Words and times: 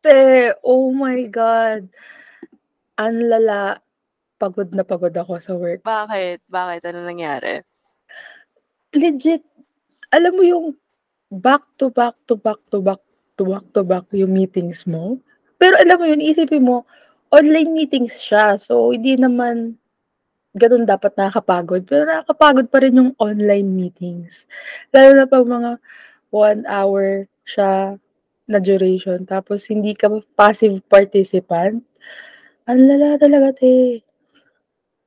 Te, 0.00 0.56
oh 0.64 0.92
my 0.96 1.28
God. 1.28 1.84
Ang 2.96 3.16
lala. 3.28 3.76
Pagod 4.40 4.72
na 4.72 4.80
pagod 4.80 5.12
ako 5.12 5.36
sa 5.36 5.52
work. 5.52 5.84
Bakit? 5.84 6.48
Bakit? 6.48 6.80
Ano 6.88 7.04
nangyari? 7.04 7.60
Legit, 8.96 9.44
alam 10.08 10.32
mo 10.32 10.42
yung 10.42 10.66
back 11.28 11.62
to 11.76 11.92
back 11.92 12.16
to 12.24 12.34
back 12.40 12.58
to 12.72 12.80
back 12.80 12.98
to 13.36 13.44
back 13.44 13.64
to 13.76 13.84
back 13.84 14.06
yung 14.16 14.32
meetings 14.32 14.88
mo. 14.88 15.20
Pero 15.60 15.76
alam 15.76 16.00
mo 16.00 16.08
yun, 16.08 16.24
isipin 16.24 16.64
mo, 16.64 16.88
online 17.28 17.70
meetings 17.70 18.16
siya. 18.16 18.56
So, 18.56 18.96
hindi 18.96 19.20
naman 19.20 19.76
ganun 20.56 20.88
dapat 20.88 21.14
nakakapagod. 21.14 21.84
Pero 21.84 22.08
nakakapagod 22.08 22.72
pa 22.72 22.80
rin 22.80 22.96
yung 22.96 23.12
online 23.20 23.68
meetings. 23.68 24.48
Lalo 24.90 25.20
na 25.20 25.28
pag 25.28 25.44
mga 25.46 25.70
one 26.32 26.64
hour 26.66 27.28
siya 27.44 28.00
na 28.50 28.58
duration. 28.58 29.22
Tapos, 29.22 29.70
hindi 29.70 29.94
ka 29.94 30.10
passive 30.34 30.82
participant. 30.90 31.78
Ang 32.66 32.80
lala 32.90 33.14
talaga, 33.16 33.54
te. 33.54 34.02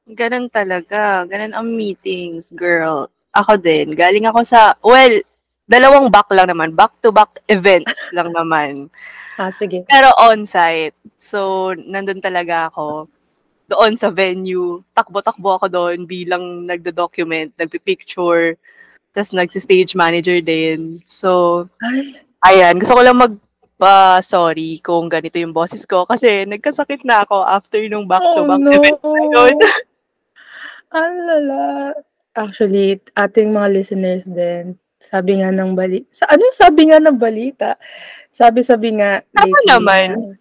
Ganun 0.08 0.48
talaga. 0.48 1.28
Ganun 1.28 1.52
ang 1.52 1.68
meetings, 1.68 2.56
girl. 2.56 3.12
Ako 3.36 3.60
din. 3.60 3.92
Galing 3.92 4.28
ako 4.32 4.48
sa, 4.48 4.80
well, 4.80 5.20
dalawang 5.68 6.08
back 6.08 6.32
lang 6.32 6.48
naman. 6.48 6.72
Back-to-back 6.72 7.44
events 7.52 8.00
lang 8.16 8.32
naman. 8.32 8.88
Ah, 9.36 9.52
sige. 9.52 9.84
Pero 9.90 10.12
on-site. 10.32 10.96
So, 11.20 11.72
nandun 11.76 12.24
talaga 12.24 12.72
ako 12.72 13.12
doon 13.72 13.98
sa 13.98 14.12
venue. 14.12 14.84
Takbo-takbo 14.94 15.58
ako 15.58 15.66
doon 15.72 16.06
bilang 16.06 16.68
nagdo-document, 16.68 17.56
nagpi-picture, 17.58 18.60
tapos 19.16 19.32
nagsi-stage 19.34 19.96
manager 19.98 20.42
din. 20.44 21.02
So, 21.10 21.64
Ay, 21.82 22.22
ayan, 22.44 22.80
gusto 22.80 22.94
ko 22.96 23.02
lang 23.04 23.18
mag 23.18 23.34
pa 23.74 24.22
sorry 24.22 24.78
kung 24.80 25.10
ganito 25.10 25.36
yung 25.42 25.52
boses 25.52 25.84
ko 25.84 26.06
kasi 26.06 26.46
nagkasakit 26.46 27.02
na 27.04 27.26
ako 27.26 27.42
after 27.42 27.82
nung 27.90 28.06
back-to-back 28.06 28.62
oh, 28.62 28.64
no. 28.64 28.72
events 28.72 29.04
na 29.04 29.22
yun. 29.28 29.56
Ang 30.94 31.14
lala. 31.26 31.64
Actually, 32.38 33.02
ating 33.18 33.50
mga 33.50 33.70
listeners 33.74 34.26
din, 34.30 34.78
sabi 35.02 35.42
nga 35.42 35.50
ng 35.50 35.74
balita, 35.74 36.06
sa 36.14 36.26
ano 36.30 36.42
yung 36.46 36.58
sabi 36.58 36.82
nga 36.90 37.02
ng 37.02 37.18
balita? 37.18 37.70
Sabi-sabi 38.34 38.98
nga 38.98 39.22
Tama 39.34 39.54
lately 39.54 39.68
naman. 39.70 40.08
na- 40.18 40.38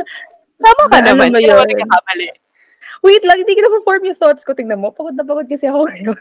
Tama 0.64 0.82
ka 0.88 0.96
Na 0.96 1.00
ano 1.00 1.08
naman. 1.12 1.28
ba 1.32 1.36
Hindi 1.36 1.48
naman 1.48 1.64
yun? 1.64 1.70
nagkakamali. 1.76 2.26
Wait 3.04 3.22
lang, 3.24 3.38
hindi 3.40 3.52
ko 3.52 3.60
na 3.60 3.84
form 3.84 4.02
yung 4.08 4.20
thoughts 4.20 4.44
ko. 4.44 4.56
Tingnan 4.56 4.80
mo, 4.80 4.92
pagod 4.92 5.16
na 5.16 5.24
pagod 5.24 5.44
kasi 5.44 5.68
ako 5.68 5.88
ngayon. 5.88 6.16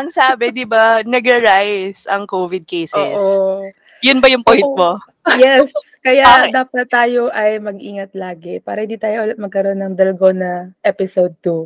Ang 0.00 0.08
sabi, 0.08 0.52
di 0.52 0.64
ba, 0.64 1.04
nag-rise 1.04 2.08
ang 2.08 2.24
COVID 2.24 2.64
cases. 2.64 3.16
Oo. 3.20 3.68
Yun 4.00 4.18
ba 4.18 4.28
yung 4.28 4.42
point 4.42 4.62
So, 4.62 4.74
mo? 4.74 4.90
Yes, 5.40 5.72
kaya 6.04 6.24
Okay. 6.44 6.52
dapat 6.52 6.86
tayo 6.88 7.32
ay 7.32 7.56
mag-ingat 7.56 8.12
lagi 8.12 8.60
para 8.60 8.84
hindi 8.84 9.00
tayo 9.00 9.24
ulit 9.24 9.40
magkaroon 9.40 9.80
ng 9.80 9.96
Dalgona 9.96 10.68
episode 10.84 11.32
2. 11.40 11.64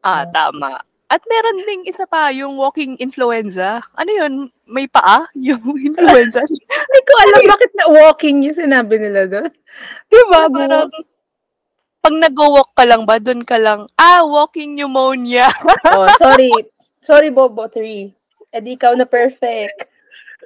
Ah, 0.00 0.24
tama. 0.24 0.80
At 1.06 1.20
meron 1.28 1.60
ding 1.62 1.84
isa 1.84 2.08
pa, 2.08 2.32
yung 2.32 2.56
walking 2.56 2.96
influenza. 2.96 3.84
Ano 3.92 4.08
yun? 4.08 4.32
May 4.64 4.88
paa? 4.88 5.28
Yung 5.36 5.60
influenza? 5.76 6.40
Hindi 6.88 7.00
ko 7.04 7.12
alam 7.20 7.40
bakit 7.44 7.72
na 7.76 7.86
walking 7.92 8.40
yung 8.40 8.56
sinabi 8.56 8.96
nila 8.96 9.28
doon. 9.28 9.52
diba? 10.08 10.48
Parang, 10.48 10.88
pag 12.00 12.14
nag-walk 12.16 12.72
ka 12.72 12.88
lang 12.88 13.04
ba, 13.04 13.20
doon 13.20 13.44
ka 13.44 13.60
lang, 13.60 13.84
ah, 13.94 14.24
walking 14.24 14.72
pneumonia. 14.72 15.52
oh, 15.92 16.08
sorry. 16.16 16.48
Sorry, 17.04 17.28
Bobo 17.28 17.68
3. 17.68 18.08
Eh 18.48 18.60
di 18.64 18.80
ikaw 18.80 18.96
na 18.96 19.04
perfect. 19.04 19.92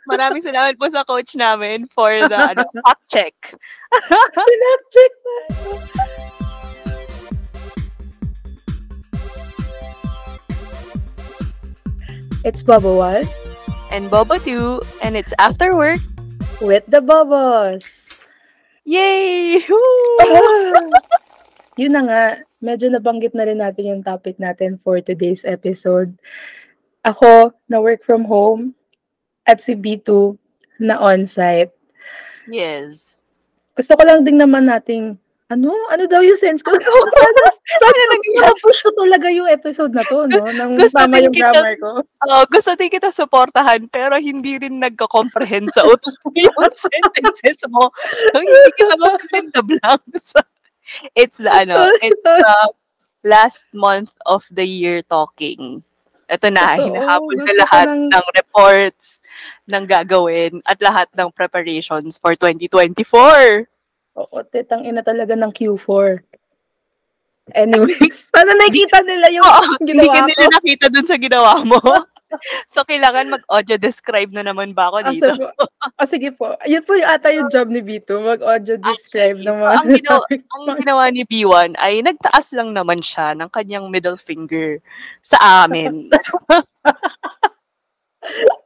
Maraming 0.06 0.46
salamat 0.46 0.78
po 0.78 0.86
sa 0.92 1.02
coach 1.02 1.34
namin 1.34 1.90
for 1.90 2.12
the 2.30 2.38
ano, 2.38 2.62
fact 2.86 3.04
check. 3.10 3.34
Pinag-check 4.36 5.12
na. 5.24 5.36
It's 12.46 12.62
Bobo 12.62 13.02
1 13.02 13.26
And 13.90 14.06
Bobo 14.06 14.38
2, 14.38 15.02
and 15.02 15.16
it's 15.16 15.34
after 15.40 15.74
work. 15.74 15.98
with 16.60 16.82
the 16.90 17.00
Bobos. 17.00 17.86
Yay! 18.84 19.62
Yun 21.80 21.92
na 21.94 22.02
nga, 22.02 22.22
medyo 22.58 22.90
nabanggit 22.90 23.34
na 23.34 23.46
rin 23.46 23.62
natin 23.62 23.86
yung 23.86 24.02
topic 24.02 24.34
natin 24.42 24.82
for 24.82 24.98
today's 24.98 25.46
episode. 25.46 26.18
Ako, 27.06 27.54
na 27.70 27.78
work 27.78 28.02
from 28.02 28.26
home, 28.26 28.74
at 29.48 29.58
si 29.58 29.72
B2, 29.72 30.36
na 30.78 31.00
on-site. 31.00 31.72
yes. 32.46 33.18
Gusto 33.74 33.94
ko 33.94 34.02
lang 34.02 34.26
din 34.26 34.38
naman 34.38 34.66
nating, 34.66 35.14
ano? 35.48 35.70
Ano 35.88 36.04
daw 36.10 36.18
yung 36.20 36.36
sense 36.36 36.60
ko? 36.60 36.74
sana, 36.76 37.40
sana 37.54 38.02
nag-push 38.12 38.82
ko 38.84 38.90
talaga 38.92 39.30
yung 39.30 39.46
episode 39.46 39.94
na 39.94 40.02
to, 40.10 40.26
no? 40.28 40.44
Nang 40.52 40.76
Gusto 40.76 40.98
tama 40.98 41.22
yung 41.22 41.32
kita- 41.32 41.54
grammar 41.54 41.74
ko. 41.78 41.90
Oh, 42.28 42.44
gusto 42.50 42.74
din 42.74 42.90
kita 42.90 43.08
supportahan, 43.08 43.86
pero 43.88 44.18
hindi 44.18 44.58
rin 44.58 44.82
nagko-comprehend 44.82 45.70
sa 45.72 45.86
utos 45.86 46.18
yung 46.36 46.52
sentences 46.84 47.62
mo. 47.70 47.88
So, 48.34 48.42
hindi 48.42 48.60
kita 48.76 48.94
ma-fill 48.98 49.48
the 49.54 49.62
blanks. 49.64 50.34
It's 51.14 51.38
the, 51.38 51.48
ano, 51.48 51.86
it's 52.02 52.20
the 52.26 52.38
last 53.22 53.64
month 53.72 54.10
of 54.26 54.42
the 54.50 54.66
year 54.66 55.00
talking. 55.06 55.80
Ito 56.28 56.52
na, 56.52 56.76
Totoo. 56.76 56.84
hinahabol 56.92 57.36
na 57.40 57.52
lahat 57.64 57.86
ng- 57.88 58.12
ng 58.12 58.26
reports 58.36 59.24
ng 59.64 59.84
gagawin 59.88 60.60
at 60.68 60.76
lahat 60.80 61.08
ng 61.16 61.32
preparations 61.32 62.20
for 62.20 62.36
2024. 62.36 63.64
Oo, 64.18 64.36
tetang 64.44 64.84
ina 64.84 65.00
talaga 65.00 65.32
ng 65.32 65.48
Q4. 65.48 66.20
Anyways, 67.56 68.28
sana 68.34 68.52
nakikita 68.60 69.00
nila 69.08 69.32
yung 69.32 69.44
Oo, 69.44 69.62
hindi 69.80 69.96
ginawa 69.96 70.20
ko. 70.20 70.26
nila 70.28 70.44
nakita 70.52 70.86
dun 70.92 71.06
sa 71.08 71.16
ginawa 71.16 71.52
mo. 71.64 71.80
so, 72.72 72.84
kailangan 72.84 73.32
mag-audio 73.32 73.76
describe 73.80 74.30
na 74.32 74.44
naman 74.44 74.76
ba 74.76 74.92
ako 74.92 74.96
Ah, 75.00 75.10
dito? 75.12 75.28
so, 75.32 75.48
oh, 75.96 76.08
sige 76.08 76.30
po. 76.32 76.54
Yun 76.68 76.84
po 76.84 76.94
yung 76.96 77.08
ata 77.08 77.32
yung 77.32 77.48
job 77.48 77.68
ni 77.72 77.80
B2, 77.80 78.08
mag-audio 78.20 78.76
describe 78.76 79.40
Actually, 79.40 79.48
ng 79.48 79.58
so 79.58 79.66
ang 79.66 79.86
ginawa, 79.88 80.22
ang 80.68 80.78
ginawa 80.80 81.04
ni 81.12 81.22
B1 81.24 81.70
ay 81.80 82.04
nagtaas 82.04 82.52
lang 82.52 82.72
naman 82.76 83.00
siya 83.00 83.32
ng 83.38 83.48
kanyang 83.48 83.88
middle 83.88 84.18
finger 84.18 84.80
sa 85.24 85.66
amin. 85.66 86.08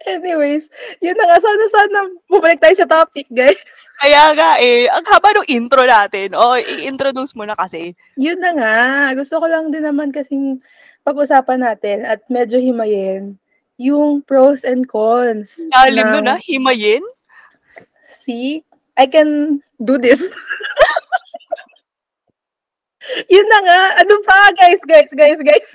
Anyways, 0.03 0.67
yun 0.99 1.15
na 1.15 1.25
nga. 1.31 1.39
Sana, 1.39 1.65
sana 1.71 1.99
bumalik 2.27 2.59
tayo 2.59 2.75
sa 2.75 2.89
topic, 2.89 3.28
guys. 3.31 3.59
Kaya 4.03 4.34
nga 4.34 4.59
eh, 4.59 4.91
ang 4.91 5.05
haba 5.06 5.31
ng 5.39 5.49
intro 5.51 5.87
natin. 5.87 6.34
O, 6.34 6.59
i-introduce 6.59 7.37
mo 7.39 7.47
na 7.47 7.55
kasi. 7.55 7.95
Yun 8.19 8.43
na 8.43 8.51
nga. 8.56 8.75
Gusto 9.15 9.39
ko 9.39 9.47
lang 9.47 9.71
din 9.71 9.87
naman 9.87 10.11
kasing 10.11 10.59
pag-usapan 11.06 11.62
natin 11.62 12.06
at 12.06 12.22
medyo 12.31 12.59
himayin 12.59 13.39
yung 13.82 14.22
pros 14.22 14.62
and 14.62 14.87
cons. 14.87 15.59
Lalim 15.75 16.06
ng- 16.06 16.12
nun 16.22 16.31
ah, 16.31 16.38
himayin. 16.38 17.03
See, 18.06 18.62
I 18.94 19.10
can 19.10 19.59
do 19.82 19.98
this. 19.98 20.22
yun 23.34 23.47
na 23.50 23.59
nga. 23.66 23.81
Ano 24.06 24.22
pa, 24.22 24.54
guys, 24.54 24.78
guys, 24.87 25.10
guys, 25.10 25.42
guys. 25.42 25.71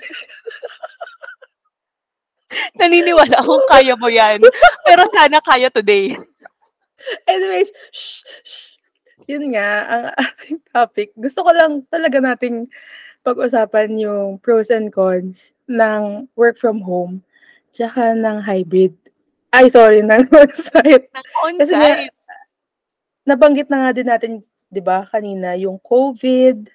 Naniniwala 2.80 3.44
akong 3.44 3.68
kaya 3.68 3.92
mo 3.92 4.08
yan. 4.08 4.40
Pero 4.88 5.04
sana 5.12 5.44
kaya 5.44 5.68
today. 5.68 6.16
Anyways, 7.28 7.68
shh, 7.92 8.24
shh. 8.40 8.80
yun 9.28 9.52
nga, 9.52 9.84
ang 9.84 10.04
ating 10.16 10.58
topic. 10.72 11.12
Gusto 11.20 11.44
ko 11.44 11.52
lang 11.52 11.84
talaga 11.92 12.16
nating 12.24 12.64
pag-usapan 13.20 14.00
yung 14.00 14.40
pros 14.40 14.72
and 14.72 14.88
cons 14.88 15.52
ng 15.68 16.24
work 16.32 16.56
from 16.56 16.80
home 16.80 17.20
tsaka 17.72 18.14
ng 18.16 18.38
hybrid. 18.42 18.94
Ay, 19.50 19.68
sorry, 19.72 20.04
ng 20.04 20.28
on-site. 20.40 21.08
Kasi 21.56 21.72
nga, 21.72 22.04
On-site. 22.04 22.12
nabanggit 23.24 23.68
na 23.68 23.88
nga 23.88 23.90
din 23.96 24.08
natin, 24.08 24.32
di 24.68 24.80
ba, 24.80 25.04
kanina, 25.08 25.56
yung 25.56 25.80
COVID, 25.80 26.68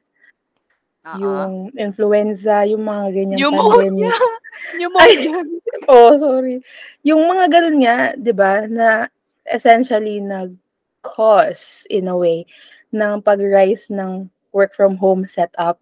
Oo. 1.03 1.17
yung 1.19 1.53
influenza, 1.75 2.63
yung 2.65 2.87
mga 2.87 3.05
ganyan 3.11 3.39
Pneumonia. 3.51 4.13
pandemic. 4.13 5.47
Oh, 5.91 6.15
sorry. 6.15 6.63
Yung 7.03 7.27
mga 7.27 7.51
ganun 7.51 7.77
nga, 7.83 7.97
'di 8.15 8.31
ba, 8.31 8.63
na 8.71 9.11
essentially 9.43 10.23
nag-cause 10.23 11.83
in 11.91 12.07
a 12.07 12.15
way 12.15 12.47
ng 12.95 13.19
pag-rise 13.19 13.91
ng 13.91 14.31
work 14.55 14.71
from 14.71 14.95
home 14.95 15.27
setup 15.27 15.81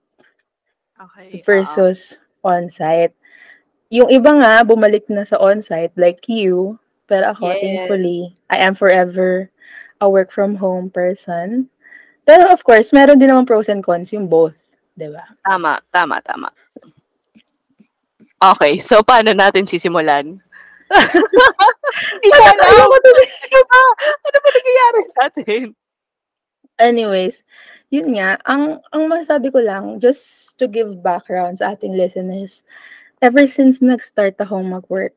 Okay. 0.97 1.45
versus 1.45 2.17
on-site. 2.41 3.13
Yung 3.91 4.07
iba 4.07 4.31
nga 4.39 4.63
bumalik 4.63 5.03
na 5.11 5.27
sa 5.27 5.35
on-site 5.35 5.91
like 5.99 6.23
you, 6.31 6.79
pero 7.11 7.35
ako 7.35 7.51
Yes. 7.51 7.59
thankfully, 7.59 8.19
I 8.47 8.63
am 8.63 8.71
forever 8.71 9.51
a 9.99 10.07
work 10.07 10.31
from 10.31 10.55
home 10.55 10.87
person. 10.87 11.67
Pero 12.23 12.47
of 12.47 12.63
course, 12.63 12.95
meron 12.95 13.19
din 13.19 13.27
naman 13.27 13.43
pros 13.43 13.67
and 13.67 13.83
cons 13.83 14.15
yung 14.15 14.31
both, 14.31 14.55
'di 14.95 15.11
ba? 15.11 15.27
Tama, 15.43 15.83
tama, 15.91 16.23
tama. 16.23 16.49
Okay, 18.41 18.79
so 18.79 19.03
paano 19.03 19.35
natin 19.35 19.67
sisimulan? 19.67 20.39
Ayoko 22.71 22.97
tuloy. 23.03 23.27
Ano 23.27 23.59
ba? 23.69 23.81
Ano 24.27 24.37
ba 24.39 24.49
nangyayari 24.49 24.99
sa 25.11 25.21
atin? 25.29 25.65
Anyways, 26.81 27.43
yun 27.93 28.15
nga, 28.17 28.39
ang 28.47 28.81
ang 28.89 29.03
masasabi 29.05 29.51
ko 29.53 29.61
lang, 29.61 29.99
just 30.01 30.55
to 30.57 30.65
give 30.65 31.03
background 31.05 31.59
sa 31.59 31.75
ating 31.75 31.93
listeners, 31.93 32.63
ever 33.21 33.45
since 33.45 33.79
nag-start 33.79 34.35
akong 34.41 34.65
mag-work, 34.73 35.13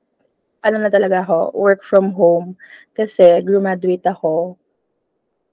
ano 0.65 0.81
na 0.81 0.93
talaga 0.93 1.25
ako, 1.25 1.53
work 1.57 1.81
from 1.85 2.13
home. 2.13 2.57
Kasi 2.93 3.41
graduate 3.45 4.05
ako 4.05 4.57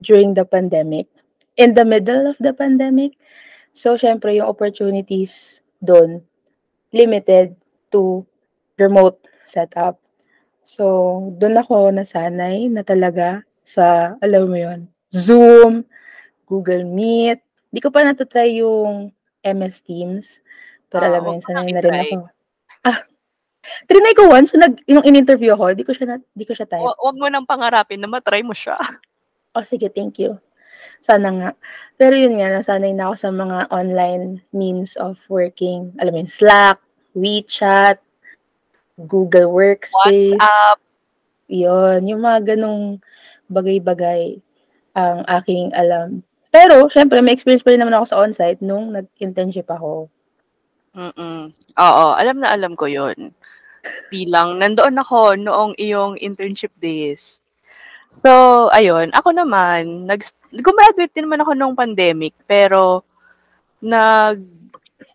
during 0.03 0.35
the 0.35 0.43
pandemic. 0.43 1.07
In 1.55 1.75
the 1.75 1.83
middle 1.83 2.27
of 2.27 2.39
the 2.39 2.55
pandemic. 2.55 3.15
So, 3.71 3.95
syempre, 3.95 4.35
yung 4.35 4.51
opportunities 4.51 5.63
doon, 5.79 6.23
limited 6.91 7.55
to 7.91 8.27
remote 8.75 9.19
setup. 9.47 9.99
So, 10.63 11.31
doon 11.39 11.59
ako 11.59 11.91
nasanay 11.91 12.67
na 12.67 12.83
talaga 12.83 13.43
sa, 13.63 14.15
alam 14.19 14.51
mo 14.51 14.59
yun, 14.59 14.91
Zoom, 15.11 15.83
Google 16.47 16.83
Meet. 16.87 17.39
Di 17.71 17.79
ko 17.79 17.91
pa 17.91 18.03
natatry 18.03 18.59
yung 18.59 19.11
MS 19.43 19.83
Teams. 19.83 20.43
Pero 20.91 21.07
Ah, 21.07 21.09
alam 21.15 21.21
mo 21.23 21.29
yun, 21.35 21.43
sanay 21.43 21.71
na 21.71 21.83
rin 21.83 21.95
ako. 21.95 22.17
Ah, 22.81 23.05
trinay 23.85 24.13
ko 24.17 24.29
once, 24.29 24.57
nag, 24.57 24.81
yung 24.89 25.05
in-interview 25.05 25.53
ako, 25.53 25.77
di 25.77 25.85
ko 25.85 25.93
siya, 25.93 26.07
na, 26.09 26.17
di 26.33 26.45
ko 26.45 26.53
siya 26.57 26.65
type. 26.65 26.81
Wa 26.81 26.97
wag 26.97 27.17
mo 27.17 27.27
nang 27.29 27.45
pangarapin 27.45 28.01
na 28.01 28.09
ma-try 28.09 28.41
mo 28.41 28.53
siya. 28.53 28.77
Oh, 29.51 29.67
sige, 29.67 29.91
thank 29.91 30.15
you. 30.15 30.39
Sana 31.03 31.27
nga. 31.35 31.49
Pero 31.99 32.15
yun 32.15 32.39
nga, 32.39 32.55
nasanay 32.55 32.95
na 32.95 33.11
ako 33.11 33.15
sa 33.19 33.29
mga 33.35 33.67
online 33.67 34.39
means 34.55 34.95
of 34.95 35.19
working. 35.27 35.91
Alam 35.99 36.11
mo 36.15 36.19
yun, 36.23 36.31
Slack, 36.31 36.79
WeChat, 37.19 37.99
Google 38.95 39.51
Workspace. 39.51 40.39
WhatsApp. 40.39 40.79
Yun, 41.51 42.07
yung 42.07 42.23
mga 42.23 42.55
ganong 42.55 43.03
bagay-bagay 43.51 44.39
ang 44.95 45.27
aking 45.27 45.75
alam. 45.75 46.23
Pero, 46.47 46.87
syempre, 46.87 47.19
may 47.19 47.35
experience 47.35 47.63
pa 47.63 47.75
rin 47.75 47.83
naman 47.83 47.95
ako 47.99 48.05
sa 48.07 48.19
on-site 48.23 48.63
nung 48.63 48.95
nag-internship 48.95 49.67
ako. 49.67 50.07
Mm. 50.95 51.55
Oo, 51.79 52.05
alam 52.19 52.37
na 52.43 52.51
alam 52.51 52.75
ko 52.75 52.83
yun. 52.87 53.31
Bilang 54.11 54.59
nandoon 54.59 54.99
ako 54.99 55.39
noong 55.39 55.73
iyong 55.79 56.19
internship 56.19 56.71
days. 56.83 57.39
So, 58.11 58.67
ayun, 58.75 59.15
ako 59.15 59.31
naman, 59.31 60.03
nag 60.03 60.23
gumraduate 60.59 61.15
din 61.15 61.31
naman 61.31 61.39
ako 61.43 61.55
nung 61.55 61.79
pandemic, 61.79 62.35
pero 62.43 63.07
nag 63.79 64.43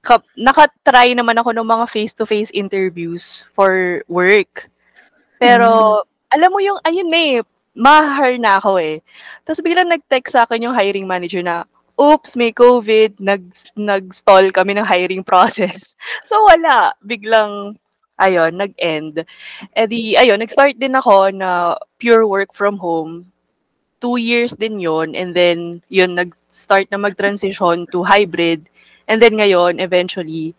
kap 0.01 0.25
naka-try 0.39 1.13
naman 1.13 1.37
ako 1.37 1.53
ng 1.53 1.67
mga 1.67 1.87
face-to-face 1.93 2.53
interviews 2.57 3.45
for 3.53 4.01
work. 4.09 4.71
Pero, 5.37 6.03
alam 6.33 6.51
mo 6.53 6.61
yung 6.65 6.81
ayun 6.89 7.11
na 7.13 7.21
eh, 7.21 7.41
ma-hire 7.77 8.41
na 8.41 8.57
ako 8.57 8.81
eh. 8.81 9.05
Tapos 9.45 9.61
biglang 9.61 9.93
nag-text 9.93 10.33
sa 10.33 10.49
akin 10.49 10.65
yung 10.71 10.77
hiring 10.77 11.05
manager 11.05 11.45
na, 11.45 11.69
"Oops, 12.01 12.31
may 12.37 12.53
COVID." 12.53 13.21
Nag 13.21 13.43
nag-stall 13.77 14.53
kami 14.53 14.77
ng 14.77 14.87
hiring 14.87 15.25
process. 15.25 15.97
So, 16.29 16.45
wala, 16.47 16.93
biglang 17.05 17.79
ayun, 18.21 18.57
nag-end. 18.57 19.25
Eh 19.77 19.87
di 19.89 20.17
ayun, 20.17 20.41
nag-start 20.41 20.77
din 20.81 20.97
ako 20.97 21.31
na 21.33 21.77
pure 22.01 22.25
work 22.29 22.53
from 22.57 22.81
home. 22.81 23.29
2 24.01 24.17
years 24.21 24.53
din 24.57 24.81
yun 24.81 25.17
and 25.17 25.33
then 25.37 25.81
yun, 25.89 26.15
nag-start 26.17 26.89
na 26.93 27.01
mag-transition 27.01 27.89
to 27.93 28.05
hybrid. 28.05 28.69
And 29.09 29.21
then 29.23 29.37
ngayon, 29.41 29.81
eventually, 29.81 30.55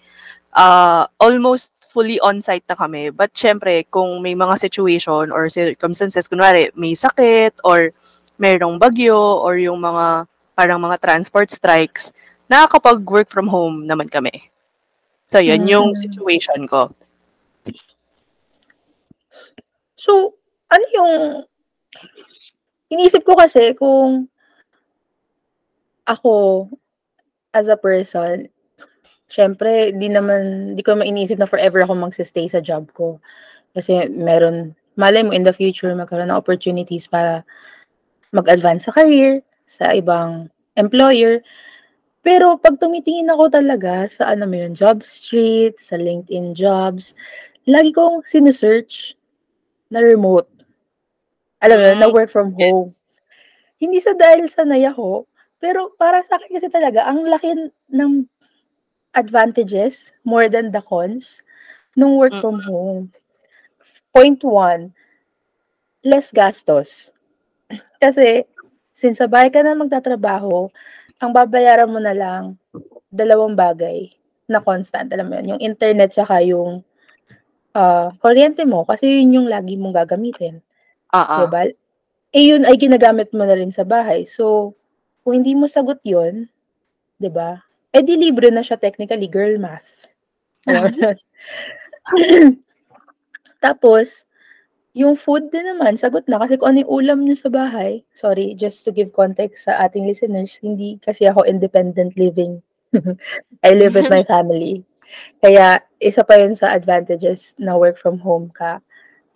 ah, 0.55 1.07
almost 1.21 1.71
fully 1.91 2.19
on-site 2.21 2.65
na 2.69 2.77
kami. 2.77 3.09
But 3.09 3.33
siyempre, 3.33 3.85
kung 3.89 4.21
may 4.21 4.35
mga 4.37 4.61
situation 4.61 5.33
or 5.33 5.49
circumstances, 5.49 6.29
kunwari 6.29 6.69
may 6.77 6.93
sakit 6.93 7.57
or 7.65 7.89
merong 8.37 8.77
bagyo 8.77 9.17
or 9.41 9.57
yung 9.57 9.81
mga 9.81 10.29
parang 10.57 10.81
mga 10.81 10.97
transport 10.97 11.53
strikes, 11.53 12.09
nakakapag-work 12.49 13.29
from 13.29 13.45
home 13.45 13.85
naman 13.85 14.09
kami. 14.09 14.49
So 15.29 15.37
yun, 15.37 15.69
yung 15.69 15.93
Mm. 15.93 16.01
situation 16.01 16.65
ko. 16.65 16.89
So, 19.97 20.33
ano 20.73 20.85
yung 20.93 21.13
iniisip 22.89 23.21
ko 23.21 23.37
kasi 23.37 23.77
kung 23.77 24.25
ako, 26.07 26.67
as 27.53 27.67
a 27.67 27.75
person, 27.77 28.47
siyempre 29.27 29.91
di 29.91 30.07
naman 30.07 30.73
di 30.73 30.81
ko 30.81 30.95
naman 30.95 31.11
iniisip 31.11 31.35
na 31.35 31.49
forever 31.49 31.83
ako 31.83 31.99
magse-stay 31.99 32.47
sa 32.47 32.63
job 32.63 32.87
ko. 32.95 33.19
Kasi 33.75 34.07
meron 34.09 34.73
malay 34.95 35.21
mo 35.21 35.35
in 35.35 35.43
the 35.43 35.53
future 35.53 35.91
magkaroon 35.93 36.31
ng 36.31 36.39
opportunities 36.39 37.05
para 37.05 37.43
mag-advance 38.31 38.87
sa 38.87 38.95
career, 38.95 39.43
sa 39.67 39.93
ibang 39.93 40.49
employer. 40.79 41.43
Pero 42.25 42.57
'pag 42.59 42.79
tumitingin 42.81 43.31
ako 43.31 43.51
talaga 43.53 44.07
sa 44.09 44.31
ano 44.33 44.47
mo 44.49 44.55
yun, 44.59 44.73
job 44.75 45.03
street, 45.05 45.77
sa 45.79 45.95
LinkedIn 45.99 46.55
jobs, 46.57 47.13
lagi 47.67 47.91
kong 47.95 48.23
sine-search 48.27 49.15
na 49.91 50.01
remote. 50.03 50.49
Alam 51.63 51.77
mo 51.81 51.85
yun, 51.93 51.99
na 52.01 52.09
Hmm, 52.09 52.13
work 52.13 52.29
from 52.29 52.53
home. 52.53 52.93
yes. 52.93 52.99
Hindi 53.81 53.99
sa 54.01 54.13
dahil 54.17 54.47
sanay 54.49 54.85
ako, 54.89 55.27
pero 55.61 55.93
para 55.97 56.21
sa'kin 56.25 56.53
kasi 56.57 56.69
talaga 56.71 57.05
ang 57.05 57.25
laki 57.25 57.71
ng 57.93 58.25
advantages 59.17 60.13
more 60.25 60.49
than 60.49 60.71
the 60.71 60.81
cons 60.85 61.41
nung 61.97 62.17
work 62.17 62.37
from 62.37 62.59
Mm. 62.59 62.65
home. 62.65 63.11
Point 64.13 64.43
1, 64.43 64.93
less 66.03 66.31
gastos. 66.31 67.11
Kasi 68.03 68.45
since 68.97 69.21
sa 69.21 69.29
bahay 69.29 69.53
ka 69.53 69.61
na 69.61 69.77
magtatrabaho, 69.77 70.73
ang 71.21 71.29
babayaran 71.29 71.85
mo 71.85 72.01
na 72.01 72.17
lang 72.17 72.57
dalawang 73.13 73.53
bagay 73.53 74.09
na 74.49 74.57
constant, 74.57 75.13
alam 75.13 75.29
mo 75.29 75.37
yun, 75.37 75.57
yung 75.57 75.61
internet 75.61 76.17
tsaka 76.17 76.41
yung, 76.41 76.81
ah, 77.77 78.09
kuryente 78.19 78.65
mo 78.65 78.83
kasi 78.89 79.21
yun 79.21 79.43
yung 79.43 79.47
lagi 79.53 79.77
mong 79.77 79.93
gagamitin, 80.05 80.59
'di 81.13 81.45
Oo. 81.45 81.51
ba? 81.51 81.69
Eh, 82.35 82.43
yun 82.53 82.67
ay 82.67 82.75
ginagamit 82.77 83.31
mo 83.31 83.47
na 83.47 83.55
rin 83.55 83.71
sa 83.71 83.87
bahay. 83.87 84.27
So, 84.27 84.75
kung 85.23 85.41
hindi 85.41 85.55
mo 85.55 85.65
sagot 85.69 86.01
yun, 86.03 86.49
'di 87.21 87.29
ba, 87.31 87.63
eh, 87.95 88.03
di 88.03 88.19
libre 88.19 88.51
na 88.51 88.61
siya 88.61 88.77
technically, 88.77 89.31
girl 89.31 89.55
math. 89.57 89.87
Tapos, 93.65 94.26
yung 94.97 95.13
food 95.13 95.53
din 95.53 95.69
naman 95.69 95.93
sagot 95.93 96.25
na 96.25 96.41
kasi 96.41 96.57
kung 96.57 96.73
ano 96.73 96.81
yung 96.81 96.89
ulam 96.91 97.19
niyo 97.21 97.37
sa 97.37 97.53
bahay 97.53 98.01
sorry, 98.17 98.57
just 98.57 98.81
to 98.81 98.89
give 98.89 99.13
context 99.13 99.69
sa 99.69 99.77
ating 99.85 100.09
listeners, 100.09 100.57
hindi 100.57 100.97
kasi 100.97 101.29
ako 101.29 101.45
independent 101.45 102.17
living. 102.17 102.57
I 103.67 103.77
live 103.77 103.93
with 103.93 104.09
my 104.09 104.25
family. 104.33 104.81
Kaya 105.37 105.85
isa 106.01 106.25
pa 106.25 106.41
yun 106.41 106.57
sa 106.57 106.73
advantages 106.73 107.53
na 107.61 107.77
work 107.77 108.01
from 108.01 108.17
home 108.17 108.49
ka. 108.49 108.81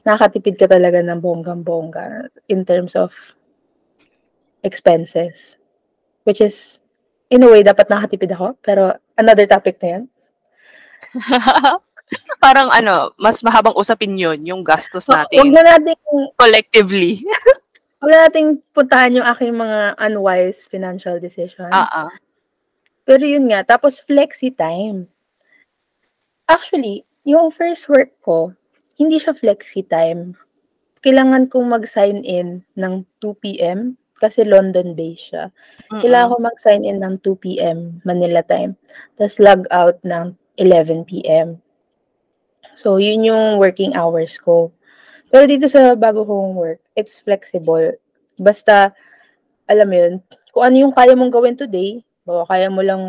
Nakakatipid 0.01 0.57
ka 0.57 0.65
talaga 0.65 0.97
ng 0.99 1.21
bonggang-bongga 1.21 2.25
in 2.49 2.65
terms 2.65 2.97
of 2.97 3.13
expenses. 4.65 5.61
Which 6.25 6.41
is, 6.41 6.81
in 7.29 7.45
a 7.45 7.49
way, 7.49 7.61
dapat 7.61 7.85
nakakatipid 7.85 8.33
ako, 8.33 8.57
pero 8.65 8.97
another 9.13 9.45
topic 9.45 9.77
na 9.79 9.87
yan. 9.87 10.03
Parang 12.41 12.73
ano, 12.73 13.13
mas 13.15 13.39
mahabang 13.45 13.77
usapin 13.77 14.17
yun, 14.17 14.41
yung 14.43 14.61
gastos 14.65 15.05
O 15.07 15.13
wag 15.13 15.29
natin 15.29 15.53
na 15.53 15.61
nating 15.77 16.01
collectively. 16.35 17.21
wag 18.01 18.09
na 18.09 18.17
nating 18.27 18.49
puntahan 18.73 19.13
yung 19.13 19.27
aking 19.29 19.53
mga 19.53 19.93
unwise 20.01 20.65
financial 20.65 21.21
decisions. 21.21 21.69
Oo. 21.69 22.03
Pero 23.05 23.23
yun 23.23 23.45
nga, 23.49 23.61
tapos 23.63 24.01
flexi 24.01 24.49
time. 24.49 25.05
Actually, 26.49 27.05
yung 27.23 27.53
first 27.53 27.85
work 27.87 28.11
ko, 28.25 28.51
hindi 28.97 29.21
siya 29.21 29.37
flexi 29.37 29.85
time. 29.85 30.33
Kailangan 31.01 31.49
kong 31.49 31.69
mag-sign 31.69 32.21
in 32.21 32.61
ng 32.77 33.05
2 33.23 33.33
PM 33.41 33.97
kasi 34.21 34.45
London-based 34.45 35.33
siya. 35.33 35.45
Kailangan 35.89 36.29
Mm. 36.29 36.33
ko 36.33 36.45
mag-sign 36.45 36.81
in 36.85 36.97
ng 37.01 37.15
2 37.25 37.33
PM 37.37 38.01
Manila 38.05 38.45
time, 38.45 38.77
ta's 39.17 39.41
log 39.41 39.65
out 39.73 39.97
ng 40.05 40.33
11 40.61 41.01
PM. 41.05 41.57
So, 42.81 42.97
yun 42.97 43.29
yung 43.29 43.61
working 43.61 43.93
hours 43.93 44.41
ko. 44.41 44.73
Pero 45.29 45.45
dito 45.45 45.69
sa 45.69 45.93
bago 45.93 46.25
kong 46.25 46.57
work, 46.57 46.81
it's 46.97 47.21
flexible. 47.21 47.93
Basta, 48.41 48.89
alam 49.69 49.85
mo 49.85 49.95
yun, 50.01 50.13
kung 50.49 50.65
ano 50.65 50.75
yung 50.89 50.93
kaya 50.97 51.13
mong 51.13 51.29
gawin 51.29 51.53
today, 51.53 52.01
halimbawa 52.25 52.49
kaya 52.49 52.67
mo 52.73 52.81
lang 52.81 53.01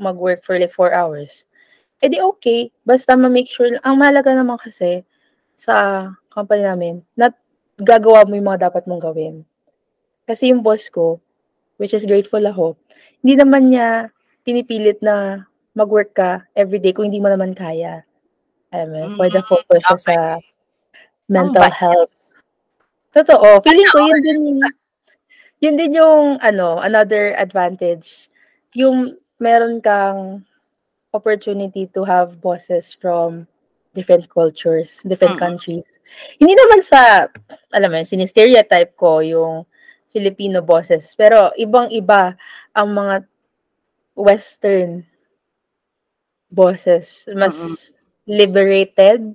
mag-work 0.00 0.40
for 0.40 0.56
like 0.56 0.72
4 0.72 0.96
hours, 0.96 1.44
eh 2.00 2.08
di 2.08 2.24
okey. 2.24 2.72
Basta 2.88 3.12
ma-make 3.12 3.52
sure 3.52 3.68
ang 3.84 4.00
mahalaga 4.00 4.32
naman 4.32 4.56
kasi 4.56 5.04
sa 5.60 6.08
company 6.32 6.64
namin 6.64 7.04
na 7.12 7.28
gagawa 7.76 8.24
mo 8.24 8.32
yung 8.32 8.48
mga 8.48 8.72
dapat 8.72 8.88
mong 8.88 9.12
gawin. 9.12 9.44
Kasi 10.24 10.48
yung 10.56 10.64
boss 10.64 10.88
ko, 10.88 11.20
which 11.76 11.92
is 11.92 12.08
grateful 12.08 12.40
ako, 12.40 12.80
hindi 13.20 13.36
naman 13.36 13.68
niya 13.68 14.08
pinipilit 14.40 15.04
na 15.04 15.44
mag-work 15.76 16.16
ka 16.16 16.48
everyday 16.56 16.96
kung 16.96 17.12
hindi 17.12 17.20
mo 17.20 17.28
naman 17.28 17.52
kaya. 17.52 18.08
Alam 18.72 18.88
mo 18.88 19.02
for 19.20 19.28
the 19.28 19.40
Hmm, 19.44 19.48
focus 19.52 19.82
siya 19.84 19.96
sa 20.00 20.16
mental 21.28 21.68
niya. 21.68 21.76
health. 21.76 22.12
Totoo, 23.12 23.60
feeling 23.60 23.88
ko 23.92 23.98
yun 24.00 24.20
din 24.24 24.40
Yun 25.62 25.78
din 25.78 25.94
yung 25.94 26.42
ano, 26.42 26.82
another 26.82 27.38
advantage, 27.38 28.26
yung 28.74 29.14
meron 29.38 29.78
kang 29.78 30.42
opportunity 31.14 31.86
to 31.86 32.02
have 32.02 32.42
bosses 32.42 32.90
from 32.98 33.46
different 33.94 34.26
cultures, 34.26 34.98
different 35.06 35.38
Mm. 35.38 35.44
countries. 35.44 36.02
Hindi 36.42 36.58
naman 36.58 36.82
sa 36.82 37.30
alam 37.70 37.94
mo 37.94 37.96
yun, 38.02 38.08
sine-stereotype 38.10 38.98
ko 38.98 39.22
yung 39.22 39.62
Filipino 40.10 40.66
bosses, 40.66 41.14
pero 41.14 41.54
ibang-iba 41.54 42.34
ang 42.74 42.88
mga 42.90 43.14
western 44.18 45.06
bosses. 46.50 47.28
Mas 47.30 47.54
Mm. 47.54 48.01
Liberated, 48.26 49.34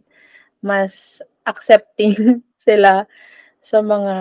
mas 0.64 1.24
accepting 1.44 2.42
sila 2.66 3.08
sa 3.64 3.80
mga 3.84 4.16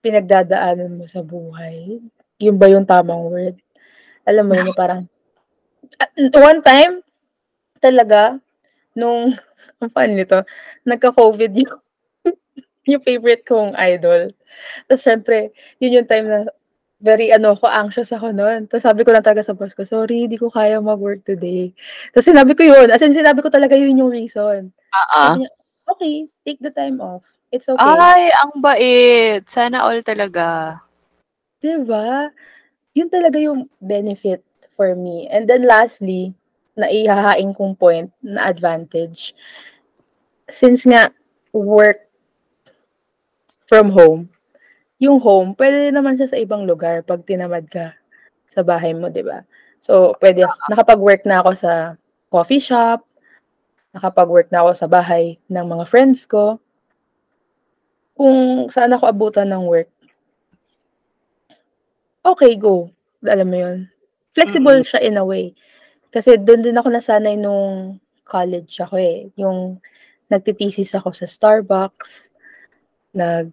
pinagdadaanan 0.00 0.96
mo 0.96 1.04
sa 1.06 1.20
buhay. 1.20 2.00
Yun 2.40 2.56
ba 2.56 2.66
yung 2.72 2.88
tamang 2.88 3.28
word? 3.28 3.56
Alam 4.24 4.44
mo 4.48 4.54
yun, 4.56 4.72
parang 4.72 5.04
one 6.32 6.60
time 6.64 7.04
talaga 7.80 8.36
nung 8.96 9.36
ang 9.80 9.90
funny 9.92 10.12
nito, 10.24 10.44
nagka-COVID 10.84 11.52
yung 11.56 11.80
yung 12.90 13.02
favorite 13.04 13.44
kong 13.44 13.72
idol. 13.76 14.32
Tapos 14.88 15.02
siyempre, 15.04 15.52
yun 15.80 16.00
yung 16.00 16.08
time 16.08 16.26
na 16.28 16.38
very 17.00 17.32
ano 17.32 17.56
ako, 17.56 17.66
anxious 17.66 18.12
ako 18.12 18.30
nun. 18.30 18.68
Tapos 18.68 18.84
sabi 18.84 19.02
ko 19.02 19.10
lang 19.10 19.24
talaga 19.24 19.40
sa 19.40 19.56
boss 19.56 19.72
ko, 19.72 19.88
"Sorry, 19.88 20.28
di 20.28 20.36
ko 20.36 20.52
kaya 20.52 20.78
mag-work 20.78 21.24
today." 21.24 21.72
Tapos 22.12 22.28
sinabi 22.28 22.52
ko 22.52 22.62
yun, 22.62 22.92
as 22.92 23.00
in 23.00 23.16
sinabi 23.16 23.40
ko 23.40 23.48
talaga 23.48 23.74
yun 23.74 23.96
yung 23.96 24.12
reason. 24.12 24.68
Niya, 25.40 25.48
"Okey, 25.88 26.28
take 26.44 26.60
the 26.60 26.70
time 26.70 27.00
off. 27.00 27.24
It's 27.48 27.66
okay." 27.66 27.80
Ay, 27.80 28.28
ang 28.44 28.60
bait. 28.60 29.42
Sana 29.48 29.82
all 29.82 30.04
talaga. 30.04 30.78
'Di 31.64 31.88
ba? 31.88 32.28
Yun 32.92 33.08
talaga 33.08 33.40
yung 33.40 33.64
benefit 33.80 34.44
for 34.76 34.92
me. 34.92 35.24
And 35.32 35.48
then 35.48 35.64
lastly, 35.64 36.36
na 36.76 36.88
ihahain 36.88 37.56
kong 37.56 37.76
point 37.76 38.08
na 38.24 38.48
advantage, 38.48 39.32
since 40.48 40.84
nga 40.84 41.12
work 41.52 42.08
from 43.66 43.92
home, 43.92 44.32
yung 45.02 45.18
home 45.20 45.56
puwede 45.56 45.90
naman 45.92 46.14
siya 46.20 46.28
sa 46.30 46.38
ibang 46.40 46.64
lugar 46.68 47.02
'pag 47.04 47.24
tinamad 47.26 47.66
ka 47.72 47.96
sa 48.50 48.62
bahay 48.66 48.92
mo, 48.96 49.08
'di 49.12 49.24
ba? 49.26 49.42
So, 49.84 50.14
puwede 50.20 50.44
nakapag-work 50.70 51.24
na 51.28 51.40
ako 51.44 51.50
sa 51.58 51.72
coffee 52.32 52.62
shop, 52.62 53.04
nakapag-work 53.96 54.48
na 54.52 54.64
ako 54.66 54.70
sa 54.76 54.88
bahay 54.90 55.38
ng 55.50 55.66
mga 55.66 55.84
friends 55.88 56.24
ko. 56.28 56.60
Kung 58.18 58.66
saan 58.74 58.94
ako 58.94 59.04
abutan 59.06 59.48
ng 59.50 59.64
work 59.70 59.90
okey, 62.24 62.56
go. 62.60 62.90
Alam 63.24 63.48
mo 63.48 63.56
yun? 63.56 63.78
Flexible 64.36 64.80
Mm. 64.84 64.86
siya 64.88 65.00
in 65.02 65.16
a 65.20 65.24
way. 65.24 65.52
Kasi 66.14 66.36
dun 66.40 66.62
din 66.64 66.76
ako 66.78 66.88
nasanay 66.92 67.36
nung 67.38 67.98
college 68.26 68.78
ako, 68.82 68.96
eh, 69.00 69.30
yung 69.38 69.80
nagte-thesis 70.30 70.94
ako 70.96 71.12
sa 71.16 71.26
Starbucks, 71.26 72.30
nag 73.16 73.50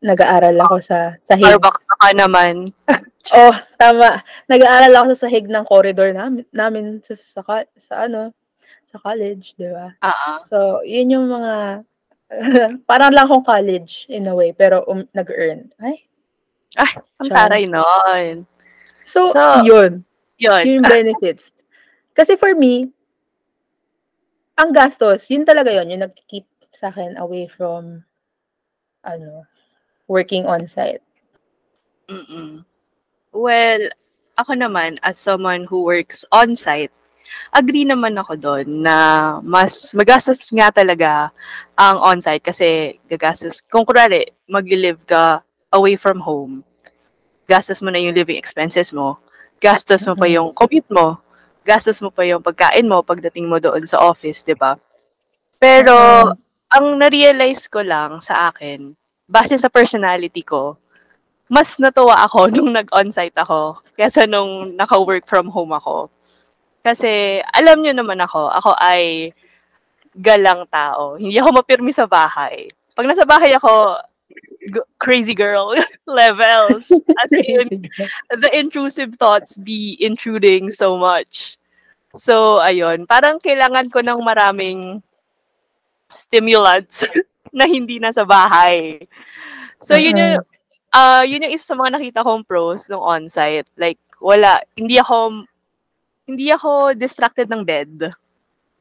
nag-aaral 0.00 0.56
ako 0.64 0.76
sa 0.80 1.14
sahig. 1.20 1.44
Starbucks 1.44 1.84
ka 1.86 2.10
naman. 2.16 2.72
Oh, 3.36 3.52
tama. 3.76 4.24
Nag-aaral 4.48 4.96
ako 4.96 5.12
sa 5.12 5.28
sahig 5.28 5.44
ng 5.44 5.60
corridor 5.68 6.08
namin 6.16 6.40
namin 6.56 7.04
sa 7.04 7.12
sa 7.12 7.44
sa 7.76 8.08
ano, 8.08 8.32
sa 8.88 8.96
college, 8.96 9.52
'di 9.60 9.68
ba? 9.68 9.92
Oo. 10.00 10.30
So, 10.48 10.56
yun 10.88 11.12
yung 11.12 11.26
mga 11.28 11.84
parang 12.90 13.12
lang 13.12 13.28
akong 13.28 13.44
college 13.44 14.08
in 14.08 14.24
a 14.24 14.32
way, 14.34 14.56
pero 14.56 14.88
um, 14.88 15.04
nag-earn. 15.12 15.68
Ay, 15.84 16.08
Ay, 16.80 16.96
ang 17.20 17.28
taray 17.28 17.64
nun. 17.68 18.48
So, 19.04 19.36
So, 19.36 19.68
yun. 19.68 20.00
yun. 20.40 20.64
Yun 20.64 20.80
yung 20.80 20.88
benefits. 20.96 21.52
Kasi 22.16 22.40
for 22.40 22.56
me, 22.56 22.88
ang 24.56 24.72
gastos, 24.72 25.28
yun 25.28 25.44
talaga 25.44 25.76
yun, 25.76 25.92
yung 25.92 26.08
nagki-keep 26.08 26.48
sa'kin 26.72 27.20
away 27.20 27.52
from 27.52 28.00
ano, 29.04 29.44
working 30.10 30.42
on-site. 30.50 30.98
Mm. 32.10 32.66
Well, 33.30 33.82
ako 34.34 34.58
naman 34.58 34.98
as 35.06 35.22
someone 35.22 35.70
who 35.70 35.86
works 35.86 36.26
on-site, 36.34 36.90
agree 37.54 37.86
naman 37.86 38.18
ako 38.18 38.34
dun 38.34 38.82
na 38.82 39.38
mas 39.46 39.94
magastos 39.94 40.42
nga 40.50 40.74
talaga 40.74 41.30
ang 41.78 42.02
on-site 42.02 42.42
kasi 42.42 42.98
gagastos 43.06 43.62
kung 43.70 43.86
kunwari 43.86 44.26
magli-live 44.50 45.06
ka 45.06 45.46
away 45.70 45.94
from 45.94 46.18
home, 46.18 46.66
gastos 47.46 47.78
mo 47.78 47.94
na 47.94 48.02
yung 48.02 48.18
living 48.18 48.34
expenses 48.34 48.90
mo, 48.90 49.22
gastos 49.62 50.02
mo 50.02 50.18
pa 50.18 50.26
yung 50.26 50.50
commute 50.50 50.90
mo, 50.90 51.22
gastos 51.62 52.02
mo 52.02 52.10
pa 52.10 52.26
yung 52.26 52.42
pagkain 52.42 52.90
mo 52.90 53.06
pagdating 53.06 53.46
mo 53.46 53.62
doon 53.62 53.86
sa 53.86 54.02
office, 54.02 54.42
'di 54.42 54.58
ba? 54.58 54.74
Pero 55.62 55.94
ang 56.70 56.86
na-realize 56.98 57.70
ko 57.70 57.86
lang 57.86 58.18
sa 58.18 58.50
akin, 58.50 58.94
base 59.30 59.54
sa 59.54 59.70
personality 59.70 60.42
ko, 60.42 60.74
mas 61.46 61.78
natuwa 61.78 62.18
ako 62.26 62.46
nung 62.54 62.74
nag-on-site 62.74 63.38
ako 63.38 63.78
kaysa 63.94 64.26
nung 64.26 64.74
naka-work 64.74 65.24
from 65.30 65.46
home 65.46 65.70
ako. 65.70 66.10
Kasi 66.82 67.38
alam 67.54 67.78
niyo 67.78 67.94
naman 67.94 68.18
ako, 68.18 68.50
ako 68.50 68.72
ay 68.82 69.30
galang 70.18 70.66
tao. 70.66 71.14
Hindi 71.14 71.38
ako 71.38 71.62
mapirmi 71.62 71.94
sa 71.94 72.10
bahay. 72.10 72.66
'Pag 72.98 73.06
nasa 73.06 73.22
bahay 73.22 73.54
ako, 73.54 74.02
g- 74.74 74.88
crazy 74.98 75.34
girl 75.36 75.72
levels. 76.10 76.90
As 76.90 77.30
in, 77.46 77.86
the 78.28 78.50
intrusive 78.50 79.14
thoughts 79.20 79.54
be 79.54 79.94
intruding 80.00 80.70
so 80.74 80.98
much. 80.98 81.60
So, 82.18 82.58
ayun, 82.58 83.06
parang 83.06 83.38
kailangan 83.38 83.86
ko 83.94 84.02
ng 84.02 84.18
maraming 84.26 84.98
stimulants 86.10 87.06
na 87.52 87.66
hindi 87.66 87.98
nasa 87.98 88.22
bahay. 88.24 89.02
So, 89.82 89.96
yun 89.96 90.16
yung, 90.16 90.34
ah 90.90 91.22
yun 91.22 91.42
yung 91.44 91.54
isa 91.54 91.72
sa 91.72 91.78
mga 91.78 91.98
nakita 91.98 92.20
kong 92.26 92.44
pros 92.44 92.86
ng 92.86 93.00
on-site. 93.00 93.68
Like, 93.76 94.00
wala, 94.20 94.60
hindi 94.76 95.00
ako, 95.00 95.46
hindi 96.28 96.52
ako 96.52 96.94
distracted 96.94 97.48
ng 97.48 97.62
bed. 97.64 98.12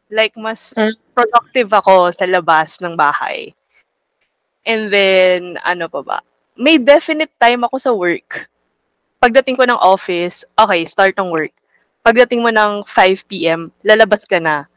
Like, 0.09 0.33
mas 0.35 0.73
Mm. 0.73 0.93
productive 1.13 1.69
ako 1.69 2.11
sa 2.13 2.25
labas 2.25 2.81
ng 2.81 2.97
bahay. 2.97 3.53
And 4.65 4.91
then, 4.91 5.57
ano 5.63 5.87
pa 5.87 6.01
ba? 6.01 6.17
May 6.59 6.75
definite 6.77 7.31
time 7.39 7.63
ako 7.63 7.75
sa 7.79 7.95
work. 7.95 8.49
Pagdating 9.19 9.55
ko 9.55 9.63
ng 9.63 9.79
office, 9.79 10.43
okay, 10.55 10.83
start 10.85 11.15
ng 11.15 11.31
work. 11.31 11.53
Pagdating 12.03 12.43
mo 12.43 12.51
ng 12.51 12.83
5 12.87 13.27
p.m., 13.27 13.71
lalabas 13.83 14.23
ka 14.27 14.39
na. 14.39 14.67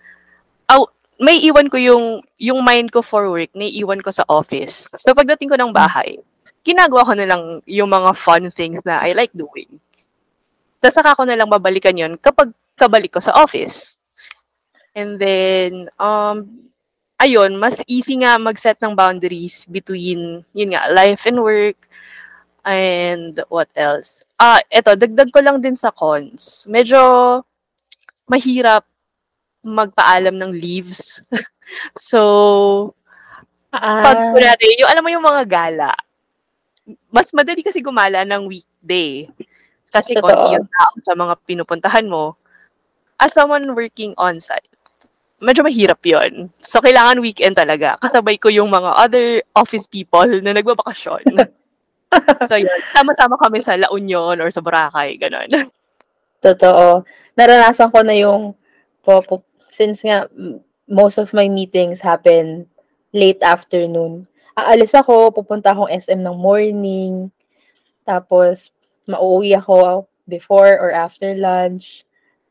Aw, 0.70 0.82
may 1.20 1.40
iwan 1.44 1.68
ko 1.68 1.76
yung, 1.76 2.24
yung 2.40 2.60
mind 2.64 2.92
ko 2.92 3.02
for 3.04 3.28
work, 3.28 3.52
naiiwan 3.52 4.00
ko 4.00 4.10
sa 4.12 4.24
office. 4.28 4.88
So, 4.96 5.12
pagdating 5.12 5.52
ko 5.52 5.56
ng 5.60 5.72
bahay, 5.72 6.18
ginagawa 6.62 7.06
ko 7.06 7.12
na 7.18 7.26
lang 7.26 7.42
yung 7.66 7.90
mga 7.90 8.10
fun 8.16 8.48
things 8.54 8.80
na 8.86 9.02
I 9.02 9.12
like 9.12 9.34
doing. 9.34 9.82
Tapos 10.82 10.98
saka 10.98 11.14
ko 11.14 11.22
na 11.22 11.38
lang 11.38 11.50
babalikan 11.50 11.94
yon 11.94 12.18
kapag 12.18 12.50
kabalik 12.74 13.14
ko 13.14 13.20
sa 13.22 13.34
office. 13.38 13.98
And 14.98 15.16
then, 15.16 15.86
um, 15.96 16.68
ayun, 17.22 17.54
mas 17.54 17.78
easy 17.86 18.18
nga 18.18 18.34
mag-set 18.36 18.82
ng 18.82 18.98
boundaries 18.98 19.62
between, 19.70 20.42
yun 20.50 20.74
nga, 20.74 20.90
life 20.90 21.22
and 21.30 21.38
work. 21.38 21.78
And 22.66 23.38
what 23.50 23.70
else? 23.78 24.26
Ah, 24.38 24.58
eto, 24.70 24.98
dagdag 24.98 25.30
ko 25.30 25.38
lang 25.42 25.62
din 25.62 25.78
sa 25.78 25.94
cons. 25.94 26.66
Medyo 26.66 26.98
mahirap 28.26 28.86
magpaalam 29.62 30.34
ng 30.36 30.52
leaves. 30.52 31.22
so, 31.98 32.94
pag 33.72 34.18
Ah, 34.18 34.32
kunwari, 34.34 34.76
yung 34.82 34.90
alam 34.90 35.02
mo 35.02 35.10
yung 35.10 35.24
mga 35.24 35.42
gala, 35.48 35.92
mas 37.08 37.30
madali 37.32 37.62
kasi 37.64 37.80
gumala 37.80 38.26
ng 38.26 38.44
weekday. 38.50 39.28
Kasi 39.92 40.16
konti 40.16 40.34
Totoo. 40.34 40.54
yung 40.56 40.66
tao 40.68 40.92
sa 41.04 41.14
mga 41.16 41.34
pinupuntahan 41.46 42.06
mo. 42.08 42.36
As 43.20 43.32
someone 43.32 43.64
working 43.76 44.12
on-site, 44.18 44.66
medyo 45.38 45.62
mahirap 45.62 46.00
yon 46.02 46.50
So, 46.64 46.82
kailangan 46.82 47.22
weekend 47.22 47.54
talaga. 47.58 47.96
Kasabay 48.02 48.38
ko 48.40 48.48
yung 48.50 48.70
mga 48.72 48.90
other 48.98 49.42
office 49.54 49.86
people 49.86 50.26
na 50.42 50.54
nagbabakasyon. 50.56 51.22
so, 52.48 52.56
yun. 52.58 52.70
Sama-sama 52.92 53.38
kami 53.38 53.62
sa 53.62 53.78
La 53.78 53.88
Union 53.94 54.36
or 54.40 54.48
sa 54.50 54.60
Boracay, 54.64 55.16
gano'n. 55.20 55.70
totoo. 56.42 57.04
Naranasan 57.38 57.88
ko 57.94 58.00
na 58.02 58.14
yung 58.16 58.52
po 59.02 59.22
po 59.22 59.42
since 59.72 60.04
nga 60.04 60.28
most 60.84 61.16
of 61.16 61.32
my 61.32 61.48
meetings 61.48 62.04
happen 62.04 62.68
late 63.16 63.40
afternoon. 63.40 64.28
Aalis 64.52 64.92
ako, 64.92 65.32
pupunta 65.32 65.72
akong 65.72 65.88
SM 65.88 66.20
ng 66.20 66.36
morning, 66.36 67.32
tapos 68.04 68.68
mauuwi 69.08 69.56
ako 69.56 70.04
before 70.28 70.76
or 70.76 70.92
after 70.92 71.32
lunch, 71.32 72.04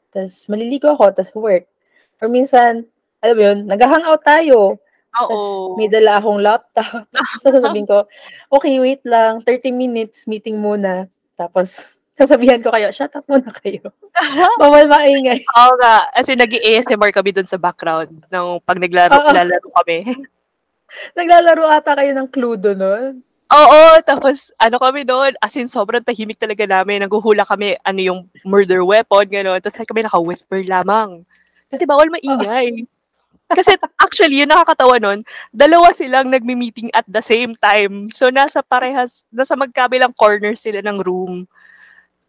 tas 0.09 0.49
maliligo 0.49 0.89
ako, 0.97 1.13
tas 1.13 1.29
work. 1.37 1.69
Or 2.17 2.27
minsan, 2.27 2.89
alam 3.21 3.35
mo 3.37 3.41
yun, 3.45 3.59
nagha-hangout 3.69 4.25
tayo, 4.25 4.81
Tas 5.11 5.43
may 5.75 5.91
dala 5.91 6.23
akong 6.23 6.39
laptop. 6.39 7.03
Tas 7.43 7.51
sasabihin 7.59 7.83
ko, 7.83 8.07
"Okey, 8.47 8.79
wait 8.79 9.03
lang, 9.03 9.43
30 9.43 9.71
minutes 9.75 10.23
meeting 10.23 10.55
muna." 10.55 11.11
Tapos 11.35 11.83
sasabihan 12.21 12.61
ko 12.61 12.69
kayo, 12.69 12.93
"Shut 12.93 13.09
up 13.17 13.25
muna 13.25 13.49
kayo. 13.49 13.89
Bawal 14.61 14.85
maingay." 14.85 15.41
Oo 15.41 15.73
nga, 15.81 16.05
as 16.13 16.29
in 16.29 16.37
nag-e-ASMR 16.37 17.09
kami 17.09 17.33
dun 17.33 17.49
sa 17.49 17.57
background 17.57 18.13
ng 18.29 18.45
'pag 18.61 18.77
naglaro 18.77 19.17
Oo. 19.17 19.25
naglalaro 19.25 19.67
kami. 19.81 19.97
Naglalaro 21.17 21.71
ata 21.71 21.95
kayo 21.95 22.11
ng 22.11 22.27
Cluedo 22.29 22.75
nun? 22.75 23.23
Oo, 23.51 23.81
tapos 24.03 24.51
ano 24.59 24.75
kami 24.79 25.07
dun, 25.07 25.35
as 25.39 25.55
in 25.55 25.71
sobrang 25.71 26.03
tahimik 26.03 26.39
talaga 26.39 26.67
namin, 26.67 27.03
naghuhula 27.03 27.47
kami 27.47 27.79
ano 27.83 27.99
yung 27.99 28.19
murder 28.43 28.83
weapon, 28.83 29.27
gano'n. 29.27 29.59
Lagi 29.59 29.87
kami 29.87 30.03
naka-whisper 30.03 30.63
lamang, 30.67 31.23
kasi 31.71 31.87
bawal 31.87 32.11
maingay. 32.11 32.83
Kasi 33.51 33.75
actually 33.99 34.39
yung 34.39 34.51
nakakatawa 34.51 34.95
nun, 34.99 35.19
dalawa 35.51 35.91
silang 35.91 36.31
nagme-meeting 36.31 36.87
at 36.95 37.03
the 37.07 37.19
same 37.19 37.55
time. 37.59 38.07
So 38.11 38.31
nasa 38.31 38.63
parehas 38.63 39.27
nasa 39.27 39.59
magkabilang 39.59 40.15
corner 40.15 40.55
sila 40.55 40.79
ng 40.79 41.03
room. 41.03 41.47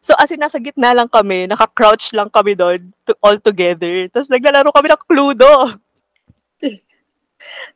So 0.02 0.18
as 0.18 0.35
in 0.35 0.42
nasa 0.42 0.59
gitna 0.59 0.90
lang 0.90 1.06
kami, 1.06 1.47
naka-crouch 1.47 2.11
lang 2.11 2.26
kami 2.26 2.59
dun 2.59 2.90
to 3.06 3.14
all 3.23 3.38
together. 3.38 4.11
Tas 4.11 4.26
naglalaro 4.26 4.75
kami 4.75 4.90
ng 4.90 5.02
Cluedo. 5.06 5.54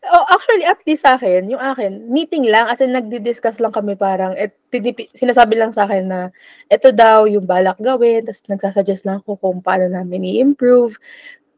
Oh, 0.06 0.25
actually 0.30 0.62
at 0.62 0.78
least 0.87 1.02
sa'kin, 1.02 1.50
yung 1.50 1.59
akin 1.59 2.06
meeting 2.06 2.47
lang, 2.47 2.71
as 2.71 2.78
in 2.78 2.95
nagdi-discuss 2.95 3.59
lang 3.59 3.75
kami 3.75 3.99
parang 3.99 4.30
et 4.38 4.54
pinipi 4.71 5.11
sinasabi 5.11 5.59
lang 5.59 5.75
sa'kin 5.75 6.06
na 6.06 6.30
eto 6.71 6.95
daw 6.95 7.26
yung 7.26 7.42
balak 7.50 7.75
gawin, 7.83 8.23
tas 8.23 8.38
nagsa-suggest 8.47 9.02
lang 9.02 9.18
ako 9.26 9.35
kung 9.42 9.59
paano 9.66 9.90
namin 9.90 10.23
i-improve. 10.23 10.95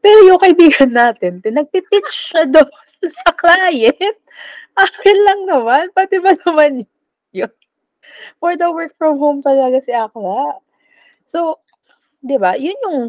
Pero 0.01 0.25
yung 0.25 0.41
kaibigan 0.41 0.89
natin, 0.89 1.43
nagpi-pitch 1.43 2.33
siya 2.33 2.49
dun 2.53 2.65
sa 3.05 3.29
client. 3.37 4.17
Akin 4.73 5.17
lang 5.29 5.39
naman, 5.45 5.93
pati 5.93 6.17
ba 6.17 6.33
naman 6.33 6.81
yun? 6.81 6.98
For 8.39 8.55
the 8.55 8.69
work 8.71 8.95
from 8.97 9.19
home 9.19 9.39
talaga 9.43 9.79
si 9.83 9.91
akla. 9.93 10.59
So, 11.29 11.61
'di 12.23 12.37
ba, 12.41 12.55
yun 12.59 12.77
yung 12.85 13.01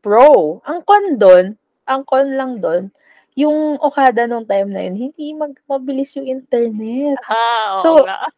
pro. 0.00 0.60
Ang 0.64 0.80
con 0.86 1.18
dun, 1.18 1.58
ang 1.84 2.02
con 2.06 2.26
lang 2.34 2.62
dun, 2.62 2.90
yung 3.38 3.78
Okada 3.78 4.26
nung 4.26 4.46
time 4.46 4.70
na 4.74 4.82
yun 4.86 4.96
hindi 5.10 5.34
mag 5.34 5.54
mabilis 5.70 6.14
yung 6.18 6.26
internet. 6.26 7.18
Ah, 7.30 7.78
So, 7.82 8.02
nga. 8.02 8.30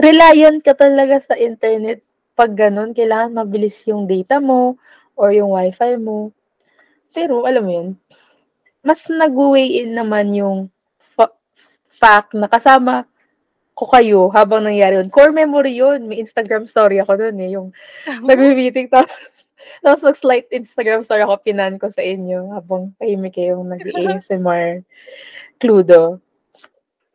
reliant 0.00 0.60
ka 0.64 0.74
talaga 0.74 1.22
sa 1.22 1.38
internet 1.38 2.02
'pag 2.32 2.56
gano'n, 2.56 2.96
kailangan 2.96 3.36
mabilis 3.44 3.84
yung 3.86 4.08
data 4.08 4.40
mo 4.40 4.80
or 5.14 5.30
yung 5.36 5.52
wifi 5.52 6.00
mo. 6.00 6.32
Pero 7.12 7.44
alam 7.44 7.62
mo 7.62 7.72
yun, 7.72 7.88
mas 8.82 9.06
nagwe-weigh 9.06 9.84
in 9.84 9.94
naman 9.94 10.32
yung 10.34 10.58
fa 11.14 11.30
fact 11.92 12.34
na 12.34 12.50
kasama 12.50 13.06
ko 13.72 13.88
kayo 13.88 14.28
habang 14.30 14.64
nangyari 14.68 15.00
yun. 15.00 15.08
Core 15.08 15.32
memory 15.32 15.80
yun, 15.80 16.06
may 16.08 16.20
Instagram 16.20 16.68
story 16.68 17.00
ako 17.00 17.16
dun, 17.16 17.36
eh, 17.40 17.56
yung 17.56 17.72
nagme-meeting 18.28 18.92
tapos 18.92 19.48
tapos 19.82 20.02
nag-slight 20.02 20.50
Instagram 20.50 21.06
story 21.06 21.22
ako, 21.22 21.40
pinan 21.42 21.78
ko 21.78 21.88
sa 21.88 22.02
inyo 22.02 22.52
habang 22.52 22.92
tahimik 22.98 23.38
kayong 23.38 23.66
nag-e-ASMR 23.70 24.82
Cluedo. 25.62 26.18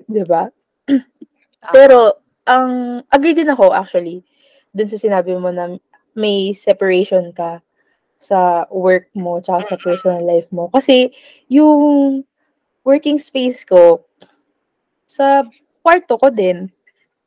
'Di 0.08 0.24
ba? 0.24 0.48
Tama. 0.88 1.72
Pero 1.76 2.24
ang 2.48 3.04
agree 3.12 3.36
din 3.36 3.52
ako 3.52 3.76
actually, 3.76 4.24
dun 4.72 4.88
sa 4.88 5.00
sinabi 5.00 5.36
mo 5.36 5.52
na 5.52 5.76
may 6.16 6.56
separation 6.56 7.36
ka 7.36 7.60
sa 8.18 8.66
work 8.74 9.12
mo 9.14 9.38
tsaka 9.44 9.76
sa 9.76 9.78
personal 9.78 10.24
life 10.26 10.50
mo. 10.50 10.72
Kasi 10.74 11.14
yung 11.52 12.24
working 12.82 13.22
space 13.22 13.62
ko, 13.68 14.08
sa 15.08 15.44
kwarto 15.88 16.20
ko 16.20 16.28
din. 16.28 16.68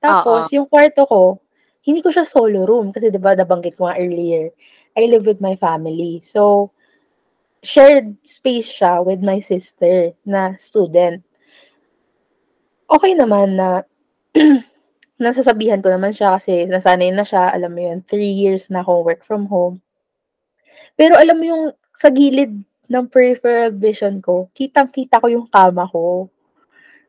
Tapos 0.05 0.53
Oo. 0.53 0.53
yung 0.53 0.69
kwarto 0.69 1.09
ko, 1.09 1.41
hindi 1.81 2.05
ko 2.05 2.13
siya 2.13 2.29
solo 2.29 2.69
room 2.69 2.93
kasi 2.93 3.09
'di 3.09 3.17
ba 3.17 3.33
nabanggit 3.33 3.81
ko 3.81 3.89
nga 3.89 3.97
earlier, 3.97 4.53
I 4.93 5.09
live 5.09 5.25
with 5.25 5.41
my 5.41 5.57
family. 5.57 6.21
So, 6.21 6.69
shared 7.65 8.21
space 8.21 8.69
siya 8.69 9.01
with 9.01 9.25
my 9.25 9.41
sister 9.41 10.13
na 10.29 10.61
student. 10.61 11.25
Okey 12.85 13.17
naman 13.17 13.57
na 13.57 13.89
nasasabihan 15.25 15.81
ko 15.81 15.89
naman 15.89 16.13
siya 16.13 16.37
kasi 16.37 16.69
nasanay 16.69 17.13
na 17.13 17.25
siya, 17.25 17.53
alam 17.53 17.73
mo 17.73 17.81
yun, 17.81 18.05
3 18.05 18.29
years 18.29 18.69
na 18.69 18.85
akong 18.85 19.05
work 19.05 19.25
from 19.25 19.49
home. 19.49 19.81
Pero 20.97 21.17
alam 21.17 21.37
mo 21.41 21.45
yung 21.45 21.65
sa 21.93 22.09
gilid 22.09 22.53
ng 22.91 23.07
peripheral 23.09 23.71
vision 23.73 24.19
ko, 24.25 24.49
kitang-kita 24.57 25.21
ko 25.21 25.29
yung 25.29 25.47
kama 25.47 25.87
ko. 25.93 26.33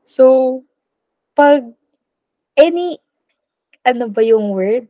So, 0.04 0.60
'pag 1.42 1.66
any 2.60 3.02
ano 3.88 4.10
ba 4.12 4.22
yung 4.26 4.54
word? 4.54 4.86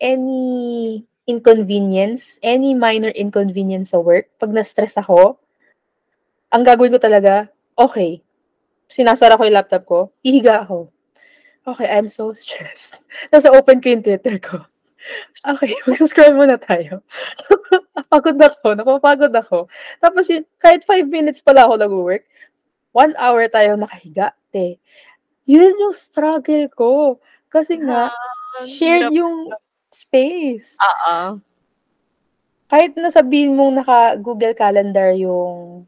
Any 0.00 1.02
inconvenience, 1.28 2.36
any 2.44 2.74
minor 2.76 3.12
inconvenience 3.16 3.92
sa 3.96 4.00
work, 4.02 4.28
'pag 4.40 4.52
na-stress 4.52 4.96
ako, 5.00 5.40
ang 6.52 6.62
gagawin 6.66 6.94
ko 6.94 7.00
talaga, 7.02 7.50
okey, 7.78 8.22
sinasara 8.90 9.38
ko 9.38 9.44
yung 9.46 9.58
laptop 9.58 9.84
ko, 9.86 10.00
hihiga 10.24 10.64
ako. 10.66 10.90
Okey, 11.68 11.88
I'm 11.88 12.08
so 12.10 12.32
stressed. 12.36 12.98
Tapos 13.30 13.46
o-open 13.50 13.80
ko 13.82 13.92
yung 13.92 14.04
Twitter 14.06 14.38
ko. 14.40 14.62
Okey, 15.56 15.74
magso-scroll 15.88 16.34
muna 16.36 16.58
tayo. 16.60 17.02
Pagod 18.10 18.38
ako, 18.38 18.74
napapagod 18.78 19.34
ako. 19.34 19.66
Tapos 20.02 20.26
yun, 20.30 20.44
kahit 20.60 20.82
5 20.86 21.06
minutes 21.08 21.42
pala 21.42 21.66
ako 21.66 21.74
nagwo-work, 21.80 22.24
1 22.94 23.14
hour 23.18 23.46
tayong 23.50 23.82
nakahiga, 23.82 24.32
te. 24.54 24.78
Yun 25.46 25.78
yung 25.78 25.94
struggle 25.94 26.66
ko. 26.74 27.22
Kasi 27.46 27.78
nga, 27.78 28.10
Ah, 28.10 28.18
ang 28.58 28.66
shared 28.66 29.06
hirap 29.06 29.14
yung 29.14 29.36
space. 29.94 30.74
Oo. 30.82 31.38
Kahit 32.70 32.98
na 32.98 33.14
sabihin 33.14 33.54
mong 33.54 33.78
naka-Google 33.78 34.58
Calendar 34.58 35.14
yung 35.14 35.86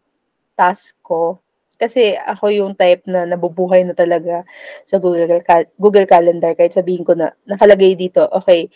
task 0.56 0.96
ko, 1.04 1.38
kasi 1.76 2.16
ako 2.16 2.48
yung 2.54 2.72
type 2.78 3.04
na 3.04 3.28
nabubuhay 3.28 3.84
na 3.84 3.92
talaga 3.92 4.48
sa 4.88 4.96
Google 5.02 5.44
Cal 5.44 5.68
Google 5.76 6.08
Calendar 6.08 6.56
kahit 6.56 6.72
sabihin 6.72 7.04
ko 7.04 7.12
na 7.18 7.36
nakalagay 7.44 7.92
dito, 8.00 8.24
okey, 8.32 8.72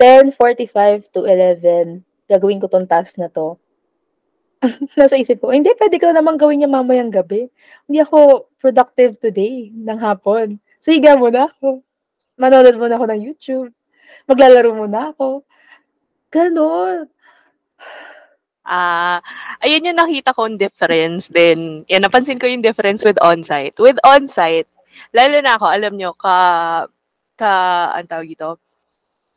10:45 0.00 1.04
to 1.12 1.28
11 1.28 2.02
gagawin 2.32 2.58
ko 2.64 2.66
'tong 2.72 2.88
task 2.88 3.20
na 3.20 3.28
'to. 3.28 3.59
Nasa 4.98 5.16
isip 5.16 5.40
ko, 5.40 5.52
hindi 5.52 5.72
puwede 5.72 5.96
ko 5.96 6.12
namang 6.12 6.36
gawin 6.36 6.64
yan 6.64 6.72
mamayang 6.72 7.08
gabi. 7.08 7.48
Hindi 7.88 8.04
ako 8.04 8.50
productive 8.60 9.16
today 9.16 9.72
ng 9.72 9.98
hapon. 10.00 10.60
So, 10.80 10.92
higa 10.92 11.16
muna 11.16 11.48
ako. 11.48 11.80
Manonood 12.36 12.76
muna 12.76 12.96
ako 13.00 13.06
ng 13.08 13.20
YouTube. 13.24 13.68
Maglalaro 14.28 14.72
muna 14.76 15.12
ako. 15.12 15.44
Gano'n. 16.28 17.08
Ah, 18.70 19.18
ayun 19.64 19.88
yung 19.88 19.98
nakita 19.98 20.36
kong 20.36 20.60
difference 20.60 21.26
din. 21.32 21.82
Yan, 21.88 22.04
napansin 22.04 22.38
ko 22.38 22.46
yung 22.46 22.62
difference 22.62 23.02
with 23.02 23.18
on-site. 23.18 23.74
With 23.80 23.98
on-site, 24.04 24.68
lalo 25.16 25.36
na 25.40 25.56
ako, 25.56 25.66
alam 25.66 25.96
niyo, 25.96 26.12
ka 26.14 26.36
ka 27.40 27.52
anong 27.96 28.10
tawag 28.12 28.28
dito, 28.28 28.48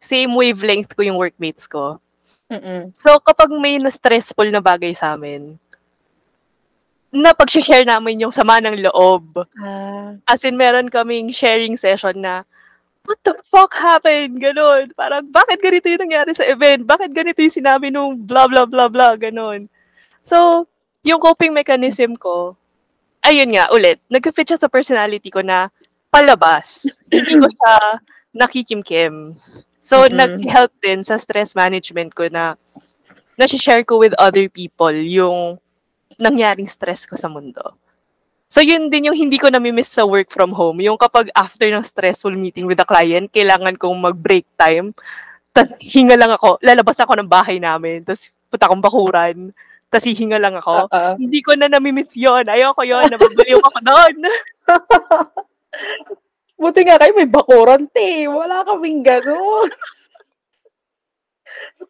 same 0.03 0.36
wavelength 0.36 0.91
ko 0.91 1.07
yung 1.07 1.15
workmates 1.15 1.63
ko. 1.65 2.03
Mm. 2.51 2.91
So, 2.97 3.15
kapag 3.23 3.47
may 3.56 3.79
na-stressful 3.79 4.47
na 4.51 4.60
bagay 4.60 4.91
sa'min, 4.91 5.56
napagse-share 7.13 7.86
namin 7.86 8.25
yung 8.25 8.34
sama 8.34 8.58
ng 8.60 8.82
loob. 8.89 9.45
Ah. 9.62 10.17
As 10.25 10.41
in, 10.43 10.58
meron 10.58 10.89
kaming 10.89 11.29
sharing 11.29 11.77
session 11.77 12.17
na, 12.19 12.41
"What 13.06 13.19
the 13.23 13.36
fuck 13.51 13.73
happened?" 13.77 14.39
Gano'n. 14.41 14.93
Parang, 14.97 15.25
"Bakit 15.29 15.60
ganito 15.62 15.88
yung 15.91 16.03
nangyari 16.10 16.34
sa 16.34 16.47
event? 16.47 16.84
Bakit 16.88 17.12
ganito 17.13 17.39
yung 17.43 17.53
sinabi 17.53 17.91
nung 17.93 18.17
blah, 18.17 18.47
blah, 18.49 18.65
blah, 18.67 18.89
blah," 18.89 19.13
gano'n. 19.19 19.69
So, 20.25 20.67
yung 21.06 21.19
coping 21.21 21.53
mechanism 21.56 22.15
ko, 22.19 22.56
ayun 23.25 23.51
nga, 23.56 23.69
ulit, 23.73 23.99
nagfi-fit 24.12 24.56
siya 24.56 24.62
sa 24.62 24.71
personality 24.71 25.29
ko 25.34 25.41
na 25.45 25.69
palabas. 26.13 26.86
Hindi 27.12 27.39
ko 27.39 27.47
siya 27.49 27.73
nakikimkim. 28.36 29.38
So, 29.83 30.07
Mm. 30.07 30.15
nag-help 30.15 30.71
din 30.79 31.03
sa 31.03 31.19
stress 31.19 31.51
management 31.59 32.15
ko 32.15 32.31
na 32.31 32.55
nashi-share 33.35 33.83
ko 33.83 33.99
with 33.99 34.15
other 34.15 34.47
people 34.47 34.95
yung 34.95 35.59
nangyaring 36.15 36.71
stress 36.71 37.03
ko 37.03 37.19
sa 37.19 37.27
mundo. 37.27 37.75
So, 38.47 38.63
yun 38.63 38.87
din 38.87 39.11
yung 39.11 39.17
hindi 39.17 39.35
ko 39.41 39.51
nami-miss 39.51 39.91
sa 39.91 40.07
work 40.07 40.31
from 40.31 40.55
home. 40.55 40.79
Yung 40.79 40.95
kapag 40.95 41.27
after 41.35 41.67
ng 41.67 41.83
stressful 41.83 42.31
meeting 42.31 42.63
with 42.63 42.79
a 42.79 42.87
client, 42.87 43.27
kailangan 43.33 43.75
kong 43.75 43.97
mag-break 43.99 44.47
time. 44.55 44.95
Tas 45.51 45.67
hinga 45.83 46.15
lang 46.15 46.31
ako. 46.31 46.63
Lalabas 46.63 46.95
ako 47.01 47.19
ng 47.19 47.27
bahay 47.27 47.59
namin. 47.59 48.07
Tas 48.07 48.31
punta 48.47 48.69
akong 48.69 48.85
bakuran. 48.85 49.51
Tas 49.91 50.05
hihinga 50.05 50.39
lang 50.39 50.55
ako. 50.55 50.87
Oo. 50.87 51.11
Hindi 51.19 51.43
ko 51.43 51.59
na 51.59 51.67
nami-miss 51.67 52.15
yun. 52.15 52.47
Ayoko 52.47 52.87
yun. 52.87 53.11
Nababaliw 53.11 53.59
ako 53.59 53.79
do'n. 53.83 54.15
Buti 56.63 56.80
nga 56.88 56.95
kayo 57.02 57.12
may 57.19 57.28
bakuran, 57.28 57.84
te. 57.91 58.23
Wala 58.32 58.63
kaming 58.67 59.04
gano'n. 59.04 59.67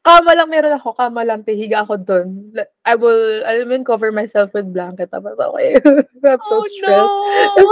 Kama 0.03 0.35
lang 0.35 0.51
meron 0.51 0.75
ako, 0.75 0.91
kama 0.99 1.23
lang, 1.23 1.47
hihiga 1.47 1.87
ako 1.87 1.95
dun. 1.95 2.51
I 2.83 2.93
will, 2.99 3.39
alam 3.47 3.71
mo 3.71 3.75
cover 3.87 4.11
myself 4.11 4.51
with 4.51 4.67
blanket 4.75 5.07
tapos 5.07 5.39
okay. 5.39 5.79
I'm 6.27 6.41
so 6.43 6.59
Oh, 6.59 6.67
stressed. 6.67 7.15
no! 7.15 7.55
Tas, 7.55 7.71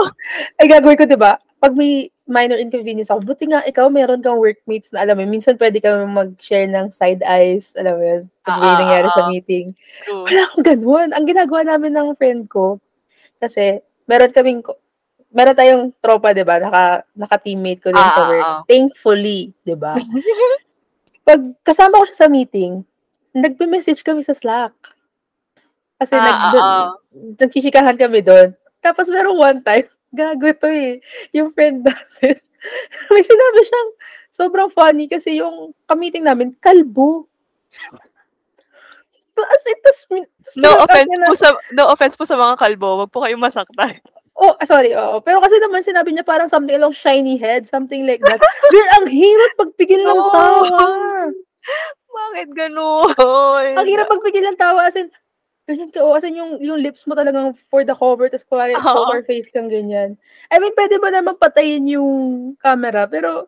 ay 0.64 0.68
gagawin 0.72 0.96
ko 0.96 1.06
'di 1.10 1.20
ba, 1.20 1.42
'pag 1.60 1.74
may 1.76 2.08
minor 2.30 2.56
inconvenience 2.56 3.12
ako, 3.12 3.28
buti 3.28 3.52
nga 3.52 3.60
ikaw 3.68 3.92
meron 3.92 4.24
kang 4.24 4.40
workmates 4.40 4.96
na 4.96 5.04
alam 5.04 5.20
mo 5.20 5.28
minsan 5.28 5.60
puwede 5.60 5.84
kang 5.84 6.08
mag-share 6.08 6.72
ng 6.72 6.88
side 6.96 7.20
eyes, 7.28 7.76
alam 7.76 8.00
mo 8.00 8.04
yun, 8.06 8.24
'pag 8.48 8.56
may 8.64 8.72
Oo, 8.72 8.80
nangyari 8.80 9.10
sa 9.12 9.24
oo. 9.28 9.32
meeting. 9.36 9.66
True. 10.08 10.24
Wala 10.32 10.40
akong 10.48 10.66
gano'n. 10.72 11.10
Ang 11.12 11.26
ginagawa 11.28 11.62
namin 11.68 11.92
ng 12.00 12.10
friend 12.16 12.48
ko, 12.48 12.80
kasi 13.42 13.82
meron 14.08 14.32
kaming 14.32 14.62
ko 14.64 14.78
meron 15.32 15.56
tayong 15.58 15.84
tropa 16.04 16.36
'di 16.36 16.44
ba, 16.44 16.60
naka 16.60 16.84
naka-teammate 17.16 17.82
ko 17.82 17.90
din 17.92 18.08
sa 18.12 18.22
Oo, 18.24 18.30
work. 18.30 18.46
oo. 18.46 18.60
Thankfully, 18.68 19.40
'di 19.64 19.76
ba? 19.80 19.96
'Pag 21.28 21.42
kasama 21.64 22.02
ko 22.02 22.06
siya 22.12 22.28
sa 22.28 22.32
meeting, 22.32 22.84
nagme-message 23.32 24.04
kami 24.04 24.22
sa 24.26 24.36
Slack. 24.36 24.76
Kasi 26.02 26.16
nag 26.18 26.38
Ah, 26.38 26.52
dun 26.52 26.64
oo. 26.66 26.90
nagchichikahan 27.40 27.96
kami 28.00 28.22
dun. 28.26 28.56
Tapos 28.82 29.08
merong 29.08 29.38
one 29.40 29.60
time, 29.64 29.88
gago 30.20 30.50
'to, 30.56 30.68
eh, 30.68 31.00
yung 31.32 31.54
friend 31.56 31.86
namin, 31.86 32.36
may 33.14 33.24
sinabi 33.24 33.60
siyang 33.66 33.90
sobrang 34.32 34.70
funny 34.72 35.08
kasi 35.08 35.40
yung 35.40 35.72
ka-meeting 35.88 36.26
namin 36.28 36.54
kalbo. 36.60 37.28
As 39.42 39.64
in 39.66 39.80
tas 39.82 40.00
No 40.60 40.78
offense 40.86 41.10
po 41.18 41.34
sa 41.34 41.50
no 41.74 41.84
offense 41.90 42.16
po 42.20 42.26
sa 42.28 42.38
mga 42.38 42.60
kalbo, 42.62 43.02
wag 43.02 43.10
po 43.10 43.24
kayong 43.26 43.42
masaktan. 43.42 43.98
Oh, 44.42 44.58
sorry, 44.66 44.98
oo. 44.98 45.22
Pero 45.22 45.38
kasi 45.38 45.62
naman 45.62 45.86
sinabi 45.86 46.18
niya 46.18 46.26
parang 46.26 46.50
something 46.50 46.74
along 46.74 46.98
shiny 46.98 47.38
head, 47.38 47.70
something 47.70 48.10
like 48.10 48.26
that. 48.26 48.42
Girl, 48.74 48.90
ang 48.98 49.06
hirap 49.06 49.52
magpigil 49.62 50.02
ng 50.02 50.22
tawa. 50.34 50.82
Bakit 52.18 52.50
gano'n? 52.52 53.14
Ang 53.78 53.88
hirap 53.88 54.10
magpigil 54.10 54.44
ng 54.50 54.58
tawa 54.58 54.90
as 54.90 54.98
in, 54.98 55.14
ganyan 55.70 55.94
ka, 55.94 56.02
oh, 56.02 56.18
as 56.18 56.26
in 56.26 56.36
yung 56.36 56.58
yung 56.60 56.82
lips 56.82 57.06
mo 57.06 57.14
talagang 57.14 57.54
for 57.70 57.86
the 57.86 57.94
cover 57.94 58.28
tas 58.28 58.42
kunwari 58.44 58.74
Oo. 58.82 58.84
poker 58.84 59.22
face 59.30 59.48
kang 59.54 59.70
ganyan. 59.70 60.18
I 60.50 60.58
mean, 60.58 60.74
puwede 60.74 60.98
mo 60.98 61.08
naman 61.14 61.38
patayin 61.38 61.86
yung 61.88 62.12
camera 62.58 63.06
pero 63.06 63.46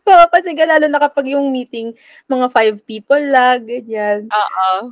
Mapapansin 0.09 0.57
ka 0.57 0.65
lalo 0.65 0.85
na 0.89 0.99
kapag 0.99 1.25
yung 1.31 1.53
meeting 1.53 1.93
mga 2.25 2.47
5 2.51 2.81
people 2.89 3.21
lang, 3.21 3.63
ganyan. 3.69 4.25
Oo. 4.27 4.89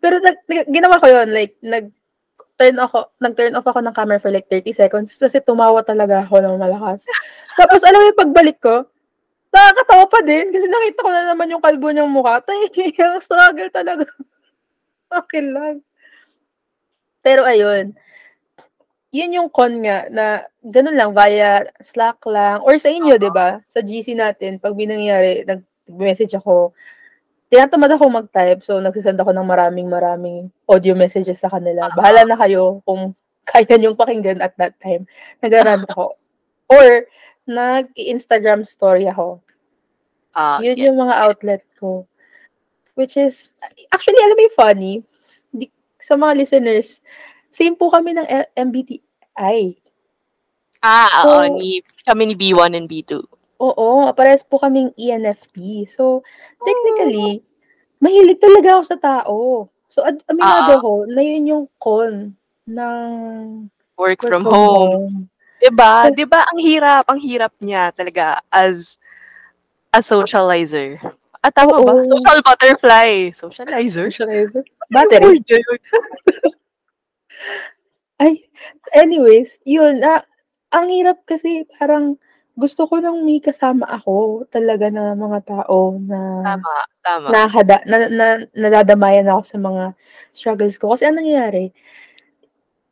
Pero 0.00 0.20
nag 0.20 0.36
nag 0.48 0.68
ginawa 0.68 1.00
ko 1.00 1.06
yun, 1.08 1.28
like 1.32 1.56
nag-turn 1.60 2.76
ako 2.80 3.12
nag-turn 3.20 3.56
off 3.56 3.66
ako 3.68 3.80
ng 3.84 3.96
camera 3.96 4.20
for 4.20 4.32
like 4.32 4.48
30 4.48 4.72
seconds 4.72 5.12
kasi 5.16 5.40
tumawa 5.40 5.84
talaga 5.84 6.24
ako 6.24 6.40
ng 6.40 6.56
malakas. 6.60 7.04
Tapos 7.60 7.84
alam 7.84 8.00
mo 8.00 8.04
yung 8.12 8.22
pagbalik 8.22 8.58
ko, 8.60 8.84
nakakatawa 9.52 10.04
pa 10.08 10.20
din 10.24 10.52
kasi 10.52 10.66
nakita 10.68 11.04
ko 11.04 11.10
na 11.12 11.22
naman 11.32 11.52
yung 11.52 11.64
kalbo 11.64 11.88
niyang 11.88 12.12
mukha. 12.12 12.40
Tay, 12.46 12.68
ang 13.00 13.20
struggle 13.20 13.70
talaga. 13.72 14.04
Akin 15.18 15.46
lang. 15.54 15.74
Pero 17.24 17.42
ayun, 17.42 17.96
yun 19.16 19.36
yung 19.36 19.48
con 19.50 19.72
nga 19.82 20.06
na 20.12 20.44
ganun 20.60 20.94
lang 20.94 21.10
via 21.16 21.64
Slack 21.80 22.20
lang 22.28 22.60
or 22.62 22.76
sa 22.76 22.92
inyo, 22.92 23.16
'di 23.16 23.30
Oo. 23.32 23.36
ba? 23.36 23.64
Sa 23.66 23.80
GC 23.80 24.12
natin 24.12 24.60
'pag 24.60 24.76
may 24.76 24.86
nangyari 24.86 25.42
nag-message 25.48 26.36
ako, 26.36 26.76
tinatamad 27.46 27.90
ako 27.94 28.04
mag-type 28.10 28.60
so 28.66 28.78
nagse-send 28.82 29.18
ako 29.18 29.30
ng 29.30 29.46
maraming-maraming 29.46 30.50
audio 30.66 30.94
messages 30.98 31.38
sa 31.38 31.50
kanila. 31.50 31.86
Oo. 31.90 31.96
Bahala 31.98 32.26
na 32.26 32.36
kayo 32.38 32.82
kung 32.82 33.14
kaya 33.50 33.78
niyong 33.78 33.98
pakinggan 33.98 34.42
at 34.42 34.54
that 34.58 34.74
time. 34.82 35.06
Nagra-rant 35.38 35.86
ako 35.94 36.18
or 36.66 37.06
nag-i-Instagram 37.46 38.66
story 38.66 39.06
ako. 39.06 39.38
Ah, 40.34 40.58
Yun 40.60 40.76
yes, 40.76 40.84
yung 40.90 40.98
mga 40.98 41.14
outlet 41.22 41.62
ko. 41.78 42.04
Which 42.98 43.14
is 43.16 43.54
actually 43.92 44.18
alam 44.20 44.36
mo 44.36 44.42
yung 44.44 44.58
funny? 44.58 44.94
Di 45.54 45.70
sa 46.02 46.18
mga 46.18 46.38
listeners, 46.38 47.00
same 47.54 47.78
po 47.78 47.88
kami 47.88 48.12
ng 48.14 48.26
MBTI. 48.52 49.78
Ah, 50.84 51.24
So 51.24 51.30
oo, 51.40 51.56
ni 51.56 51.80
kami 52.04 52.30
ni 52.30 52.34
B1 52.36 52.76
and 52.76 52.86
B2. 52.90 53.35
Oo, 53.60 54.12
parehas 54.12 54.44
po 54.44 54.60
kaming 54.60 54.92
ENFP. 55.00 55.88
So, 55.88 56.20
Oh. 56.20 56.64
technically, 56.64 57.40
mahilig 58.00 58.40
talaga 58.40 58.76
ako 58.76 58.84
sa 58.84 58.98
tao. 59.00 59.36
So, 59.88 60.04
ad 60.04 60.20
aminado 60.28 60.76
Oo. 60.76 60.78
ako 60.80 60.92
na 61.08 61.22
yun 61.24 61.44
yung 61.48 61.64
con 61.80 62.36
ng 62.68 63.70
Work 63.96 64.20
work 64.20 64.20
from 64.20 64.44
from 64.44 64.52
home. 64.52 64.92
home. 64.92 65.16
'Di 65.56 65.70
ba? 65.72 66.12
'Di 66.12 66.24
ba 66.28 66.44
ang 66.44 66.60
hirap, 66.60 67.08
ang 67.08 67.16
hirap 67.16 67.52
niya 67.64 67.88
talaga 67.96 68.44
as 68.52 69.00
a 69.88 70.04
socializer. 70.04 71.00
Ah, 71.40 71.48
tama 71.48 71.80
ba? 71.80 71.96
Oo. 71.96 72.04
Social 72.04 72.44
butterfly. 72.44 73.32
Socializer? 73.32 74.12
Socializer? 74.12 74.64
Battery? 74.92 75.40
Ay, 78.20 78.48
anyways, 78.96 79.60
yun, 79.68 80.00
ah, 80.04 80.24
ang 80.72 80.88
hirap 80.88 81.20
kasi 81.28 81.64
parang 81.76 82.16
gusto 82.56 82.88
ko 82.88 82.98
ng 83.04 83.20
may 83.28 83.38
kasama 83.38 83.84
ako 83.84 84.48
talaga 84.48 84.88
na 84.88 85.12
mga 85.12 85.38
tao 85.44 86.00
na 86.00 86.40
Tama, 86.40 86.72
tama. 87.04 87.26
nakakada 87.28 87.76
na 87.84 87.96
na 88.08 88.26
nadadamayan 88.56 89.28
ako 89.28 89.42
sa 89.44 89.58
mga 89.60 89.84
struggles 90.32 90.76
ko. 90.80 90.96
Kasi 90.96 91.04
ang 91.04 91.20
nangyayari, 91.20 91.70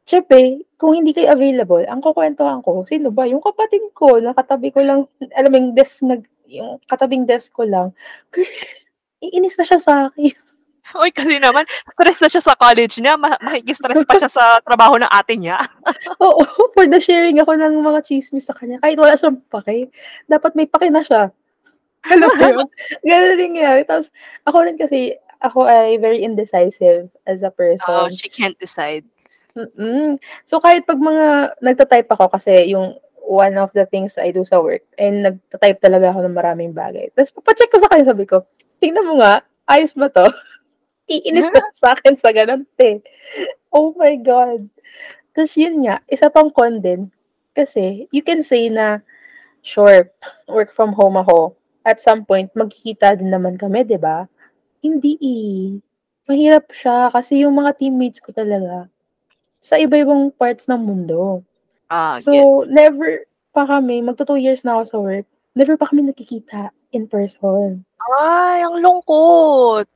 siyempre 0.05 0.63
kung 0.77 0.93
hindi 1.01 1.17
kayo 1.17 1.33
available, 1.33 1.85
ang 1.89 2.05
kukuwentuhan 2.05 2.61
ko, 2.61 2.85
sino 2.85 3.09
ba? 3.09 3.25
Yung 3.25 3.41
kapatid 3.41 3.89
ko 3.97 4.21
na 4.21 4.37
katabi 4.37 4.69
ko 4.69 4.85
lang, 4.85 5.09
alam 5.39 5.51
mo 5.51 5.57
yung 5.57 5.73
desk 5.77 6.05
nag 6.05 6.23
yung 6.45 6.77
katabing 6.93 7.25
desk 7.25 7.57
ko 7.57 7.65
lang. 7.65 7.89
Girl, 8.31 8.45
iinis 9.25 9.57
na 9.57 9.65
siya 9.65 9.81
sa'kin. 9.81 10.37
Uy, 11.01 11.11
kasi 11.11 11.41
naman 11.41 11.65
stress 11.97 12.21
na 12.21 12.29
siya 12.29 12.43
sa 12.45 12.55
college 12.59 13.01
niya, 13.01 13.17
ma 13.17 13.41
makiki-stress 13.41 14.05
pa 14.05 14.15
siya 14.21 14.31
sa 14.31 14.45
trabaho 14.67 15.01
ng 15.01 15.09
ate 15.09 15.35
niya. 15.41 15.57
Oo, 16.25 16.45
for 16.77 16.85
the 16.85 17.01
sharing 17.01 17.41
ako 17.41 17.57
ng 17.57 17.81
mga 17.81 18.05
tsismis 18.05 18.45
sa 18.45 18.57
kanya 18.57 18.77
kahit 18.85 19.01
wala 19.01 19.17
siyang 19.17 19.41
pake, 19.49 19.89
dapat 20.29 20.53
may 20.53 20.69
pake 20.69 20.93
na 20.93 21.01
siya. 21.01 21.33
Alam 22.05 22.29
mo 22.37 22.45
yun? 22.45 22.69
Gano'n 23.01 23.37
din 23.41 23.57
nangyari. 23.57 23.81
Tapos 23.89 24.13
ako 24.45 24.57
rin 24.69 24.77
kasi, 24.77 25.17
ako 25.41 25.65
ay 25.65 25.97
very 25.97 26.21
indecisive 26.21 27.09
as 27.25 27.41
a 27.41 27.49
person. 27.49 28.13
she 28.13 28.29
can't 28.29 28.57
decide. 28.61 29.09
Mm. 29.57 30.21
So, 30.45 30.61
kahit 30.61 30.85
'pag 30.85 31.01
mga 31.01 31.57
nagta-type 31.65 32.11
ako 32.11 32.29
kasi 32.29 32.75
yung 32.75 32.99
one 33.25 33.57
of 33.57 33.73
the 33.73 33.89
things 33.89 34.21
I 34.21 34.37
do 34.37 34.45
sa 34.45 34.61
work 34.61 34.85
and 35.01 35.25
nagta-type 35.25 35.81
talaga 35.81 36.13
ako 36.13 36.29
ng 36.29 36.37
maraming 36.37 36.73
bagay. 36.77 37.09
Tapos 37.17 37.33
papa-check 37.41 37.73
ko 37.73 37.81
sa 37.81 37.89
kanya 37.89 38.13
sabi 38.13 38.29
ko, 38.29 38.45
"Tingnan 38.85 39.07
mo 39.09 39.23
nga, 39.23 39.41
ayos 39.65 39.97
ba 39.97 40.13
'to?" 40.13 40.29
Iinis 41.09 41.53
na 41.53 41.61
sa'kin 41.77 42.17
sa 42.17 42.33
gano'n, 42.33 42.65
te. 42.81 43.05
Oh 43.73 43.93
my 44.01 44.17
God. 44.25 44.65
Tapos 45.37 45.55
yun 45.59 45.85
nga, 45.87 46.01
isa 46.09 46.29
pang 46.33 46.49
con 46.53 46.81
din, 46.81 47.13
kasi 47.57 48.09
you 48.13 48.23
can 48.25 48.43
say 48.45 48.69
na, 48.73 49.01
"Sure, 49.65 50.09
work 50.49 50.73
from 50.73 50.95
home 50.97 51.17
ako. 51.21 51.57
At 51.87 52.01
some 52.03 52.25
point 52.29 52.53
magkikita 52.57 53.19
din 53.21 53.31
naman 53.33 53.57
kami, 53.61 53.85
'di 53.87 53.99
ba?" 54.01 54.29
Hindi, 54.85 55.15
eh. 55.23 55.81
Mahirap 56.31 56.71
siya 56.75 57.11
kasi 57.13 57.45
yung 57.45 57.57
mga 57.59 57.77
teammates 57.81 58.21
ko 58.23 58.33
talaga, 58.35 58.89
sa 59.65 59.77
iba-ibang 59.81 60.33
parts 60.37 60.67
ng 60.71 60.81
mundo. 60.81 61.43
Ah. 61.91 62.19
So, 62.23 62.65
never 62.69 63.27
pa 63.55 63.67
kami 63.69 64.01
magtu-2 64.05 64.39
years 64.41 64.63
na 64.67 64.79
ako 64.81 64.85
sa 64.89 64.99
work, 65.03 65.27
never 65.57 65.77
pa 65.81 65.89
kami 65.91 66.07
nagkikita 66.09 66.73
in 66.95 67.07
person. 67.11 67.85
Ay, 68.21 68.63
ang 68.67 68.79
lungkot. 68.83 69.87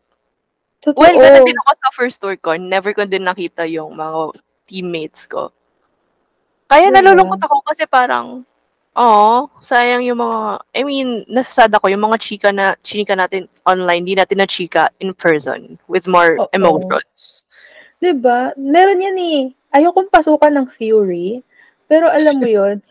Totoo. 0.78 1.02
Well, 1.02 1.18
gano'n 1.18 1.42
din 1.42 1.58
ako 1.66 1.72
sa 1.74 1.90
first 1.90 2.22
work 2.22 2.40
ko, 2.42 2.54
never 2.54 2.94
ko 2.94 3.02
din 3.02 3.26
nakita 3.26 3.66
yung 3.66 3.98
mga 3.98 4.38
teammates 4.70 5.26
ko. 5.26 5.50
Kaya 6.70 6.92
nalulungkot 6.92 7.42
ako 7.42 7.64
kasi 7.66 7.82
parang, 7.88 8.46
aw, 8.94 9.48
sayang 9.58 10.06
yung 10.06 10.22
mga 10.22 10.62
I 10.76 10.80
mean, 10.86 11.26
nasa-sad 11.26 11.74
ako 11.74 11.90
yung 11.90 12.04
mga 12.04 12.18
chika 12.22 12.50
na 12.54 12.78
chinika 12.84 13.18
natin 13.18 13.50
online, 13.66 14.06
di 14.06 14.14
natin 14.14 14.38
na-chika 14.38 14.86
in 15.02 15.10
person 15.16 15.80
with 15.90 16.06
more 16.06 16.38
Oo. 16.38 16.50
emotions. 16.54 17.42
'Di 17.98 18.14
ba? 18.14 18.54
Meron 18.54 19.02
yan, 19.02 19.18
eh. 19.18 19.40
Ayokong 19.74 20.12
pasukan 20.12 20.54
ng 20.54 20.68
theory, 20.78 21.42
pero 21.90 22.06
alam 22.08 22.38
mo 22.38 22.48
yun 22.48 22.78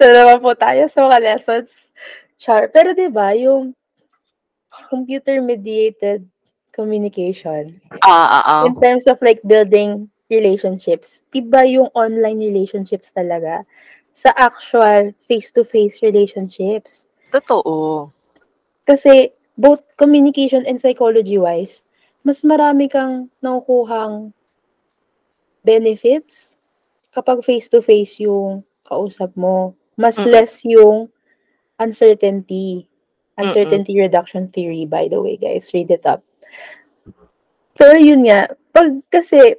Ito 0.00 0.06
naman 0.08 0.40
po 0.40 0.56
tayo 0.56 0.88
sa 0.88 1.04
mga 1.04 1.18
lessons. 1.20 1.92
Char. 2.40 2.72
Pero 2.72 2.96
'di 2.96 3.12
ba 3.12 3.36
yung 3.36 3.76
computer-mediated 4.88 6.26
communication, 6.70 7.80
Ah, 8.06 8.64
in 8.66 8.72
oo. 8.74 8.80
terms 8.80 9.06
of 9.10 9.18
like 9.20 9.42
building 9.42 10.08
relationships, 10.30 11.20
iba 11.34 11.66
yung 11.66 11.90
online 11.94 12.38
relationships 12.38 13.10
talaga 13.10 13.66
sa 14.14 14.30
actual 14.38 15.10
face-to-face 15.26 16.02
relationships. 16.02 17.06
Totoo. 17.34 18.10
Kasi 18.86 19.30
both 19.58 19.82
communication 19.98 20.62
and 20.66 20.78
psychology-wise, 20.78 21.82
mas 22.22 22.42
marami 22.46 22.86
kang 22.90 23.30
nakukuhang 23.42 24.30
benefits 25.62 26.56
kapag 27.10 27.42
face-to-face 27.42 28.22
yung 28.24 28.62
kausap 28.86 29.34
mo. 29.34 29.74
mas 30.00 30.16
Mm. 30.16 30.32
less 30.32 30.64
yung 30.64 31.12
uncertainty. 31.76 32.88
Uncertainty 33.40 33.96
reduction 33.96 34.48
theory, 34.52 34.84
by 34.84 35.08
the 35.08 35.20
way, 35.20 35.40
guys. 35.40 35.72
Read 35.72 35.88
it 35.88 36.04
up. 36.04 36.20
Pero 37.80 37.96
yun 37.96 38.28
nga, 38.28 38.52
pag 38.76 38.92
kasi 39.08 39.56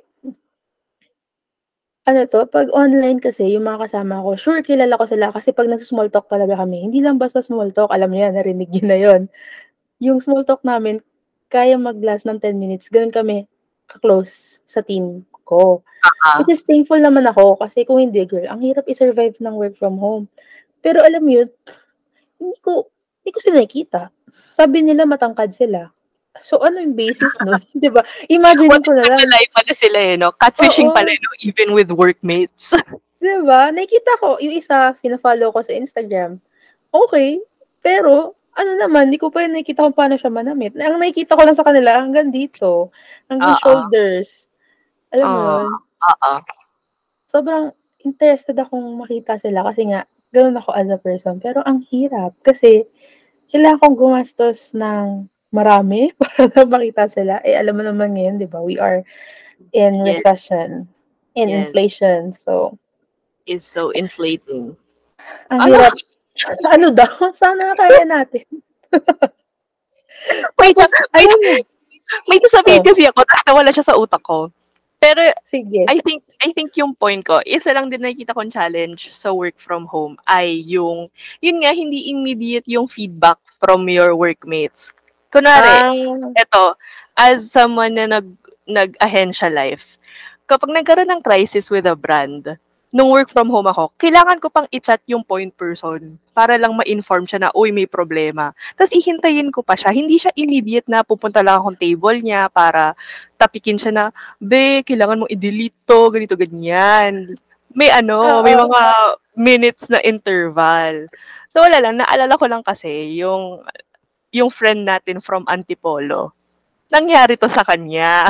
ano 2.06 2.26
'to, 2.26 2.50
pag 2.50 2.70
online 2.74 3.22
kasi 3.22 3.50
yung 3.54 3.66
mga 3.66 3.90
kasama 3.90 4.22
ko, 4.26 4.34
sure 4.38 4.62
kilala 4.66 4.98
ko 4.98 5.06
sila 5.06 5.30
kasi 5.30 5.54
pag 5.54 5.70
nagso-small 5.70 6.10
talk 6.10 6.30
talaga 6.30 6.58
kami, 6.58 6.86
hindi 6.86 7.02
lang 7.02 7.22
basta 7.22 7.42
small 7.46 7.74
talk, 7.74 7.94
alam 7.94 8.10
niyo 8.10 8.30
yan, 8.30 8.36
narinig 8.38 8.70
niyo 8.70 8.84
na 8.86 8.98
yun. 8.98 9.22
Yung 10.02 10.18
small 10.18 10.46
talk 10.46 10.66
namin, 10.66 11.02
kaya 11.50 11.78
mag-last 11.78 12.26
ng 12.26 12.42
10 12.42 12.58
minutes, 12.58 12.90
gano'n 12.90 13.14
kami 13.14 13.46
ka-close 13.86 14.62
sa 14.66 14.82
team 14.82 15.26
ko. 15.46 15.82
Oo. 15.82 16.32
Which 16.42 16.58
is 16.58 16.66
thankful 16.66 17.00
naman 17.00 17.28
ako 17.28 17.60
kasi 17.60 17.86
kung 17.86 18.02
hindi, 18.02 18.24
girl, 18.26 18.48
ang 18.48 18.62
hirap 18.64 18.88
i-survive 18.88 19.38
ng 19.38 19.56
work 19.56 19.76
from 19.78 20.00
home. 20.00 20.26
Pero 20.82 21.04
alam 21.04 21.22
mo 21.22 21.32
yun, 21.32 21.50
hindi 22.42 22.58
ko 22.64 22.91
hindi 23.22 23.32
ko 23.32 23.40
sila 23.40 23.62
nakikita. 23.62 24.10
Sabi 24.52 24.82
nila 24.82 25.06
matangkad 25.06 25.54
sila. 25.54 25.94
So, 26.40 26.64
ano 26.64 26.80
yung 26.80 26.96
basis 26.96 27.30
nun, 27.44 27.60
'di 27.78 27.92
ba? 27.92 28.02
Imagine 28.32 28.72
What 28.72 28.88
ko 28.88 28.96
na 28.96 29.04
lang. 29.04 29.20
life 29.30 29.52
pala 29.52 29.74
sila 29.76 30.00
eh, 30.00 30.16
no? 30.16 30.32
Catfishing 30.34 30.90
Oo. 30.90 30.96
pala, 30.96 31.12
no? 31.12 31.32
Even 31.44 31.76
with 31.76 31.92
workmates. 31.92 32.72
'Di 33.22 33.36
ba? 33.46 33.70
Nakikita 33.70 34.18
ko, 34.18 34.40
yung 34.42 34.56
isa, 34.58 34.96
fina-follow 34.98 35.52
ko 35.54 35.60
sa 35.62 35.76
Instagram. 35.76 36.40
Okay, 36.90 37.38
pero 37.84 38.34
ano 38.52 38.72
naman, 38.76 39.08
hindi 39.08 39.20
ko 39.20 39.32
pa 39.32 39.48
nakikita 39.48 39.88
kung 39.88 39.96
paano 39.96 40.20
siya 40.20 40.32
manamit. 40.32 40.76
Ang 40.76 41.00
nakikita 41.00 41.40
ko 41.40 41.42
lang 41.48 41.56
sa 41.56 41.64
kanila, 41.64 42.00
hanggang 42.00 42.32
dito, 42.32 42.92
hanggang 43.32 43.56
Oo. 43.56 43.62
shoulders. 43.64 44.48
Alam 45.12 45.26
mo 45.28 45.38
Oo. 45.40 45.46
yun? 45.46 45.68
Oo. 46.04 46.34
Sobrang 47.32 47.72
interested 48.04 48.60
akong 48.60 48.84
makita 49.00 49.40
sila 49.40 49.64
kasi 49.64 49.88
nga, 49.88 50.04
gano'n 50.32 50.58
ako 50.58 50.72
as 50.74 50.88
a 50.90 50.98
person. 51.00 51.38
Pero 51.44 51.60
ang 51.68 51.84
hirap 51.92 52.34
kasi 52.42 52.88
kailangan 53.52 53.80
kong 53.84 53.98
gumastos 54.00 54.72
ng 54.72 55.28
marami 55.52 56.12
para 56.20 56.48
lang 56.48 56.70
makita 56.72 57.06
sila. 57.12 57.44
Eh, 57.44 57.56
alam 57.60 57.76
mo 57.76 57.84
naman 57.84 58.16
ngayon, 58.16 58.40
'di 58.40 58.48
ba, 58.48 58.64
we 58.64 58.80
are 58.80 59.04
in 59.76 60.00
Yes. 60.02 60.24
recession, 60.24 60.88
in 61.36 61.48
Yes. 61.52 61.68
inflation. 61.68 62.32
So, 62.32 62.80
Is 63.46 63.68
so 63.68 63.92
inflating. 63.92 64.76
ang 65.52 65.60
Ano? 65.68 65.76
hirap. 65.76 65.94
Ano 66.74 66.96
daw? 66.96 67.12
Sana 67.36 67.76
kaya 67.76 68.08
natin. 68.08 68.48
Wait, 70.58 70.74
Tapos, 70.74 70.90
wait, 71.14 71.28
mo 71.28 71.60
may 72.32 72.40
sasabihin 72.44 72.82
Oh. 72.82 72.88
kasi 72.88 73.04
ako, 73.06 73.20
tapos 73.28 73.44
nawala 73.46 73.70
siya 73.76 73.86
sa 73.86 73.98
utak 74.00 74.24
ko. 74.24 74.48
Pero 75.02 75.26
sige. 75.50 75.90
I 75.90 75.98
think 76.06 76.22
I 76.38 76.54
think 76.54 76.78
yung 76.78 76.94
point 76.94 77.26
ko, 77.26 77.42
isa 77.42 77.74
lang 77.74 77.90
din 77.90 78.06
nakikita 78.06 78.38
kong 78.38 78.54
challenge 78.54 79.10
sa 79.10 79.34
work 79.34 79.58
from 79.58 79.90
home 79.90 80.14
ay 80.30 80.62
yung 80.62 81.10
yun 81.42 81.58
nga 81.66 81.74
hindi 81.74 82.14
immediate 82.14 82.70
yung 82.70 82.86
feedback 82.86 83.42
from 83.58 83.90
your 83.90 84.14
workmates. 84.14 84.94
Kunwari, 85.34 86.06
eto, 86.38 86.78
as 87.18 87.50
someone 87.50 87.98
na 87.98 88.06
nag 88.06 88.30
nag-ahensya 88.70 89.50
life, 89.50 89.98
kapag 90.46 90.70
nagkaroon 90.70 91.10
ng 91.10 91.26
crisis 91.26 91.74
with 91.74 91.90
a 91.90 91.98
brand, 91.98 92.62
nung 92.92 93.08
work 93.08 93.32
from 93.32 93.48
home 93.48 93.72
ako, 93.72 93.96
kailangan 93.96 94.38
ko 94.44 94.52
pang 94.52 94.68
i-chat 94.68 95.00
yung 95.08 95.24
point 95.24 95.50
person 95.56 96.20
para 96.36 96.60
lang 96.60 96.76
ma-inform 96.76 97.24
siya 97.24 97.48
na, 97.48 97.50
uy, 97.56 97.72
may 97.72 97.88
problema. 97.88 98.52
Tapos 98.76 98.92
ihintayin 98.92 99.48
ko 99.48 99.64
pa 99.64 99.80
siya. 99.80 99.96
Hindi 99.96 100.20
siya 100.20 100.36
immediate 100.36 100.92
na 100.92 101.00
pupunta 101.00 101.40
lang 101.40 101.64
akong 101.64 101.80
table 101.80 102.20
niya 102.20 102.52
para 102.52 102.92
tapikin 103.40 103.80
siya 103.80 103.92
na, 103.96 104.06
be, 104.38 104.84
kailangan 104.84 105.24
mong 105.24 105.32
i-delete 105.32 105.80
to, 105.88 106.12
ganito, 106.12 106.36
ganyan. 106.36 107.40
May 107.72 107.88
ano, 107.88 108.44
may 108.44 108.60
Oo. 108.60 108.68
mga 108.68 108.82
minutes 109.40 109.88
na 109.88 110.04
interval. 110.04 111.08
So 111.48 111.64
wala 111.64 111.80
lang, 111.80 112.04
naalala 112.04 112.36
ko 112.36 112.46
lang 112.52 112.64
kasi 112.68 113.16
yung 113.16 113.64
yung 114.36 114.52
friend 114.52 114.84
natin 114.84 115.24
from 115.24 115.48
Antipolo. 115.48 116.36
Nangyari 116.92 117.40
to 117.40 117.48
sa 117.48 117.64
kanya. 117.64 118.24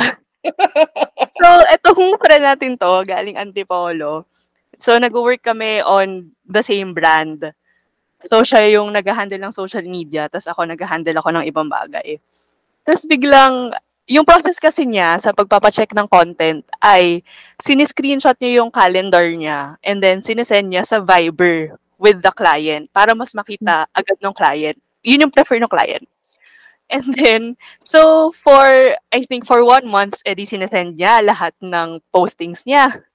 so, 1.38 1.46
etong 1.70 2.18
friend 2.18 2.42
natin 2.42 2.74
to, 2.74 3.06
galing 3.06 3.38
Antipolo. 3.38 4.26
So, 4.78 4.96
nag-work 4.96 5.44
kami 5.44 5.82
on 5.84 6.32
the 6.48 6.62
same 6.62 6.92
brand. 6.96 7.52
So, 8.24 8.46
siya 8.46 8.78
yung 8.78 8.94
nag-handle 8.94 9.40
ng 9.40 9.54
social 9.54 9.82
media, 9.82 10.30
tapos 10.30 10.48
ako 10.48 10.68
nag-handle 10.68 11.18
ako 11.18 11.28
ng 11.34 11.44
ibang 11.50 11.66
bagay. 11.66 12.22
Tapos 12.82 13.06
biglang, 13.06 13.70
yung 14.10 14.26
process 14.26 14.58
kasi 14.58 14.82
niya 14.82 15.14
sa 15.22 15.30
pagpapacheck 15.30 15.94
ng 15.94 16.10
content 16.10 16.66
ay 16.82 17.22
siniscreenshot 17.62 18.34
niya 18.42 18.62
yung 18.62 18.70
calendar 18.74 19.22
niya 19.30 19.78
and 19.86 20.02
then 20.02 20.18
sinesend 20.18 20.74
niya 20.74 20.82
sa 20.82 20.98
Viber 20.98 21.78
with 22.02 22.18
the 22.18 22.32
client 22.34 22.90
para 22.90 23.14
mas 23.14 23.30
makita 23.30 23.86
agad 23.94 24.18
ng 24.18 24.34
client. 24.34 24.78
Yun 25.06 25.26
yung 25.26 25.34
prefer 25.34 25.62
ng 25.62 25.70
client. 25.70 26.02
And 26.90 27.14
then, 27.14 27.56
so 27.80 28.34
for, 28.42 28.92
I 29.14 29.24
think 29.24 29.46
for 29.46 29.64
one 29.64 29.86
month, 29.86 30.20
edi 30.26 30.44
sinesend 30.44 30.98
niya 30.98 31.22
lahat 31.22 31.54
ng 31.62 32.02
postings 32.12 32.66
niya. 32.66 33.06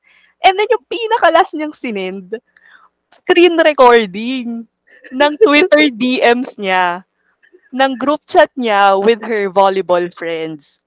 And 0.46 0.54
then 0.58 0.70
yung 0.70 0.86
pinaka-last 0.86 1.54
niyang 1.58 1.74
sinend, 1.74 2.38
screen 3.10 3.58
recording 3.58 4.68
ng 5.12 5.34
Twitter 5.42 5.90
DMs 6.02 6.58
niya, 6.62 7.08
ng 7.74 7.94
group 8.00 8.24
chat 8.28 8.52
niya 8.56 8.96
with 8.96 9.20
her 9.24 9.50
volleyball 9.52 10.08
friends. 10.14 10.80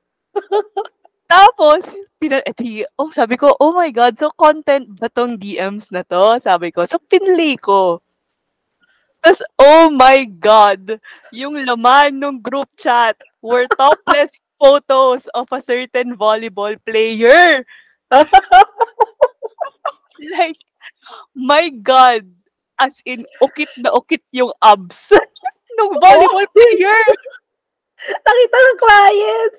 Tapos, 1.30 1.86
pina, 2.18 2.42
edi, 2.42 2.82
oh, 2.98 3.14
sabi 3.14 3.38
ko, 3.38 3.54
oh 3.62 3.70
my 3.70 3.94
God, 3.94 4.18
so 4.18 4.34
content 4.34 4.90
ba 4.98 5.06
tong 5.06 5.38
DMs 5.38 5.86
na 5.94 6.02
to? 6.02 6.42
Sabi 6.42 6.74
ko, 6.74 6.82
so 6.82 6.98
pinlay 6.98 7.54
ko. 7.54 8.02
Tapos, 9.22 9.44
oh 9.60 9.94
my 9.94 10.26
God, 10.26 10.98
yung 11.30 11.54
laman 11.62 12.18
ng 12.18 12.42
group 12.42 12.66
chat 12.74 13.14
were 13.44 13.70
topless 13.78 14.42
photos 14.60 15.30
of 15.32 15.46
a 15.54 15.62
certain 15.62 16.18
volleyball 16.18 16.74
player. 16.82 17.62
like, 20.36 20.60
my 21.34 21.70
God, 21.70 22.28
as 22.80 23.00
in, 23.04 23.24
ukit 23.40 23.68
na 23.80 23.92
ukit 23.96 24.24
yung 24.32 24.52
abs 24.60 25.12
ng 25.80 25.90
volleyball 25.96 26.48
player. 26.52 27.00
nakita 28.00 28.56
ng 28.56 28.78
client. 28.80 29.54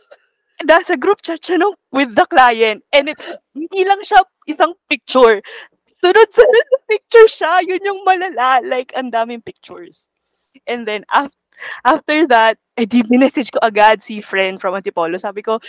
Nasa 0.62 0.93
group 0.93 1.26
chat 1.26 1.41
siya 1.41 1.58
nung, 1.58 1.74
with 1.89 2.13
the 2.13 2.26
client. 2.30 2.86
And 2.93 3.10
it's, 3.10 3.26
hindi 3.54 3.82
lang 3.86 4.02
siya 4.06 4.21
isang 4.45 4.78
picture. 4.89 5.41
Sunod-sunod 6.02 6.65
na 6.69 6.80
picture 6.89 7.30
siya. 7.30 7.65
Yun 7.65 7.82
yung 7.82 8.02
malala. 8.06 8.62
Like, 8.62 8.93
ang 8.93 9.10
daming 9.10 9.41
pictures. 9.41 10.10
And 10.65 10.86
then, 10.86 11.06
after, 11.10 11.38
after 11.86 12.17
that, 12.30 12.58
eh 12.78 12.86
di 12.86 13.06
message 13.17 13.54
ko 13.54 13.62
agad 13.62 14.02
si 14.02 14.21
friend 14.21 14.62
from 14.62 14.78
Antipolo. 14.78 15.17
Sabi 15.17 15.41
ko, 15.41 15.62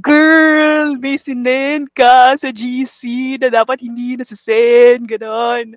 girl, 0.00 0.96
may 0.96 1.20
sinend 1.20 1.92
ka 1.92 2.32
sa 2.40 2.48
GC 2.48 3.36
na 3.36 3.52
dapat 3.52 3.84
hindi 3.84 4.16
nasasend, 4.16 5.04
ganon. 5.04 5.76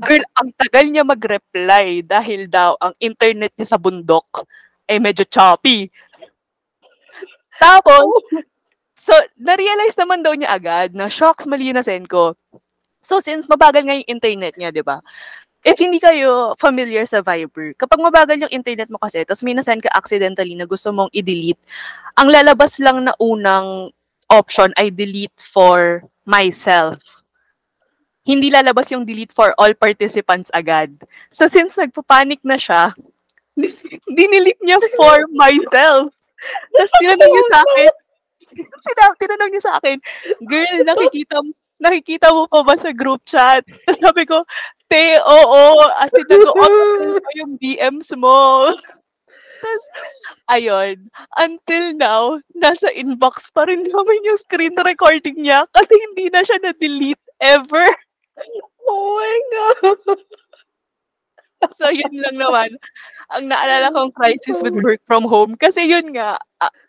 Girl, 0.00 0.24
ang 0.40 0.48
tagal 0.56 0.88
niya 0.88 1.04
mag-reply 1.04 2.00
dahil 2.00 2.48
daw 2.48 2.78
ang 2.80 2.96
internet 2.96 3.52
niya 3.58 3.76
sa 3.76 3.80
bundok 3.80 4.48
ay 4.88 4.96
medyo 4.96 5.28
choppy. 5.28 5.92
Tapos, 7.60 8.24
so, 8.96 9.12
na-realize 9.36 9.98
naman 10.00 10.24
daw 10.24 10.32
niya 10.32 10.56
agad 10.56 10.96
na 10.96 11.12
shocks, 11.12 11.44
mali 11.44 11.76
na 11.76 11.84
send 11.84 12.08
ko. 12.08 12.32
So, 13.04 13.20
since 13.20 13.44
mabagal 13.44 13.84
nga 13.84 13.96
yung 13.96 14.08
internet 14.08 14.56
niya, 14.56 14.72
di 14.72 14.80
ba? 14.80 15.04
If 15.70 15.78
hindi 15.78 16.02
kayo 16.02 16.58
familiar 16.58 17.06
sa 17.06 17.22
Viber, 17.22 17.78
kapag 17.78 18.02
mabagal 18.02 18.42
yung 18.42 18.50
internet 18.50 18.90
mo 18.90 18.98
kasi, 18.98 19.22
tapos 19.22 19.46
may 19.46 19.54
nasend 19.54 19.86
ka 19.86 19.90
accidentally 19.94 20.58
na 20.58 20.66
gusto 20.66 20.90
mong 20.90 21.14
i-delete, 21.14 21.62
ang 22.18 22.26
lalabas 22.26 22.82
lang 22.82 23.06
na 23.06 23.14
unang 23.22 23.94
option 24.26 24.74
ay 24.74 24.90
delete 24.90 25.38
for 25.38 26.02
myself. 26.26 26.98
Hindi 28.26 28.50
lalabas 28.50 28.90
yung 28.90 29.06
delete 29.06 29.30
for 29.30 29.54
all 29.62 29.70
participants 29.78 30.50
agad. 30.50 30.90
So, 31.30 31.46
since 31.46 31.78
nagpapanik 31.78 32.42
na 32.42 32.58
siya, 32.58 32.90
dinilit 34.18 34.58
niya 34.58 34.82
for 34.98 35.22
myself. 35.38 36.10
Tapos 36.74 36.92
tinanong 36.98 37.30
niya 37.30 37.46
sa 37.46 37.58
akin, 37.62 37.92
tina- 38.58 39.16
tinanong 39.22 39.50
niya 39.54 39.62
sa 39.62 39.72
akin, 39.78 39.96
girl, 40.50 40.76
nakikita 40.82 41.36
mo, 41.46 41.50
nakikita 41.80 42.30
mo 42.30 42.46
pa 42.46 42.62
ba 42.62 42.76
sa 42.76 42.92
group 42.92 43.24
chat? 43.24 43.64
Tapos 43.88 44.00
sabi 44.00 44.22
ko, 44.28 44.44
te, 44.86 45.16
oo, 45.24 45.62
as 45.98 46.12
in, 46.14 46.26
nag-off 46.28 47.24
yung 47.40 47.56
DMs 47.58 48.12
mo. 48.16 48.70
Tapos, 49.60 49.86
ayun, 50.48 50.96
until 51.36 51.84
now, 51.96 52.40
nasa 52.56 52.88
inbox 52.96 53.52
pa 53.52 53.68
rin 53.68 53.84
namin 53.84 54.24
yung 54.24 54.40
screen 54.40 54.72
recording 54.80 55.36
niya 55.36 55.68
kasi 55.76 55.92
hindi 56.08 56.32
na 56.32 56.40
siya 56.40 56.58
na-delete 56.64 57.20
ever. 57.44 57.84
Oh 58.88 59.20
my 59.20 59.36
God. 59.52 60.16
So, 61.76 61.92
yun 61.92 62.16
lang 62.16 62.40
naman. 62.40 62.72
Ang 63.36 63.52
naalala 63.52 63.92
kong 63.92 64.16
crisis 64.16 64.64
with 64.64 64.80
work 64.80 65.04
from 65.04 65.28
home. 65.28 65.60
Kasi 65.60 65.84
yun 65.84 66.08
nga, 66.16 66.40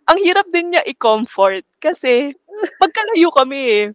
ang 0.07 0.17
hirap 0.23 0.47
din 0.55 0.71
niya 0.71 0.83
i-comfort. 0.87 1.67
Kasi, 1.83 2.31
pagkalayo 2.79 3.29
kami 3.35 3.59
eh. 3.67 3.85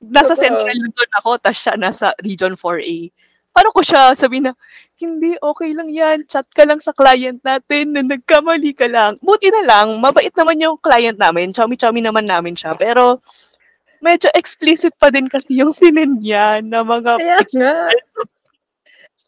Nasa 0.00 0.32
Totoo. 0.32 0.40
Central 0.40 0.76
Luzon 0.80 1.10
ako, 1.20 1.30
tas 1.36 1.56
siya 1.60 1.76
nasa 1.76 2.16
Region 2.24 2.56
4A. 2.56 3.12
paano 3.50 3.74
ko 3.74 3.82
siya 3.82 4.14
sabihin 4.14 4.46
na, 4.48 4.54
"Hindi, 4.96 5.34
okey 5.42 5.74
lang 5.74 5.90
'yan, 5.90 6.22
chat 6.30 6.46
ka 6.54 6.62
lang 6.64 6.78
sa 6.78 6.94
client 6.94 7.42
natin 7.42 7.92
na 7.92 8.00
nagkamali 8.06 8.72
ka 8.72 8.86
lang." 8.88 9.18
Buti 9.20 9.50
na 9.52 9.66
lang, 9.66 9.98
mabait 10.00 10.30
naman 10.32 10.62
yung 10.62 10.78
client 10.80 11.18
namin, 11.18 11.50
chowmy-chowmy 11.52 11.98
naman 12.00 12.24
namin 12.30 12.54
siya. 12.54 12.78
Pero 12.78 13.18
medyo 14.00 14.30
explicit 14.38 14.94
pa 14.96 15.10
din 15.12 15.26
kasi 15.28 15.60
yung 15.60 15.74
sinend 15.76 16.22
niya 16.22 16.62
na 16.64 16.80
mga 16.86 17.18
Kaya 17.20 17.38
nga. 17.52 17.74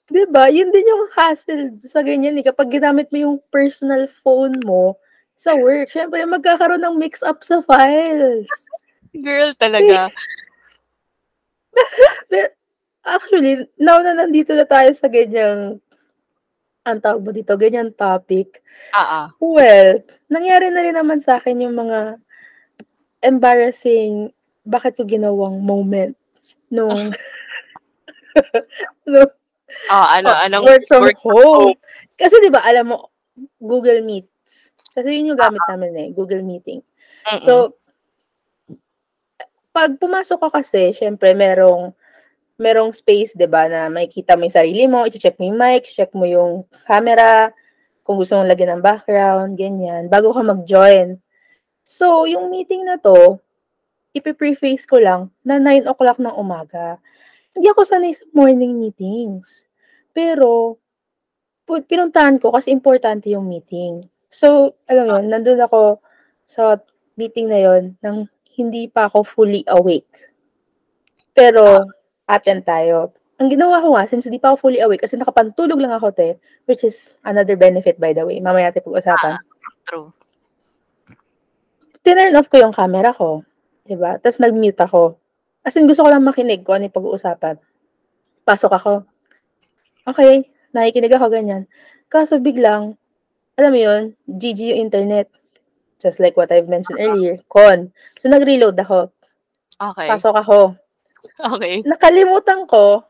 'Di 0.08 0.24
ba, 0.30 0.48
yun 0.48 0.70
din 0.70 0.86
yung 0.86 1.04
hassle 1.18 1.76
sa 1.90 2.00
ganyan, 2.06 2.38
eh, 2.38 2.46
kapag 2.46 2.72
ginamit 2.80 3.10
mo 3.12 3.18
yung 3.20 3.36
personal 3.50 4.06
phone 4.22 4.56
mo 4.62 4.96
sa 5.36 5.52
work, 5.58 5.90
siyempre 5.90 6.22
magkakaroon 6.24 6.80
ng 6.80 6.96
mix-up 6.96 7.42
sa 7.42 7.58
files. 7.64 8.46
Girl 9.12 9.52
talaga. 9.58 10.08
Actually, 13.02 13.66
now 13.82 13.98
na 13.98 14.14
nandito 14.14 14.54
na 14.54 14.62
tayo 14.62 14.90
sa 14.94 15.10
ganyang 15.10 15.82
anong 16.82 17.02
tawag 17.02 17.22
mo 17.22 17.30
dito, 17.30 17.54
ganyang 17.58 17.94
topic. 17.94 18.62
Oo. 18.94 19.20
Well, 19.58 20.02
nangyari 20.30 20.70
na 20.70 20.82
rin 20.82 20.94
naman 20.98 21.22
sa'kin 21.22 21.62
yung 21.62 21.74
mga 21.78 22.18
embarrassing, 23.22 24.34
bakit 24.66 24.98
ko 24.98 25.06
ginawang 25.06 25.62
moment 25.62 26.14
nung 26.70 27.10
nung 29.10 29.30
Oh, 29.88 30.04
ano 30.04 30.28
oh, 30.30 30.38
anong 30.44 30.64
work 30.68 30.84
from 30.84 31.02
work 31.08 31.20
home. 31.24 31.72
home? 31.74 31.78
Kasi 32.14 32.38
'di 32.38 32.52
ba 32.52 32.60
alam 32.60 32.92
mo, 32.92 33.08
Google 33.56 34.04
Meets. 34.04 34.68
Kasi 34.92 35.16
yun 35.16 35.32
yung 35.32 35.40
gamit 35.40 35.64
Oo. 35.64 35.70
namin, 35.72 35.92
eh, 35.96 36.08
Google 36.12 36.44
Meeting. 36.44 36.84
Mm. 37.24 37.40
So 37.40 37.80
'pag 39.74 39.96
pumasok 40.00 40.38
ka 40.48 40.48
kasi 40.62 40.92
siyempre 40.96 41.32
merong 41.36 41.92
merong 42.60 42.92
space 42.96 43.34
'di 43.36 43.48
ba, 43.50 43.66
na 43.70 43.88
makikita 43.92 44.36
mo 44.38 44.46
yung 44.48 44.56
sarili 44.58 44.84
mo, 44.90 45.04
iche-check 45.08 45.36
mo 45.40 45.46
yung 45.50 45.58
mic, 45.60 45.84
check 45.90 46.12
mo 46.16 46.24
yung 46.28 46.64
camera, 46.88 47.50
kung 48.06 48.18
gusto 48.20 48.36
mong 48.40 48.50
lagyan 48.52 48.78
ng 48.80 48.84
background, 48.84 49.56
ganyan, 49.60 50.08
bago 50.12 50.32
ka 50.34 50.42
mag-join. 50.44 51.18
So, 51.86 52.24
yung 52.30 52.50
meeting 52.52 52.84
na 52.88 52.96
'to, 53.00 53.40
ipe-preface 54.16 54.84
ko 54.88 54.98
lang 55.02 55.30
na 55.46 55.58
9:00 55.62 56.18
ng 56.22 56.34
umaga. 56.36 56.98
Hindi 57.56 57.68
ako 57.72 57.82
sanay 57.88 58.12
sa 58.16 58.24
morning 58.36 58.78
meetings. 58.80 59.68
Pero, 60.16 60.78
pinuntahan 61.68 62.38
ko 62.42 62.52
kasi 62.54 62.70
importante 62.74 63.30
yung 63.32 63.46
meeting. 63.50 64.06
So, 64.32 64.74
alam 64.90 65.04
mo 65.08 65.12
yun, 65.20 65.28
nandun 65.32 65.60
ako 65.62 66.00
sa 66.48 66.80
meeting 67.20 67.48
na 67.52 67.60
yun 67.62 67.94
ng 68.04 68.28
hindi 68.56 68.88
pa 68.88 69.08
ako 69.08 69.24
fully 69.24 69.62
awake. 69.68 70.08
Pero, 71.32 71.88
attend 72.28 72.68
tayo. 72.68 73.12
Ang 73.40 73.50
ginawa 73.50 73.82
ko 73.82 73.96
nga, 73.96 74.06
since 74.06 74.28
di 74.30 74.38
pa 74.38 74.52
ako 74.52 74.68
fully 74.68 74.78
awake 74.78 75.02
kasi 75.02 75.18
nakapantulog 75.18 75.80
lang 75.80 75.90
ako 75.90 76.14
'te, 76.14 76.38
which 76.70 76.86
is 76.86 77.16
another 77.26 77.58
benefit 77.58 77.98
by 77.98 78.14
the 78.14 78.22
way, 78.22 78.38
mamaya 78.38 78.70
natin 78.70 78.86
pag-usapan. 78.86 79.34
Ah, 79.34 79.42
true. 79.88 80.14
Tinurn 82.06 82.38
off 82.38 82.46
ko 82.46 82.62
yung 82.62 82.74
camera 82.74 83.10
ko, 83.10 83.42
'di 83.88 83.98
ba, 83.98 84.20
ta's 84.22 84.38
nag-mute 84.38 84.78
ako. 84.78 85.18
As 85.66 85.74
in 85.74 85.90
gusto 85.90 86.06
ko 86.06 86.10
lang 86.10 86.22
makinig 86.22 86.62
kung 86.62 86.78
ano 86.78 86.86
yung 86.86 86.94
pag-uusapan. 86.94 87.58
Pasok 88.46 88.72
ako. 88.74 88.92
Okey, 90.10 90.46
nakikinig 90.74 91.14
ako 91.14 91.30
ganyan. 91.30 91.66
Kaso 92.10 92.38
biglang, 92.42 92.98
alam 93.58 93.70
mo 93.70 93.78
yun, 93.78 94.02
GG 94.26 94.74
yung 94.74 94.82
internet. 94.90 95.30
Just 96.02 96.18
like 96.18 96.34
what 96.34 96.50
I've 96.50 96.66
mentioned 96.66 96.98
earlier, 96.98 97.38
con. 97.46 97.94
So, 98.18 98.26
nag-reload 98.26 98.74
ako. 98.82 99.14
Okey. 99.78 100.08
Pasok 100.10 100.34
ako. 100.34 100.58
Okey. 101.54 101.86
Nakalimutan 101.86 102.66
ko 102.66 103.06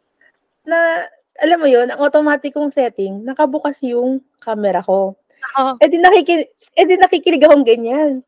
na, 0.69 1.09
alam 1.41 1.59
mo 1.59 1.69
yun, 1.69 1.89
ang 1.89 2.01
automatic 2.05 2.53
kong 2.53 2.69
setting, 2.69 3.25
nakabukas 3.25 3.81
yung 3.81 4.21
camera 4.45 4.85
ko. 4.85 5.17
Oo. 5.59 5.73
Eh, 5.81 5.89
di 5.89 5.99
nakiki 5.99 6.45
eh, 6.77 6.85
di 6.87 6.95
nakikinig 7.01 7.43
akong 7.43 7.67
ganyan. 7.67 8.23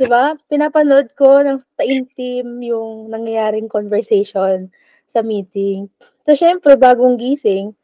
'Di 0.00 0.08
ba, 0.08 0.32
pinapanood 0.48 1.12
ko 1.12 1.44
ng 1.44 1.60
taimtim 1.76 2.64
yung 2.64 3.12
nangyayaring 3.12 3.68
conversation 3.68 4.72
sa 5.04 5.20
meeting. 5.20 5.92
Ta's 6.24 6.40
siyempre 6.40 6.78
bagong 6.80 7.20
gising 7.20 7.76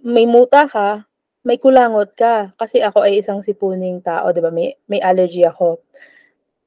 may 0.00 0.24
muta 0.24 0.64
ka, 0.70 1.04
may 1.46 1.62
kulangot 1.62 2.10
ka, 2.18 2.50
kasi 2.58 2.82
ako 2.82 3.06
ay 3.06 3.22
isang 3.22 3.38
sipuning 3.38 4.02
tao 4.02 4.34
'di 4.34 4.42
ba, 4.42 4.50
may 4.50 4.74
may 4.90 4.98
allergy 4.98 5.46
ako. 5.46 5.78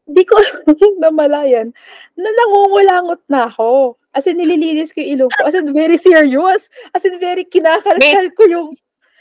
Di 0.08 0.24
ko 0.24 0.40
namalayan 1.04 1.76
na 2.16 2.30
nangungulangot 2.32 3.22
na 3.28 3.52
ako. 3.52 4.00
As 4.16 4.26
in 4.26 4.40
nililinis 4.42 4.90
ko 4.96 5.04
yung 5.04 5.28
ilong 5.28 5.32
ko, 5.36 5.42
as 5.46 5.54
in 5.54 5.70
very 5.76 6.00
serious, 6.00 6.72
as 6.96 7.04
in 7.06 7.20
very 7.22 7.46
kinakalkal 7.46 8.26
ko 8.34 8.44
yung 8.48 8.68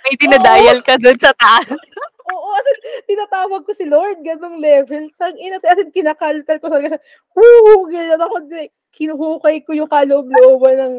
may 0.07 0.15
dina-dial 0.17 0.79
ka 0.87 0.97
dun 0.97 1.19
sa 1.21 1.35
taas. 1.37 1.69
Oo, 2.33 2.49
as 2.57 2.67
in 2.71 2.79
tinatawag 3.13 3.67
ko 3.67 3.73
si 3.75 3.85
Lord, 3.85 4.23
ganong 4.25 4.63
level. 4.63 5.11
Tang-ina, 5.21 5.61
as 5.61 5.81
in 5.83 5.91
kinakalkal 5.93 6.57
ko 6.63 6.67
talaga, 6.71 6.97
"Woo!" 7.37 7.91
ganyan 7.91 8.23
ako 8.23 8.47
di 8.49 8.71
hinuhukay 8.97 9.61
ko 9.67 9.77
yung 9.77 9.91
kaloob-looban 9.91 10.77
ng 10.81 10.97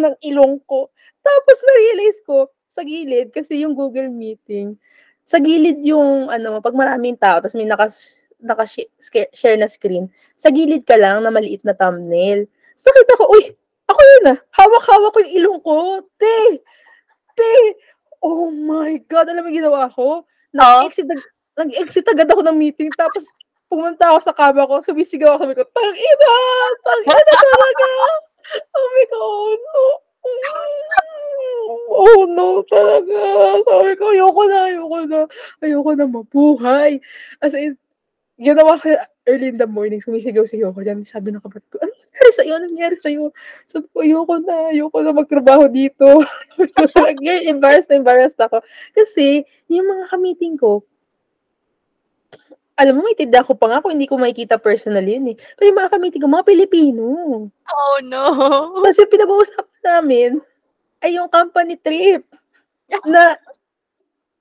ng 0.00 0.14
ilong 0.24 0.58
ko. 0.64 0.88
Tapos 1.20 1.56
na-realize 1.60 2.20
ko, 2.24 2.48
sa 2.72 2.82
gilid 2.84 3.32
kasi 3.34 3.64
yung 3.64 3.74
Google 3.76 4.08
Meeting, 4.12 4.76
sa 5.28 5.38
gilid 5.40 5.80
yung 5.84 6.28
ano, 6.32 6.60
'pag 6.64 6.76
maraming 6.76 7.16
tao 7.20 7.40
ta's 7.42 7.54
may 7.56 7.68
nakas 7.68 8.12
naka-shi 8.40 8.86
ske 9.02 9.28
share 9.34 9.58
na 9.58 9.66
screen, 9.68 10.06
sa 10.38 10.48
gilid 10.54 10.86
ka 10.86 10.94
lang 10.96 11.20
na 11.26 11.30
maliit 11.34 11.62
na 11.66 11.74
thumbnail. 11.76 12.46
Ta's 12.78 12.86
nakita 12.86 13.18
ko, 13.20 13.24
"Uy, 13.34 13.44
ako 13.90 14.00
yun, 14.00 14.24
ah." 14.34 14.38
Hawak-hawak 14.54 15.10
ko 15.14 15.18
yung 15.26 15.34
ilong 15.42 15.60
ko, 15.66 15.76
"Te, 16.20 16.36
te!" 17.38 17.52
Oh 18.24 18.50
my 18.52 18.98
God, 19.10 19.28
alam 19.30 19.44
mo 19.46 19.50
ginawa 19.54 19.88
ko? 19.92 20.22
Oh? 20.22 20.26
Nag-exit 20.56 21.08
ag 21.10 21.22
nag-exit 21.60 22.06
agad 22.08 22.28
ako 22.30 22.42
ng 22.46 22.58
meeting 22.58 22.90
tapos 22.96 23.26
pumunta 23.70 24.10
ako 24.14 24.20
sa 24.24 24.34
kama 24.36 24.64
ko, 24.68 24.80
sumisigaw 24.84 25.36
ako, 25.38 25.50
sabi 25.50 25.56
ko, 25.60 25.64
"Tang-ina, 25.72 26.32
tang-ina 26.86 27.22
talaga." 27.34 27.88
Sabi 28.72 29.02
ko, 29.12 29.18
"Oh 29.20 29.52
no, 29.56 29.82
oh 31.72 32.22
no 32.28 32.62
talaga." 32.66 33.16
Sabi 33.66 33.92
ko, 33.98 34.04
"Ayoko 34.14 34.42
na, 34.48 34.58
ayoko 34.72 34.98
na, 35.08 35.18
ayoko 35.62 35.90
na 35.96 36.06
mabuhay." 36.08 36.92
As 37.42 37.52
in, 37.56 37.76
ginawa 38.40 38.78
ko 38.80 38.94
early 39.28 39.52
in 39.52 39.58
the 39.60 39.66
morning, 39.68 40.00
sumisigaw-sigaw 40.00 40.72
ako 40.72 40.82
diyan, 40.86 41.04
sabi 41.04 41.30
ng 41.34 41.42
kapatid 41.44 41.68
ko, 41.72 41.78
"Anong 41.84 41.98
nangyari 42.00 42.32
sa'yo, 42.34 42.52
anong 42.56 42.72
nangyari 42.74 42.96
sa'yo?" 42.98 43.24
Sabi 43.68 43.86
ko, 43.92 43.96
"Ayoko 44.04 44.34
na, 44.42 44.54
ayoko 44.72 44.98
na 45.04 45.12
magtrabaho 45.16 45.64
dito." 45.70 46.06
Girl, 47.24 47.42
embarrassed 47.46 47.90
na 47.92 48.00
embarrassed 48.00 48.40
ako. 48.40 48.62
Kasi 48.96 49.44
yung 49.70 49.86
mga 49.88 50.04
ka-meeting 50.12 50.56
ko 50.58 50.84
alam 52.78 52.94
mo 52.94 53.02
maintindihan 53.10 53.42
ko 53.42 53.58
pa 53.58 53.66
nga 53.66 53.82
kung 53.82 53.90
hindi 53.90 54.06
ko 54.06 54.14
makikita 54.14 54.54
personally 54.62 55.18
yun, 55.18 55.34
eh. 55.34 55.36
Pero 55.58 55.74
yung 55.74 55.78
mga 55.82 55.92
ka-meeting 55.98 56.22
ko 56.22 56.28
mga 56.30 56.46
Pilipino. 56.46 57.04
Oh, 57.50 57.96
no. 58.06 58.22
Yung 58.86 59.10
pinag-uusapan 59.10 59.80
namin 59.82 60.30
ay 61.02 61.18
yung 61.18 61.30
company 61.30 61.78
trip 61.78 62.24
na 63.12 63.36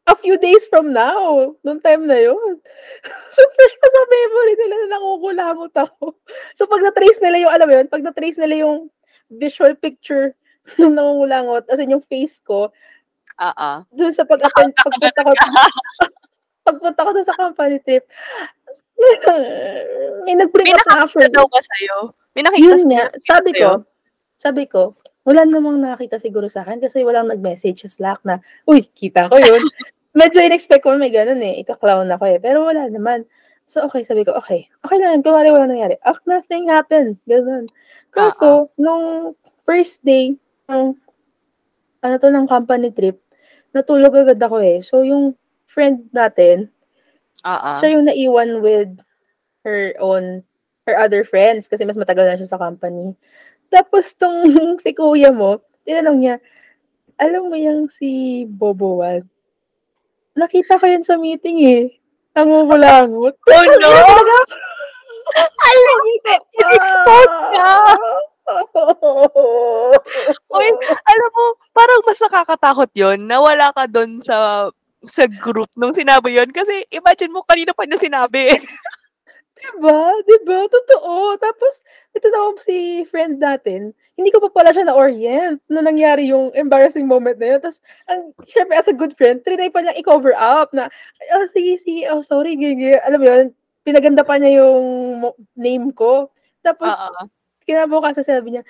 a 0.08 0.16
few 0.16 0.40
days 0.40 0.64
from 0.72 0.96
now, 0.96 1.52
nung 1.68 1.84
time 1.84 2.08
na 2.08 2.16
yun. 2.16 2.58
So, 3.38 3.44
pa 3.54 3.88
sa 3.92 4.02
memory 4.10 4.54
nila 4.58 4.76
na 4.82 4.88
nangungulangot 4.98 5.74
ako. 5.78 6.16
So, 6.58 6.66
'pag 6.66 6.82
na-trace 6.82 7.20
nila 7.22 7.38
yung 7.46 7.54
alam 7.54 7.68
mo 7.70 7.74
yun, 7.76 7.88
'pag 7.92 8.02
na-trace 8.02 8.40
nila 8.40 8.66
yung 8.66 8.90
visual 9.30 9.76
picture 9.78 10.34
nung 10.82 10.96
nangungulangot, 10.96 11.68
as 11.70 11.78
in 11.84 11.94
yung 11.94 12.02
face 12.02 12.40
ko 12.42 12.72
Oo. 13.38 13.70
dun 13.94 14.10
sa 14.16 14.26
pag-attend 14.26 14.74
pagpunta 14.74 15.22
ko 15.22 15.32
pagpunta 16.66 17.00
ko 17.06 17.10
sa 17.22 17.38
company 17.38 17.78
trip, 17.86 18.04
may 20.26 20.34
nag-bring 20.36 20.68
May 20.68 20.76
up 20.76 20.82
na 20.90 21.06
nakakita 21.06 21.30
actually. 21.30 21.36
daw 21.38 21.46
ba 21.46 21.60
sa'yo? 21.62 21.98
May 22.34 22.42
nakita 22.44 22.66
Yun 22.66 22.80
may 22.90 22.98
nga, 22.98 23.06
sabi 23.22 23.52
ko 23.54 23.70
sabi 24.38 24.64
ko, 24.70 24.94
wala 25.28 25.44
namang 25.44 25.84
nakakita 25.84 26.24
siguro 26.24 26.48
sa'kin 26.48 26.80
kasi 26.80 27.04
walang 27.04 27.28
nag-message 27.28 27.84
sa 27.84 27.92
Slack 27.92 28.24
na, 28.24 28.40
"Uy, 28.64 28.88
kita 28.88 29.28
ko 29.28 29.36
yun." 29.38 29.60
Medyo 30.18 30.40
in-expect 30.42 30.82
ko 30.88 30.96
may 30.98 31.12
gano'n, 31.14 31.44
eh, 31.44 31.62
ika-clown 31.62 32.08
ako, 32.10 32.26
eh, 32.32 32.40
pero 32.42 32.64
wala 32.66 32.88
naman. 32.90 33.28
So, 33.68 33.84
okey, 33.92 34.08
sabi 34.08 34.24
ko, 34.24 34.34
"Okey, 34.40 34.66
okey 34.88 34.98
lang 35.04 35.20
yun 35.20 35.24
kunwari 35.28 35.52
walang 35.52 35.76
nangyari." 35.76 36.00
Act 36.08 36.24
nothing 36.26 36.72
happened, 36.72 37.20
gano'n. 37.28 37.68
Oo. 37.68 38.12
Kaso 38.16 38.72
nung 38.80 39.36
first 39.68 40.02
day 40.08 40.34
ng 40.72 40.96
ano 42.04 42.16
'to, 42.22 42.30
ng 42.32 42.48
company 42.48 42.90
trip, 42.94 43.20
natulog 43.76 44.14
agad 44.16 44.40
ako, 44.42 44.58
eh. 44.64 44.80
So, 44.86 45.04
yung 45.04 45.36
friend 45.68 46.08
natin, 46.16 46.72
Oo. 47.46 47.72
siya 47.82 47.90
yung 47.98 48.06
naiwan 48.08 48.62
with 48.64 48.92
her 49.68 49.94
own 50.00 50.44
her 50.88 50.96
other 50.98 51.24
friends 51.28 51.68
kasi 51.68 51.84
mas 51.84 52.00
matagal 52.00 52.26
na 52.28 52.38
siya 52.40 52.56
sa 52.56 52.62
company. 52.62 53.14
Tapos 53.72 54.06
'tong 54.16 54.44
si 54.84 54.92
kuya 54.96 55.32
mo, 55.36 55.60
tinanong 55.84 56.18
niya, 56.20 56.36
"Alam 57.20 57.52
mo 57.52 57.58
yang 57.58 57.88
si 57.92 58.44
Bobowan?" 58.48 59.24
"Nakita 60.36 60.82
ko 60.82 60.86
yan 60.90 61.06
sa 61.08 61.16
meeting, 61.16 61.58
eh, 61.64 61.84
nangungulangot." 62.36 63.38
Oh, 63.38 63.52
no! 63.80 63.88
Tangina 63.88 63.88
talaga! 64.04 64.38
Hala, 65.38 65.94
in-expose 66.16 67.38
ka. 67.56 67.70
Uy, 70.56 70.68
alam 71.04 71.32
mo, 71.36 71.46
parang 71.76 72.00
mas 72.08 72.20
nakakatakot 72.24 72.90
'yun 72.96 73.20
na 73.28 73.38
wala 73.44 73.72
ka 73.76 73.86
dun 73.92 74.24
sa 74.24 74.70
sa 75.08 75.24
group 75.30 75.70
nung 75.78 75.94
sinabi 75.96 76.36
'yun 76.40 76.50
kasi 76.56 76.88
imagine 76.92 77.32
mo 77.32 77.44
kanina 77.44 77.76
pa 77.76 77.84
niya 77.86 78.00
sinabi, 78.02 78.50
eh. 79.58 79.62
'Di 79.66 79.72
ba, 79.82 79.98
'di 80.26 80.38
ba, 80.46 80.58
totoo. 80.70 81.36
Tapos 81.42 81.74
ito 82.14 82.28
naman 82.30 82.56
si 82.64 83.04
friend 83.10 83.42
natin, 83.42 83.92
hindi 84.18 84.30
ko 84.34 84.42
pa 84.46 84.50
pala 84.54 84.70
siya 84.74 84.86
na-orient 84.90 85.62
na 85.70 85.82
nangyari 85.86 86.30
yung 86.30 86.54
embarrassing 86.58 87.06
moment 87.10 87.38
na 87.42 87.58
yun 87.58 87.62
ta's 87.62 87.82
ang 88.10 88.34
siyempre 88.50 88.78
as 88.78 88.90
a 88.90 88.96
good 88.96 89.14
friend 89.18 89.42
triny 89.46 89.70
pa 89.70 89.82
niyang 89.86 89.98
i-cover 90.02 90.34
up 90.38 90.70
na, 90.74 90.90
"Oh, 91.38 91.46
sige, 91.52 91.78
sige, 91.82 92.06
oh, 92.10 92.22
sorry," 92.26 92.58
ganyan, 92.58 93.02
alam 93.06 93.20
mo 93.22 93.26
yun, 93.30 93.46
pinaganda 93.86 94.22
pa 94.26 94.38
niya 94.42 94.62
yung 94.66 94.86
name 95.58 95.94
ko. 95.94 96.30
Tapos 96.66 96.94
Oo. 96.98 97.30
kinabukasan 97.68 98.26
sinabi 98.26 98.58
niya, 98.60 98.64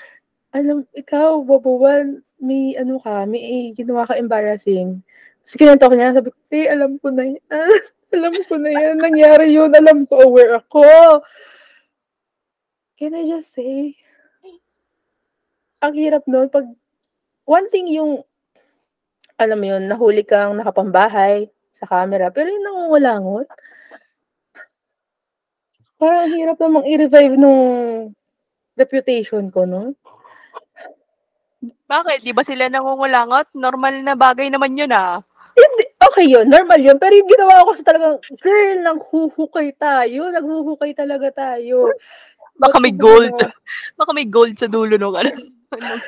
"Alam 0.56 0.86
ikaw 0.96 1.42
bobohan, 1.46 2.22
may 2.42 2.76
ano 2.80 3.00
ka, 3.04 3.26
may 3.28 3.74
ginawa 3.78 4.06
kang 4.10 4.22
embarrassing." 4.24 5.02
Ta's 5.44 5.56
kinuwento 5.60 5.88
ko 5.90 5.96
niya 5.98 6.16
sabi 6.18 6.30
ko, 6.34 6.40
"Te, 6.52 6.68
alam 6.72 6.98
ko 7.02 7.10
na 7.14 7.24
yan, 7.36 7.40
alam 8.14 8.34
ko 8.48 8.56
na 8.60 8.72
yan, 8.72 8.98
nangyari 9.00 9.52
yun, 9.52 9.72
alam 9.76 10.08
ko, 10.08 10.22
aware 10.24 10.60
ako." 10.62 10.84
Can 12.98 13.14
I 13.14 13.30
just 13.30 13.54
say 13.54 13.94
ang 15.78 15.94
hirap 15.94 16.26
nun 16.26 16.50
'pag 16.50 16.66
one 17.46 17.70
thing 17.70 17.86
yung 17.94 18.26
alam 19.38 19.58
mo 19.62 19.66
yun, 19.70 19.86
nahuli 19.86 20.26
kang 20.26 20.58
nakapambahay 20.58 21.46
sa 21.70 21.86
camera, 21.86 22.34
pero 22.34 22.50
yung 22.50 22.66
nangungulangot 22.66 23.46
parang 25.98 26.30
ang 26.30 26.34
hirap 26.34 26.58
namang 26.62 26.86
i-revive 26.90 27.38
nung 27.38 27.62
reputation 28.78 29.50
ko 29.50 29.66
nun. 29.66 29.98
Bakit, 31.90 32.22
'di 32.22 32.38
ba 32.38 32.46
sila 32.46 32.70
nangungulangot? 32.70 33.50
Normal 33.58 34.06
na 34.06 34.14
bagay 34.14 34.54
naman 34.54 34.78
yun, 34.78 34.94
ah. 34.94 35.26
Hindi 35.58 35.87
okey 36.12 36.28
yun, 36.32 36.46
normal 36.48 36.80
yun, 36.80 36.98
pero 36.98 37.14
yung 37.16 37.30
ginawa 37.30 37.64
ko 37.66 37.72
kasi 37.74 37.84
talagang, 37.84 38.16
"Girl, 38.40 38.78
naghuhukay 38.84 39.68
tayo, 39.78 40.22
naghuhukay 40.32 40.92
talaga 40.96 41.28
tayo." 41.34 41.92
Baka 42.58 42.82
may 42.82 42.94
gold, 42.94 43.32
baka 44.00 44.12
may 44.18 44.26
gold 44.26 44.58
sa 44.58 44.66
dulo 44.66 44.98
nung 44.98 45.14
ano, 45.14 45.30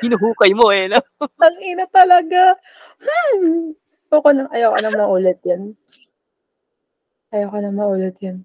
hinuhukay 0.02 0.50
mo, 0.56 0.74
eh, 0.74 0.90
'no? 0.90 0.98
Ang 1.38 1.56
ina 1.62 1.86
talaga, 1.86 2.58
hmm, 2.98 3.76
ayoko 4.10 4.30
na 4.34 4.42
ayoko 4.50 4.78
na 4.82 4.90
maulit 4.98 5.40
yun. 5.46 5.78
Ayoko 7.30 7.56
na 7.62 7.70
maulit 7.70 8.18
yun. 8.18 8.42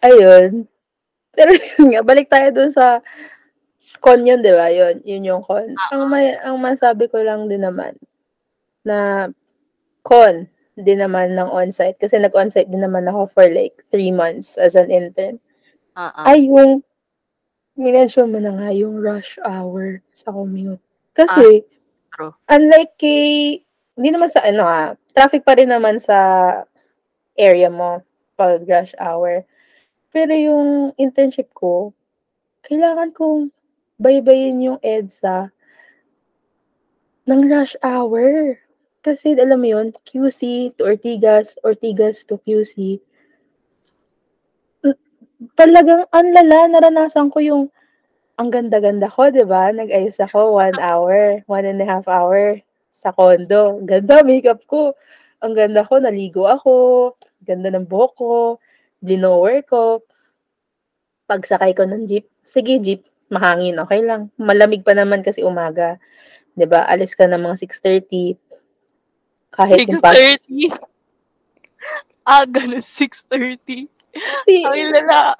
Ayun, 0.00 0.64
pero 1.36 1.50
yun 1.76 1.86
nga, 1.92 2.02
balik 2.04 2.28
tayo 2.32 2.48
dun 2.52 2.72
sa 2.72 3.04
con 4.00 4.24
yun, 4.24 4.40
'di 4.40 4.52
ba, 4.56 4.72
yun, 4.72 5.00
yun 5.04 5.28
yung 5.28 5.42
con. 5.44 5.68
Ang 5.92 6.02
may 6.08 6.36
ang 6.40 6.56
masabi 6.60 7.08
ko 7.12 7.20
lang 7.20 7.48
din 7.48 7.64
naman 7.64 7.96
na 8.86 9.28
con 10.06 10.46
din 10.78 11.02
naman 11.02 11.34
ng 11.34 11.50
onsite 11.50 11.98
kasi 11.98 12.14
nag-onsite 12.22 12.70
din 12.70 12.84
naman 12.84 13.10
ako 13.10 13.26
for 13.34 13.46
like 13.50 13.82
3 13.90 14.14
months 14.14 14.54
as 14.54 14.78
an 14.78 14.92
intern, 14.92 15.42
Oo. 15.98 16.22
ay 16.22 16.46
yung 16.46 16.86
minention 17.74 18.30
mo 18.30 18.38
na 18.38 18.54
nga 18.54 18.70
yung 18.70 19.02
rush 19.02 19.40
hour 19.42 19.98
sa 20.14 20.30
commute. 20.30 20.80
Kasi 21.16 21.66
true. 22.14 22.32
unlike 22.46 22.94
kay 23.00 23.58
hindi 23.96 24.08
naman 24.12 24.28
sa 24.28 24.44
ano, 24.44 24.62
ah, 24.68 24.92
traffic 25.16 25.42
pa 25.42 25.56
rin 25.56 25.72
naman 25.72 25.98
sa 25.98 26.16
area 27.34 27.72
mo 27.72 28.04
'pag 28.36 28.62
rush 28.68 28.92
hour. 29.00 29.42
Pero 30.12 30.32
yung 30.32 30.92
internship 31.00 31.52
ko, 31.56 31.92
kailangan 32.64 33.12
kong 33.16 33.52
baybayin 33.96 34.60
yung 34.60 34.80
EDSA 34.84 35.52
ng 37.26 37.40
rush 37.48 37.76
hour. 37.80 38.60
Kasi 39.06 39.28
alam 39.44 39.58
mo 39.62 39.68
yun, 39.74 39.88
QC 40.08 40.40
to 40.76 40.82
Ortigas, 40.90 41.48
Ortigas 41.68 42.16
to 42.28 42.34
QC. 42.44 42.98
Talagang 45.56 46.04
ang 46.12 46.28
lala, 46.36 46.68
naranasan 46.68 47.32
ko 47.32 47.40
yung 47.40 47.62
ang 48.40 48.48
ganda-ganda 48.54 49.08
ko, 49.12 49.28
'di 49.32 49.44
ba, 49.48 49.72
nag-ayos 49.72 50.18
ako 50.20 50.58
1 50.60 50.76
hour, 50.80 51.40
1 51.48 51.66
1/2 51.68 52.06
hour 52.08 52.60
sa 52.92 53.10
condo, 53.16 53.80
ganda 53.84 54.20
makeup 54.24 54.60
ko, 54.68 54.96
ang 55.44 55.52
ganda 55.56 55.82
ko, 55.88 56.00
naligo 56.00 56.44
ako, 56.48 56.74
ganda 57.44 57.68
ng 57.72 57.86
buhok 57.88 58.12
ko, 58.18 58.34
blinower 59.04 59.64
ko. 59.68 60.02
Pagsakay 61.28 61.74
ko 61.74 61.82
ng 61.90 62.06
jeep, 62.06 62.30
sige 62.46 62.78
jeep, 62.78 63.02
mahangin, 63.34 63.74
okey 63.82 63.98
lang, 64.06 64.30
malamig 64.38 64.86
pa 64.86 64.94
naman 64.94 65.26
kasi 65.26 65.42
umaga, 65.42 65.98
ba, 66.56 66.86
alis 66.88 67.14
ka 67.18 67.26
ng 67.26 67.40
mga 67.42 67.56
6:30. 67.62 68.38
Kahit 69.56 69.80
six 69.80 69.88
yung 69.88 70.04
pas 70.04 70.14
thirty? 70.14 70.68
Aga 72.26 72.66
ng 72.66 72.82
6:30, 72.82 73.86
Kasi 74.14 74.66
ang 74.66 74.90
lala. 74.90 75.38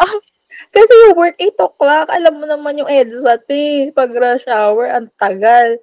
kasi 0.75 0.93
yung 1.07 1.17
work 1.19 1.37
8:00, 1.41 2.07
alam 2.11 2.35
mo 2.39 2.47
naman 2.47 2.79
yung 2.81 2.91
EDSA, 2.91 3.37
te, 3.43 3.91
'pag 3.93 4.11
rush 4.15 4.47
hour 4.49 4.87
ang 4.91 5.07
tagal. 5.19 5.79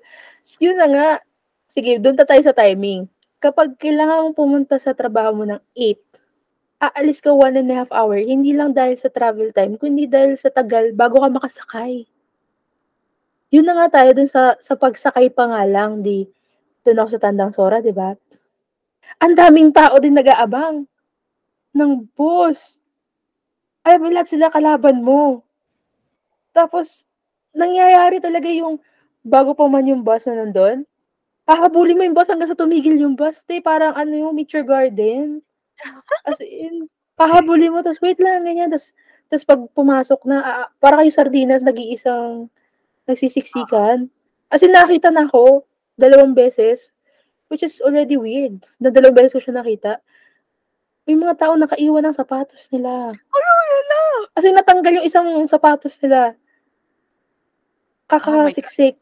Yun 0.63 0.77
na 0.79 0.87
nga, 0.89 1.09
sige 1.71 1.99
dun 2.01 2.15
na 2.17 2.25
tayo 2.27 2.41
sa 2.45 2.55
timing, 2.55 3.07
kapag 3.43 3.75
kailangan 3.79 4.29
mong 4.31 4.37
pumunta 4.39 4.75
sa 4.79 4.93
trabaho 4.95 5.31
mo 5.35 5.45
ng 5.49 5.61
8, 5.75 5.99
aalis 6.81 7.19
ka 7.23 7.31
1 7.35 7.57
1/2 7.59 7.89
hour, 7.93 8.17
hindi 8.19 8.51
lang 8.55 8.71
dahil 8.75 8.95
sa 8.99 9.09
travel 9.11 9.51
time 9.55 9.75
kundi 9.79 10.05
dahil 10.09 10.35
sa 10.39 10.49
tagal 10.53 10.91
bago 10.95 11.19
ka 11.23 11.29
makasakay. 11.31 12.07
Yun 13.51 13.65
na 13.67 13.73
nga 13.75 13.99
tayo 13.99 14.09
dun 14.15 14.29
sa 14.29 14.55
sa 14.61 14.73
pagsakay 14.79 15.27
pa 15.33 15.43
nga 15.51 15.63
lang, 15.67 15.99
'di 16.05 16.29
dun 16.83 16.99
ako 16.99 17.09
sa 17.17 17.21
Tandang 17.23 17.51
Sora, 17.55 17.79
'di 17.79 17.91
ba? 17.95 18.15
Ang 19.23 19.33
daming 19.39 19.71
tao 19.71 19.97
din 19.99 20.15
nag-aabang 20.15 20.85
ng 21.75 21.91
bus. 22.15 22.77
Alam 23.83 23.99
mo 24.03 24.09
lahat 24.15 24.29
sila 24.31 24.47
kalaban 24.53 25.03
mo. 25.03 25.43
Tapos 26.55 27.03
nangyayari 27.51 28.21
talaga 28.21 28.47
yung 28.47 28.77
bago 29.25 29.57
pa 29.57 29.65
man 29.67 29.85
yung 29.87 30.05
bus 30.05 30.25
na 30.29 30.43
nandun, 30.45 30.85
hahabulin 31.47 31.97
mo 31.99 32.03
yung 32.07 32.17
bus 32.17 32.29
hanggang 32.31 32.49
sa 32.51 32.57
tumigil 32.59 32.95
yung 32.99 33.15
bus, 33.17 33.43
te, 33.47 33.59
parang 33.63 33.95
ano 33.95 34.13
yung 34.15 34.35
Meteor 34.35 34.63
Garden. 34.67 35.41
As 36.27 36.39
in, 36.43 36.87
hahabulin 37.19 37.73
mo 37.73 37.81
ta's, 37.83 37.99
"Wait 38.03 38.19
lang," 38.21 38.45
ganyan, 38.47 38.71
ta's 38.71 38.93
ta's 39.31 39.43
'pag 39.47 39.61
pumasok 39.75 40.21
na, 40.29 40.37
ah, 40.43 40.67
para 40.79 40.99
kayong 41.01 41.15
sardinas 41.15 41.63
nag-iisang 41.65 42.47
nagsisiksikan. 43.09 44.07
As 44.51 44.63
in 44.63 44.71
nakita 44.75 45.09
na 45.11 45.27
ako, 45.27 45.65
2 45.99 46.33
beses, 46.33 46.89
which 47.49 47.61
is 47.61 47.81
already 47.85 48.17
weird 48.17 48.61
na 48.81 48.89
2 48.89 49.13
beses 49.13 49.33
ko 49.33 49.41
siya 49.41 49.61
nakita. 49.61 50.01
May 51.03 51.19
mga 51.19 51.35
taong 51.35 51.59
nakaiwan 51.59 52.07
ng 52.07 52.15
sapatos 52.15 52.71
nila. 52.71 53.11
Hala, 53.11 53.51
hala. 53.51 54.01
As 54.39 54.47
in 54.47 54.55
natanggal 54.55 55.03
yung 55.03 55.07
isang 55.07 55.27
sapatos 55.51 55.99
nila. 55.99 56.31
Oh. 56.31 56.39
Kakasiksik. 58.07 58.95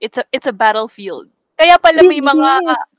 It's 0.00 0.16
a 0.16 0.24
it's 0.32 0.48
a 0.48 0.54
battlefield. 0.56 1.28
Kaya 1.60 1.76
pala 1.76 2.00
may 2.00 2.24
mga 2.24 2.50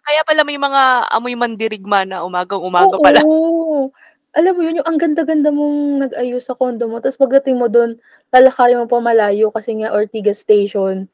kaya 0.05 0.21
pala 0.21 0.41
may 0.45 0.57
mga 0.61 0.81
amoy 1.09 1.33
mandirigma 1.33 2.05
na 2.05 2.21
umagang-umaga 2.21 2.93
pala. 3.01 3.25
Oo, 3.25 3.89
alam 4.37 4.53
mo 4.53 4.61
yun, 4.61 4.79
yung 4.79 4.87
ang 4.87 5.01
ganda-ganda 5.01 5.49
mong 5.49 6.07
nag-ayos 6.07 6.45
sa 6.45 6.53
condo 6.53 6.85
mo 6.85 7.01
ta's 7.01 7.17
pagdating 7.17 7.57
mo 7.57 7.67
dun, 7.67 7.97
lalakarin 8.29 8.79
mo 8.79 8.85
pa 8.85 9.01
malayo 9.01 9.49
kasi 9.49 9.75
nga 9.81 9.91
Ortigas 9.91 10.45
station, 10.45 11.09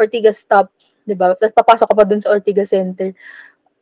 Ortigas 0.00 0.40
stop, 0.40 0.72
'di 1.10 1.18
ba, 1.18 1.34
ta's 1.34 1.50
papasok 1.50 1.90
ka 1.90 1.94
pa 1.98 2.06
dun 2.06 2.22
sa 2.22 2.30
Ortigas 2.30 2.70
Center. 2.70 3.10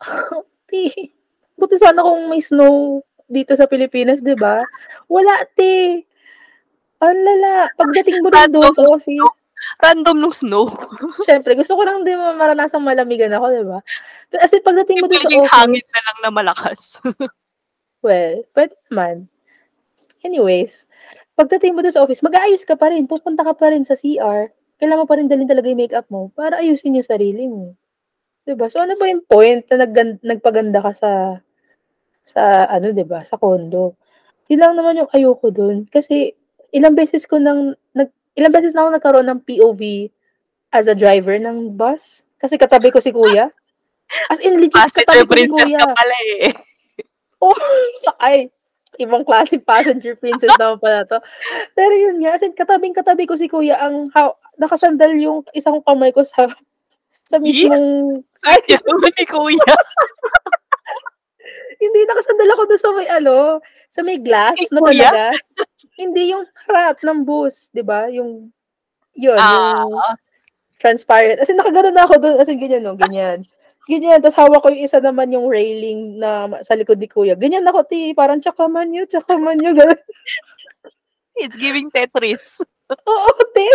Te, 0.69 1.13
buti 1.57 1.77
sana 1.77 2.01
kung 2.01 2.33
may 2.33 2.41
snow 2.41 3.05
dito 3.29 3.53
sa 3.53 3.69
Pilipinas, 3.69 4.25
'di 4.25 4.37
ba? 4.41 4.65
Wala, 5.09 5.45
te. 5.53 6.05
Ang 7.05 7.21
lala, 7.25 7.69
pagdating 7.77 8.25
mo 8.25 8.33
rin 8.33 8.49
Random 8.49 8.73
sa 8.73 8.85
office 8.89 9.39
random 9.83 10.17
nung 10.19 10.35
snow. 10.35 10.71
Siyempre 11.27 11.55
gusto 11.59 11.75
ko 11.75 11.83
lang 11.83 12.07
din 12.07 12.19
ma 12.19 12.35
maranasang 12.35 12.83
malamiguan 12.83 13.35
ako, 13.35 13.47
'di 13.51 13.65
ba? 13.67 13.79
As 14.39 14.53
in 14.55 14.63
pagdating 14.63 15.03
mo 15.03 15.07
dun 15.11 15.19
sa 15.19 15.29
Simpleng 15.29 15.51
hangin 15.51 15.83
office 15.83 15.91
na 15.93 16.01
lang 16.05 16.19
na 16.23 16.31
malakas. 16.31 16.81
Well, 17.99 18.47
puwede 18.55 18.79
naman. 18.95 19.27
Anyways, 20.23 20.87
pagdating 21.35 21.75
mo 21.75 21.83
dun 21.83 21.91
sa 21.91 22.07
office 22.07 22.23
mag-aayos 22.23 22.63
ka 22.63 22.79
pa 22.79 22.95
rin, 22.95 23.11
pupunta 23.11 23.43
ka 23.43 23.59
pa 23.59 23.75
rin 23.75 23.83
sa 23.83 23.99
CR, 23.99 24.55
kailangan 24.79 25.03
mo 25.05 25.09
pa 25.11 25.17
rin 25.19 25.27
dalhin 25.31 25.51
talaga 25.51 25.69
yung 25.71 25.83
makeup 25.83 26.07
mo 26.11 26.31
para 26.35 26.63
ayusin 26.63 26.99
yung 26.99 27.07
sarili 27.07 27.47
mo, 27.51 27.75
'di 28.47 28.55
ba? 28.59 28.71
So, 28.71 28.81
ano 28.83 28.95
ba 28.99 29.07
yung 29.11 29.27
point 29.27 29.67
na 29.71 29.87
naggan 29.87 30.19
nagpaganda 30.23 30.81
ka 30.83 30.93
sa 30.97 31.11
sa 32.27 32.67
ano, 32.71 32.95
'di 32.95 33.05
ba, 33.07 33.23
sa 33.27 33.37
condo? 33.39 33.99
Yun 34.49 34.61
lang 34.65 34.75
naman 34.79 35.01
yung 35.05 35.11
ayoko 35.13 35.51
dun 35.53 35.85
kasi 35.91 36.33
ilang 36.73 36.97
beses 36.97 37.25
ko 37.29 37.37
ng 37.41 37.75
nag 37.97 38.09
ilang 38.39 38.55
beses 38.55 38.73
na 38.73 38.87
ako 38.87 38.91
nagkaroon 38.97 39.29
ng 39.29 39.41
POV 39.45 39.83
as 40.73 40.87
a 40.87 40.95
driver 40.97 41.37
ng 41.41 41.75
bus, 41.75 42.23
kasi 42.39 42.61
katabi 42.61 42.93
ko 42.93 43.01
si 43.01 43.11
kuya. 43.11 43.49
As 44.29 44.41
in 44.41 44.57
legit 44.61 44.77
Passenger 44.77 45.05
katabi 45.05 45.25
ko 45.25 45.33
si 45.33 45.49
princess 45.49 45.73
ka 45.81 45.87
kuya. 45.89 45.97
pala, 45.97 46.17
eh. 46.25 46.43
Oo, 47.45 47.69
sakay. 48.05 48.39
ibang 48.99 49.23
klaseng 49.23 49.63
passenger 49.63 50.17
princess 50.19 50.51
naman 50.59 50.81
pala 50.81 51.05
'to. 51.07 51.19
Pero 51.77 51.95
yun 51.95 52.19
nga, 52.25 52.35
as 52.35 52.43
in 52.43 52.57
katabing-katabi 52.57 53.29
ko 53.29 53.37
si 53.37 53.47
kuya 53.47 53.79
ang 53.79 54.11
how 54.17 54.35
nakasandal 54.59 55.15
yung 55.17 55.47
isang 55.55 55.79
kamay 55.87 56.11
ko 56.13 56.23
sa 56.27 56.51
sa 57.31 57.39
mismong 57.41 58.21
ay 58.47 58.59
naman 58.69 59.13
ni 59.19 59.27
kuya. 59.27 59.59
Hindi, 61.83 62.01
nakasandal 62.11 62.51
ako 62.55 62.63
dun 62.67 62.81
sa 62.83 62.91
may 62.95 63.09
ano, 63.09 63.37
sa 63.89 64.01
may 64.03 64.19
glass 64.19 64.59
Kay 64.59 64.69
na 64.75 64.81
kuya? 64.83 65.09
talaga. 65.11 65.25
Hindi 65.99 66.23
yung 66.35 66.45
harap 66.69 66.99
ng 67.03 67.23
bus, 67.27 67.71
'di 67.75 67.83
ba? 67.87 68.11
Yung 68.11 68.51
yun, 69.15 69.39
Ah, 69.39 69.87
yung 69.87 69.95
transparent. 70.83 71.39
As 71.43 71.51
in 71.51 71.59
nakagano'n 71.59 71.95
na 71.95 72.07
ako 72.07 72.15
dun, 72.23 72.37
as 72.41 72.49
in 72.51 72.59
ganyan 72.63 72.83
'no, 72.87 72.95
ganyan. 72.99 73.43
Ganyan, 73.89 74.21
tas 74.23 74.37
hawak 74.37 74.61
ko 74.63 74.69
yung 74.71 74.85
isa 74.85 75.01
naman 75.01 75.33
yung 75.33 75.49
railing 75.49 76.21
na 76.21 76.47
sa 76.63 76.77
likod 76.77 77.01
ni 77.01 77.09
kuya. 77.11 77.35
Ganyan 77.39 77.65
ako, 77.67 77.87
"Ti, 77.89 78.13
parang 78.15 78.39
Chakamanyo, 78.43 79.07
Chakamanyo," 79.11 79.73
gano'n. 79.75 79.99
It's 81.41 81.55
giving 81.57 81.89
Tetris. 81.95 82.59
Oo, 82.93 83.31
te. 83.55 83.69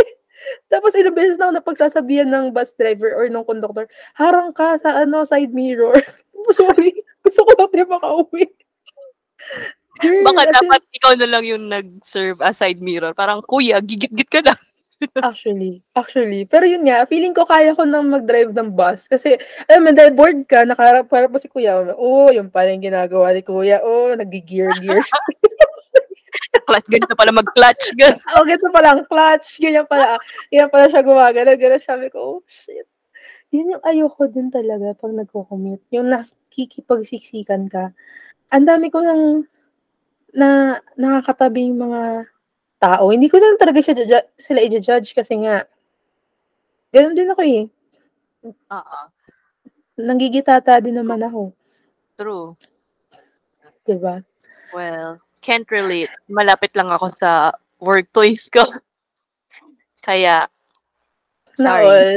Tapos 0.71 0.93
ilang 0.97 1.15
beses 1.15 1.37
na 1.39 1.49
ako 1.49 1.53
napagsasabihan 1.61 2.27
ng 2.29 2.51
bus 2.55 2.73
driver 2.75 3.13
or 3.15 3.27
nung 3.29 3.45
conductor, 3.47 3.87
"Harang 4.17 4.51
ka 4.55 4.77
sa 4.81 5.03
ano, 5.05 5.23
side 5.27 5.51
mirror." 5.53 5.93
Sorry, 6.57 6.93
gusto 7.23 7.41
ko 7.47 7.51
lang 7.55 7.71
din 7.71 7.87
makauwi. 7.87 8.45
Girl, 10.01 10.25
Baka 10.25 10.41
as 10.43 10.49
in 10.49 10.55
dapat 10.57 10.81
ikaw 10.97 11.13
na 11.15 11.27
lang 11.29 11.43
yung 11.45 11.65
nag-serve 11.69 12.39
as 12.41 12.57
side 12.57 12.81
mirror, 12.81 13.13
parang, 13.13 13.45
"Kuya, 13.45 13.79
gigit-git 13.83 14.29
ka 14.31 14.41
na." 14.41 14.55
Actually, 15.21 15.83
actually. 15.99 16.47
Pero 16.47 16.63
yun 16.63 16.87
nga, 16.87 17.03
feeling 17.05 17.35
ko 17.35 17.43
kaya 17.43 17.75
ko 17.75 17.83
ng 17.83 18.07
mag-drive 18.07 18.55
ng 18.55 18.71
bus 18.71 19.05
kasi 19.11 19.35
alam 19.67 19.83
mo 19.83 19.91
dahil 19.91 20.15
bored 20.15 20.47
ka, 20.47 20.63
nakaharap-harap 20.63 21.27
mo 21.29 21.39
si 21.43 21.51
kuya, 21.51 21.75
"Oh, 21.99 22.31
yun 22.31 22.47
pala 22.47 22.71
yung 22.71 22.87
ginagawa 22.87 23.35
ni 23.35 23.43
kuya, 23.43 23.83
oh, 23.83 24.15
naggi-gear-gear 24.15 25.03
siya." 25.03 25.21
Clutch, 26.67 26.87
ganito 26.89 27.13
pala 27.17 27.31
mag-clutch, 27.35 27.83
Oh, 28.37 28.43
ganito 28.47 28.69
pala 28.73 28.95
ang 28.95 29.03
clutch, 29.07 29.59
ganyan 29.59 29.85
pala 29.87 30.17
ganyan 30.51 30.69
pala 30.71 30.85
siya 30.89 31.01
gumagano, 31.05 31.51
gano'n. 31.57 31.83
Sabi 31.83 32.07
ko, 32.13 32.17
"Oh, 32.19 32.39
shit." 32.47 32.87
Yun 33.53 33.77
yung 33.77 33.83
ayoko 33.85 34.27
din 34.31 34.49
talaga 34.53 34.93
'pag 34.97 35.13
nagco-commute, 35.15 35.85
yung 35.93 36.09
nakikipagsiksikan 36.11 37.69
ka. 37.71 37.91
Ang 38.53 38.65
dami 38.67 38.89
ko 38.93 39.01
ng 39.03 39.45
na 40.37 40.79
nakakatabing 40.99 41.75
mga 41.77 42.27
tao, 42.81 43.09
hindi 43.13 43.27
ko 43.31 43.37
na 43.41 43.55
talaga 43.59 43.79
siya 43.83 43.95
ju 43.97 44.05
sila 44.37 44.59
iju-judge 44.63 45.13
kasi 45.17 45.35
nga 45.43 45.65
gano'n 46.93 47.17
din 47.17 47.33
ako, 47.33 47.41
eh. 47.41 47.63
Oo. 48.69 48.99
Nanggigitata 49.97 50.77
din 50.83 50.99
naman 50.99 51.23
ako. 51.25 51.53
True. 52.19 52.55
'Di 53.87 53.95
ba? 53.99 54.19
Well, 54.75 55.22
can't 55.43 55.67
relate. 55.67 56.09
Malapit 56.31 56.71
lang 56.73 56.87
ako 56.87 57.11
sa 57.11 57.51
workplace 57.83 58.47
ko. 58.47 58.63
Kaya 59.99 60.47
sorry. 61.59 61.83
all. 61.85 62.15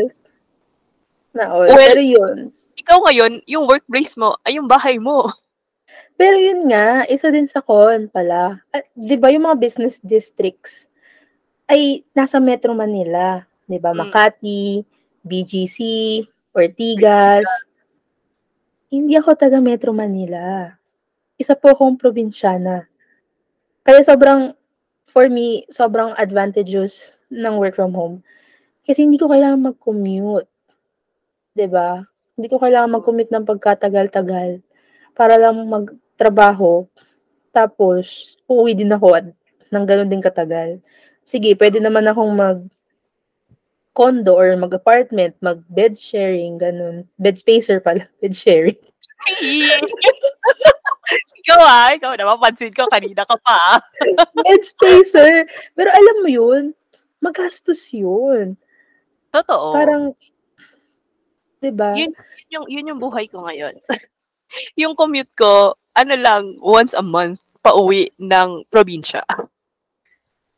Na 1.35 1.45
all, 1.51 1.67
Well 1.69 1.77
pero 1.77 2.01
yun. 2.01 2.37
ikaw 2.79 3.03
ngayon, 3.11 3.43
yung 3.51 3.67
workplace 3.67 4.15
mo 4.15 4.39
ay 4.47 4.63
yung 4.63 4.71
bahay 4.71 5.03
mo. 5.03 5.27
Pero 6.17 6.41
yun 6.41 6.71
nga, 6.73 7.05
isa 7.13 7.29
din 7.29 7.45
sa 7.45 7.61
con 7.61 8.09
pala. 8.09 8.65
At 8.73 8.89
'di 8.97 9.21
ba 9.21 9.29
yung 9.29 9.45
mga 9.45 9.61
business 9.61 10.01
districts 10.01 10.89
ay 11.69 12.07
nasa 12.17 12.41
Metro 12.41 12.73
Manila, 12.73 13.45
'di 13.69 13.77
ba? 13.77 13.93
Hmm. 13.93 14.07
Makati, 14.07 14.81
BGC, 15.27 15.77
Ortigas. 16.57 17.45
Hindi 18.89 19.13
ako 19.19 19.37
taga 19.37 19.61
Metro 19.61 19.93
Manila. 19.93 20.73
Isa 21.37 21.53
po 21.53 21.69
akong 21.69 22.01
probinsyana. 22.01 22.89
Kaya 23.87 24.03
sobrang 24.03 24.51
for 25.07 25.31
me, 25.31 25.63
sobrang 25.71 26.11
advantageous 26.19 27.23
ng 27.31 27.55
work 27.55 27.79
from 27.79 27.95
home. 27.95 28.19
Kasi 28.83 29.07
hindi 29.07 29.15
ko 29.15 29.31
kailangan 29.31 29.71
mag-commute. 29.71 30.51
ba? 31.71 32.03
Hindi 32.35 32.47
ko 32.51 32.59
kailangan 32.59 32.99
mag-commute 32.99 33.31
ng 33.31 33.47
pagkatagal-tagal 33.47 34.59
para 35.15 35.39
lang 35.39 35.55
magtrabaho, 35.71 36.91
tapos 37.55 38.35
uuwi 38.51 38.75
din 38.75 38.91
ako 38.91 39.15
at 39.15 39.31
ng 39.71 39.87
gano'n 39.87 40.11
din 40.11 40.21
katagal. 40.21 40.83
Sige, 41.23 41.55
puwede 41.55 41.79
naman 41.79 42.11
akong 42.11 42.35
mag-condo 42.35 42.75
or 44.35 44.51
mag-apartment, 44.59 45.39
mag-bed 45.39 45.95
sharing, 45.95 46.59
gano'n. 46.59 47.07
Bed 47.23 47.39
spacer 47.39 47.79
pala, 47.79 48.11
bed 48.21 48.35
sharing. 48.35 48.75
Ikaw, 51.47 51.61
ah, 51.63 51.91
ikaw 51.95 52.11
napapansin 52.19 52.75
ko 52.75 52.91
kanina 52.91 53.23
ka 53.23 53.39
pa, 53.39 53.79
ah. 53.79 53.81
Bed 54.43 54.67
spacer. 54.67 55.47
Pero 55.79 55.95
alam 55.95 56.17
mo 56.27 56.29
yun, 56.29 56.75
magastos 57.23 57.87
yun. 57.95 58.59
Totoo. 59.31 59.71
Parang 59.71 60.03
'di 61.63 61.71
ba? 61.71 61.95
Yun 61.95 62.11
yun 62.51 62.51
yung 62.51 62.67
yun 62.67 62.89
yung 62.95 63.01
buhay 63.03 63.31
ko 63.31 63.47
ngayon. 63.47 63.79
Yung 64.79 64.95
commute 64.95 65.29
ko, 65.35 65.75
ano 65.99 66.15
lang, 66.15 66.55
once 66.63 66.95
a 66.95 67.03
month 67.03 67.43
pauwi 67.67 68.15
ng 68.17 68.63
probinsya. 68.71 69.27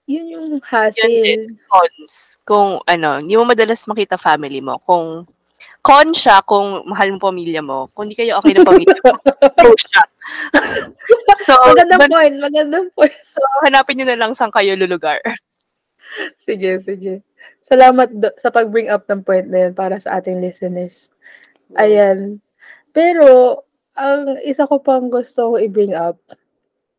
Yun 0.04 0.28
yung 0.28 0.46
Yun 0.60 0.60
din, 0.60 0.60
hassle. 0.68 1.56
cons. 1.72 2.14
Kung 2.44 2.84
ano, 2.84 3.18
hindi 3.18 3.34
mo 3.34 3.48
madalas 3.48 3.88
makita 3.88 4.20
family 4.20 4.60
mo. 4.60 4.76
Kung 4.84 5.24
con 5.82 6.12
siya 6.14 6.44
kung 6.44 6.84
mahal 6.86 7.16
mo 7.16 7.18
pamilya 7.32 7.64
mo. 7.64 7.88
Kung 7.96 8.12
di 8.12 8.14
kayo 8.14 8.38
okey 8.44 8.60
ng 8.60 8.68
pamilya 8.68 9.00
mo, 9.08 9.16
pro 9.56 9.72
siya. 9.74 10.02
So, 11.48 11.54
Magandang 11.72 12.00
man 12.04 12.10
point, 12.12 12.34
magandang 12.36 12.86
point. 12.92 13.14
so 13.32 13.40
hanapin 13.64 13.96
niyo 13.96 14.06
na 14.12 14.20
lang 14.20 14.36
saan 14.36 14.52
kayo 14.52 14.76
lulugar. 14.76 15.16
Sige, 16.40 16.80
sige. 16.84 17.24
Salamat 17.64 18.12
do 18.12 18.28
sa 18.40 18.52
pag-bring 18.52 18.92
up 18.92 19.08
ng 19.08 19.24
point 19.24 19.48
na 19.48 19.68
yun 19.68 19.72
para 19.72 19.96
sa 19.96 20.20
ating 20.20 20.40
listeners. 20.44 21.08
Ayan. 21.76 22.40
Pero, 22.92 23.62
ang 23.96 24.36
isa 24.44 24.68
ko 24.68 24.78
pang 24.80 25.08
gusto 25.08 25.54
ko 25.54 25.60
i-bring 25.60 25.92
up, 25.96 26.16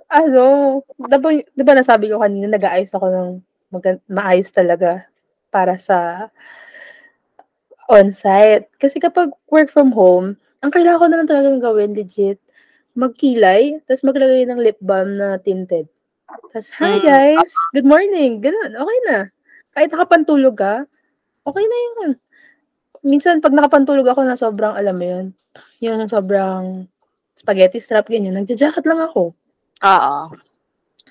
ano, 0.10 0.80
'di 0.98 1.18
ba 1.22 1.30
'di 1.32 1.64
ba 1.64 1.74
nasabi 1.78 2.10
ko 2.10 2.20
kanina 2.20 2.50
nag-aayos 2.50 2.92
ako 2.94 3.08
ng 3.14 3.30
magan 3.70 3.98
maayos 4.10 4.50
talaga 4.50 5.06
para 5.54 5.78
sa 5.78 6.30
on-site. 7.90 8.70
Kasi 8.78 9.02
kapag 9.02 9.34
work 9.50 9.70
from 9.74 9.94
home, 9.94 10.38
ang 10.62 10.70
kailangan 10.74 11.00
ko 11.02 11.06
na 11.10 11.18
lang 11.22 11.30
talagang 11.30 11.60
gawin 11.62 11.94
legit, 11.98 12.38
magkilay, 13.00 13.80
ta's 13.88 14.04
maglagay 14.04 14.44
ng 14.46 14.60
lip 14.60 14.78
balm 14.84 15.16
na 15.16 15.40
tinted. 15.40 15.88
Ta's, 16.54 16.70
"Hi 16.78 17.00
Hmm, 17.00 17.06
guys, 17.06 17.52
good 17.74 17.88
morning," 17.88 18.42
gano'n, 18.44 18.74
okey 18.78 19.00
na. 19.10 19.18
Kahit 19.76 19.90
nakapantulog 19.94 20.56
ka, 20.60 20.74
okey 21.48 21.66
na 21.66 21.78
yun. 21.88 22.10
Minsan 23.06 23.40
'pag 23.44 23.56
nakapantulog 23.56 24.08
ako 24.08 24.22
na 24.28 24.36
sobrang 24.40 24.76
alam 24.76 24.96
mo 25.00 25.06
yun, 25.08 25.26
yung 25.84 26.06
sobrang 26.12 26.88
spaghetti 27.38 27.80
strap 27.82 28.08
ganyan, 28.12 28.36
nagja-jacket 28.40 28.86
lang 28.88 29.02
ako. 29.04 29.34
Oo. 29.84 30.16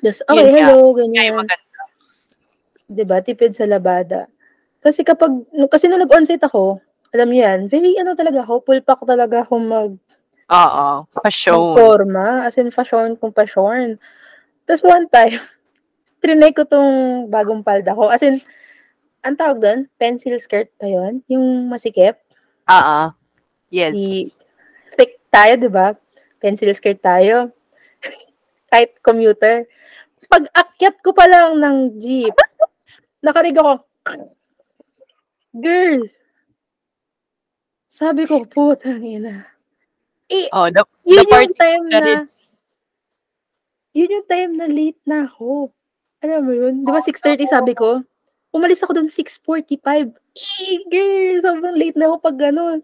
Ta's, 0.04 0.20
Yun 0.28 0.48
"Okey, 0.48 0.50
nga. 0.54 0.68
hello," 0.68 0.78
Yun 1.04 1.10
nga 1.14 1.22
yung 1.26 1.38
ganyan. 1.38 1.42
maganda. 1.44 1.80
'Di 2.88 3.04
ba, 3.04 3.18
tipid 3.20 3.52
sa 3.56 3.68
labada. 3.68 4.28
Kasi 4.84 5.02
kapag 5.04 5.32
kasi 5.72 5.86
nung 5.88 6.00
nag-onsite 6.04 6.42
ako, 6.44 6.80
alam 7.14 7.28
niyo 7.32 7.42
yan, 7.48 7.60
very 7.72 7.96
ano 8.00 8.14
talaga 8.16 8.44
ako, 8.44 8.64
full 8.66 8.80
pack 8.84 9.00
talaga 9.04 9.44
ako 9.44 9.54
mag 9.60 9.92
Oo, 10.48 11.04
pa-shown. 11.12 11.76
magporma, 11.76 12.48
as 12.48 12.56
in 12.56 12.72
fasyón 12.72 13.20
kung 13.20 13.36
fasyón. 13.36 14.00
Ta's 14.64 14.80
one 14.80 15.04
time, 15.12 15.36
triny 16.24 16.52
ko 16.56 16.64
'tong 16.64 17.28
bagong 17.28 17.60
palda 17.64 17.92
ko, 17.92 18.08
as 18.08 18.24
in, 18.24 18.40
anong 19.24 19.38
tawag 19.40 19.58
dun, 19.60 19.80
pencil 20.00 20.36
skirt 20.40 20.72
ba 20.80 20.88
yun, 20.88 21.20
yung 21.28 21.68
masikip? 21.68 22.16
Oo. 22.68 23.00
Yes. 23.72 23.92
Di 23.92 24.32
thick 24.96 25.20
tayo 25.32 25.54
'di 25.60 25.70
ba, 25.72 25.92
pencil 26.40 26.72
skirt 26.76 27.00
tayo. 27.04 27.52
Kahit 28.72 28.96
commuter. 29.04 29.68
Pag-akyat 30.28 30.96
ko 31.04 31.12
pa 31.16 31.24
lang 31.28 31.60
ng 31.60 31.76
jeep, 32.00 32.36
naka-rig 33.24 33.56
ako. 33.56 33.84
Girl. 35.56 36.08
Sabi 37.90 38.28
ko, 38.28 38.44
putang 38.44 39.00
ina. 39.00 39.57
Eh, 40.28 40.48
Oh, 40.52 40.68
the 40.68 40.84
the 41.08 41.24
yun 41.24 41.28
part 41.32 41.48
yung 41.48 41.56
time 41.56 41.84
na 41.88 41.98
na 42.00 42.04
rin 42.04 42.20
yun 43.96 44.12
yung 44.12 44.26
time 44.28 44.52
na 44.60 44.66
late 44.68 45.00
na 45.08 45.24
ako. 45.26 45.72
Alam 46.20 46.40
mo 46.44 46.52
yun, 46.52 46.74
'di 46.84 46.90
ba 46.92 47.00
6:30 47.00 47.48
sabi 47.48 47.72
ko? 47.72 48.04
Umalis 48.52 48.80
ako 48.84 48.92
dun 48.96 49.08
6:45. 49.12 50.12
Eh, 50.36 50.80
girl, 50.88 51.36
sobrang 51.42 51.76
late 51.76 51.96
na 51.96 52.12
ako 52.12 52.16
'pag 52.20 52.36
gano'n. 52.38 52.78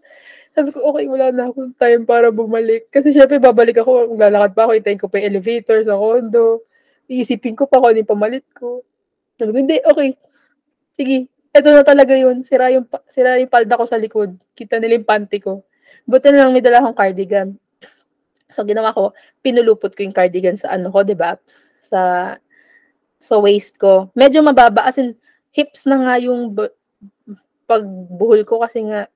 Sabi 0.55 0.69
ko, 0.73 0.81
"Okey, 0.91 1.05
wala 1.11 1.29
na 1.33 1.51
akong 1.51 1.73
time 1.77 2.03
para 2.09 2.29
bumalik." 2.33 2.89
Kasi 2.93 3.13
siyempre 3.13 3.37
babalik 3.41 3.77
ako, 3.81 4.15
maglalakad 4.17 4.51
pa 4.57 4.61
ako, 4.67 4.71
hintayin 4.77 5.01
ko 5.01 5.07
pa 5.11 5.21
yung 5.21 5.29
elevator 5.37 5.79
sa 5.85 5.95
condo. 5.99 6.65
Iisipin 7.11 7.55
ko 7.57 7.69
pa 7.69 7.79
kung 7.81 7.93
ano 7.95 7.99
yung 8.01 8.11
pamalit 8.13 8.45
ko. 8.57 8.81
Sabi 9.39 9.51
ko, 9.53 9.57
"Hindi, 9.61 9.77
okey. 9.85 10.09
Sige, 10.97 11.17
eto 11.55 11.69
na 11.71 11.83
talaga 11.85 12.13
yun." 12.17 12.41
Sira 12.43 12.71
yung 12.73 12.87
pa 12.87 13.01
sira 13.11 13.37
yung 13.39 13.51
palda 13.51 13.77
ko 13.79 13.85
sa 13.87 13.99
likod, 13.99 14.35
kita 14.57 14.79
nila 14.81 14.99
yung 15.01 15.07
panty 15.09 15.39
ko. 15.43 15.63
Buti 16.07 16.29
na 16.31 16.45
lang 16.47 16.53
may 16.55 16.63
dala 16.63 16.81
akong 16.83 16.97
cardigan. 16.97 17.47
So, 18.53 18.63
ginawa 18.63 18.93
ko, 18.95 19.11
pinulupot 19.41 19.91
ko 19.93 20.01
yung 20.05 20.15
cardigan 20.15 20.55
sa 20.59 20.73
ano 20.75 20.89
ko, 20.93 21.01
'di 21.03 21.17
ba? 21.17 21.35
Sa 21.83 22.33
sa 23.19 23.35
waist 23.41 23.77
ko. 23.81 24.09
Medyo 24.17 24.41
mababa 24.45 24.85
as 24.87 24.97
in 25.01 25.17
hips 25.55 25.87
na 25.89 25.97
nga 26.01 26.15
yung 26.21 26.53
bu 26.53 26.69
pagbuhol 27.65 28.45
ko 28.45 28.61
kasi 28.61 28.85
nga 28.85 29.09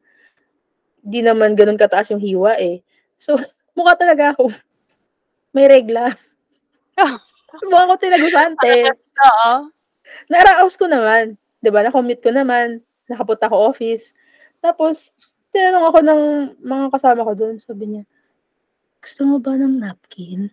di 1.04 1.24
naman 1.24 1.56
gano'n 1.56 1.80
kataas 1.80 2.12
yung 2.12 2.22
hiwa, 2.22 2.58
eh. 2.60 2.84
So, 3.18 3.36
mukha 3.78 3.96
talaga 3.96 4.36
ako 4.36 4.52
may 5.56 5.66
regla. 5.70 6.14
Mukha 7.66 7.82
akong 7.90 8.02
tinagusante. 8.04 8.94
Oo. 9.20 9.54
Naraos 10.30 10.76
ko 10.78 10.86
naman, 10.86 11.36
'di 11.62 11.70
ba, 11.74 11.82
na-commute 11.86 12.22
ko 12.22 12.32
naman, 12.34 12.82
nakapunta 13.10 13.50
ako 13.50 13.74
office. 13.74 14.14
Tapos 14.62 15.10
tinanong 15.54 15.86
ako 15.90 16.00
ng 16.06 16.22
mga 16.62 16.86
kasama 16.94 17.28
ko 17.28 17.34
dun, 17.38 17.56
sabi 17.64 17.86
niya, 17.90 18.04
"Gusto 19.04 19.22
mo 19.28 19.38
ba 19.44 19.56
ng 19.58 19.76
napkin?" 19.82 20.50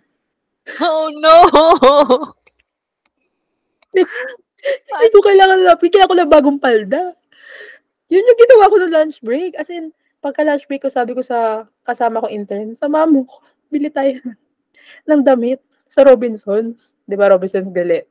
Oh, 0.82 1.08
no! 1.22 1.34
Hindi 3.94 5.08
ko 5.14 5.20
kailangan 5.24 5.56
ng 5.62 5.68
napkin, 5.68 5.90
kailangan 5.92 6.12
ko 6.12 6.18
ng 6.18 6.32
bagong 6.32 6.58
palda. 6.62 7.02
Yun 8.12 8.28
yung 8.28 8.40
ginawa 8.40 8.70
ko 8.70 8.76
nung 8.78 8.94
lunch 8.94 9.18
break, 9.24 9.54
as 9.58 9.70
in 9.72 9.90
pagka-lunch 10.22 10.66
break 10.70 10.82
ko 10.86 10.90
sabi 10.92 11.14
ko 11.16 11.22
sa 11.22 11.66
kasama 11.86 12.22
kong 12.22 12.34
intern, 12.34 12.68
"Samahan 12.78 13.10
mo 13.12 13.26
ko, 13.28 13.42
bili 13.72 13.90
tayo 13.92 14.14
ng 15.10 15.22
damit 15.26 15.60
sa 15.90 16.02
Robinsons." 16.06 16.94
'Di 17.06 17.16
ba 17.18 17.30
Robinsons 17.32 17.70
gali. 17.74 18.02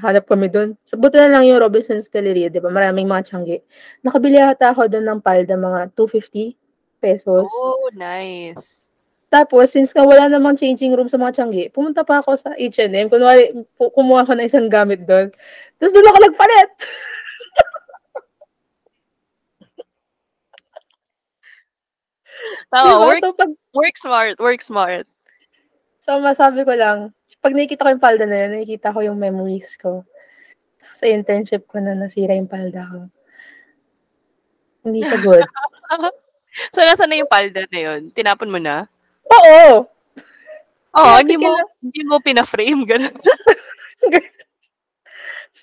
Hanap 0.00 0.24
kami. 0.24 0.48
So, 0.88 0.96
buti 0.96 1.20
na 1.20 1.28
lang 1.38 1.44
yung 1.44 1.60
Robinsons 1.60 2.08
Galleria, 2.08 2.48
'di 2.48 2.60
ba, 2.60 2.72
maraming 2.72 3.04
mga 3.04 3.30
tiyangge. 3.30 3.62
Nakabili 4.00 4.40
ata 4.40 4.72
ako 4.72 4.88
dun 4.88 5.04
ng 5.04 5.20
palda 5.20 5.54
mga 5.54 5.92
₱250. 5.92 7.44
Oh, 7.44 7.88
nice. 7.92 8.88
Tapos 9.28 9.74
since 9.74 9.90
nga 9.90 10.06
wala 10.06 10.30
namang 10.30 10.54
changing 10.54 10.94
room 10.94 11.10
sa 11.10 11.18
mga 11.18 11.36
tiyangge, 11.36 11.68
pumunta 11.74 12.06
pa 12.06 12.22
ako 12.22 12.38
sa 12.38 12.54
H&M. 12.54 13.10
Kunwari 13.10 13.50
ku 13.76 13.90
kumuha 13.92 14.24
ako 14.24 14.32
ng 14.38 14.46
isang 14.46 14.70
gamit 14.70 15.04
dun. 15.04 15.28
Tapos 15.76 15.92
dun 15.92 16.06
ako 16.06 16.18
nagpalit. 16.22 16.70
Oo, 22.74 22.82
'Di 22.82 22.94
ba? 22.94 23.06
work 23.06 23.20
So, 23.22 23.34
pag 23.36 23.52
work 23.74 23.96
smart, 23.98 24.36
work 24.40 24.62
smart. 24.62 25.06
So, 26.04 26.20
masabi 26.20 26.68
ko 26.68 26.76
lang, 26.76 27.16
'pag 27.44 27.52
nakikita 27.52 27.84
ko 27.84 27.92
yung 27.92 28.00
palda 28.00 28.24
na 28.24 28.40
yun, 28.40 28.50
nakikita 28.56 28.88
ko 28.96 29.04
yung 29.04 29.20
memories 29.20 29.76
ko. 29.76 30.00
Sa 30.96 31.04
internship 31.04 31.68
ko 31.68 31.76
na 31.76 31.92
nasira 31.92 32.32
yung 32.32 32.48
palda 32.48 32.88
ko. 32.88 33.00
Hindi 34.88 35.04
siya 35.04 35.20
good. 35.20 35.44
So, 36.70 36.86
nasaan 36.86 37.10
na 37.10 37.18
yung 37.18 37.26
palda 37.26 37.66
na 37.66 37.80
yun? 37.82 38.14
Tinapon 38.14 38.46
mo 38.46 38.62
na? 38.62 38.86
Oo. 39.26 39.90
Oo, 40.94 41.02
Kaya 41.02 41.26
hindi 41.26 41.34
mo 41.34 41.50
hindi 41.82 42.00
mo 42.06 42.22
pina-frame, 42.22 42.86
gano'n? 42.86 43.10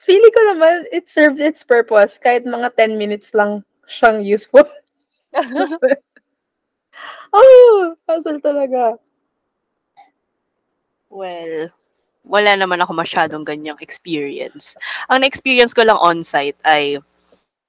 Feeling 0.04 0.36
ko 0.36 0.42
naman 0.52 0.84
it 0.92 1.08
served 1.08 1.40
its 1.40 1.64
purpose 1.64 2.20
kahit 2.20 2.44
mga 2.44 2.76
10 2.76 3.00
minutes 3.00 3.32
lang 3.32 3.64
siyang 3.88 4.20
useful. 4.20 4.68
Oh, 7.32 7.96
hassle 8.12 8.44
talaga. 8.44 9.00
Well, 11.12 11.68
wala 12.24 12.52
naman 12.56 12.80
ako 12.80 12.96
masyadong 12.96 13.44
ganyang 13.44 13.76
experience. 13.84 14.80
Ang 15.12 15.28
na-experience 15.28 15.76
ko 15.76 15.84
lang 15.84 16.00
on-site 16.00 16.56
ay 16.64 17.04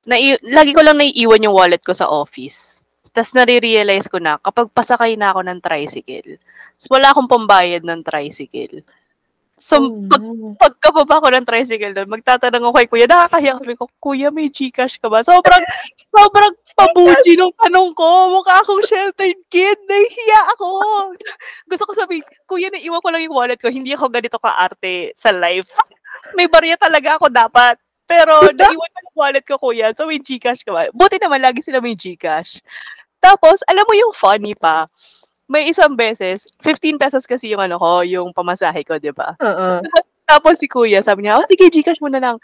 nai 0.06 0.38
lagi 0.46 0.70
ko 0.70 0.82
lang 0.82 1.02
naiiwan 1.02 1.42
yung 1.42 1.56
wallet 1.58 1.82
ko 1.82 1.90
sa 1.90 2.06
office. 2.06 2.78
Tas 3.10 3.34
nare-realize 3.34 4.06
ko 4.06 4.22
na 4.22 4.38
kapag 4.38 4.70
pasakay 4.70 5.18
na 5.18 5.34
ako 5.34 5.42
ng 5.42 5.58
tricycle, 5.58 6.38
wala 6.86 7.10
akong 7.10 7.26
pambayad 7.26 7.82
ng 7.82 8.00
tricycle. 8.06 8.86
So, 9.62 9.78
Oh, 9.78 9.94
pag 10.10 10.22
pagkababa 10.58 11.22
ko 11.22 11.28
ng 11.30 11.46
tricycle 11.46 11.94
dun, 11.94 12.10
magtatanong 12.10 12.66
ako 12.66 12.74
kay 12.82 12.88
kuya, 12.90 13.06
nakakahiya 13.06 13.62
sabi 13.62 13.78
ko, 13.78 13.86
"Kuya, 14.02 14.34
may 14.34 14.50
GCash 14.50 14.98
ka 14.98 15.06
ba?" 15.06 15.22
Sobrang 15.22 15.62
sobrang 16.14 16.50
pabuji 16.74 17.38
nung 17.38 17.54
tanong 17.54 17.94
ko. 17.94 18.34
Mukha 18.34 18.58
akong 18.58 18.82
sheltered 18.82 19.38
kid, 19.46 19.78
nahihiya 19.86 20.40
ako. 20.58 20.68
Gusto 21.70 21.82
ko 21.86 21.92
sabihin, 21.94 22.26
"Kuya, 22.50 22.74
naiwan 22.74 22.98
ko 22.98 23.08
lang 23.14 23.22
yung 23.22 23.38
wallet 23.38 23.62
ko, 23.62 23.70
hindi 23.70 23.94
ako 23.94 24.10
ganito 24.10 24.42
kaarte 24.42 25.14
sa 25.14 25.30
life. 25.30 25.70
May 26.36 26.50
barya 26.50 26.74
talaga 26.74 27.22
ako 27.22 27.30
dapat. 27.30 27.78
Pero 28.10 28.42
naiwan 28.50 28.90
ko 28.90 28.98
yung 29.06 29.16
wallet 29.16 29.44
ko, 29.46 29.54
kuya, 29.62 29.94
so 29.94 30.10
may 30.10 30.18
GCash 30.18 30.66
ka 30.66 30.74
ba?" 30.74 30.90
Buti 30.90 31.22
naman 31.22 31.38
lagi 31.38 31.62
sila 31.62 31.78
may 31.78 31.94
GCash. 31.94 32.58
Tapos 33.22 33.62
alam 33.70 33.86
mo 33.86 33.94
yung 33.94 34.10
funny 34.10 34.58
pa, 34.58 34.90
may 35.50 35.68
isang 35.70 35.94
beses, 35.98 36.46
₱15 36.62 37.26
kasi 37.26 37.50
yung 37.52 37.62
ano 37.62 37.78
ko, 37.78 38.02
yung 38.06 38.30
pamasahe 38.34 38.82
ko, 38.86 38.98
'di 38.98 39.12
ba? 39.14 39.34
Oo. 39.40 39.82
Tapos 40.30 40.62
si 40.62 40.70
kuya 40.70 41.02
sabi 41.02 41.26
niya, 41.26 41.42
"Oh, 41.42 41.46
sige 41.50 41.68
GCash 41.68 42.00
mo 42.00 42.08
na 42.08 42.22
lang. 42.22 42.36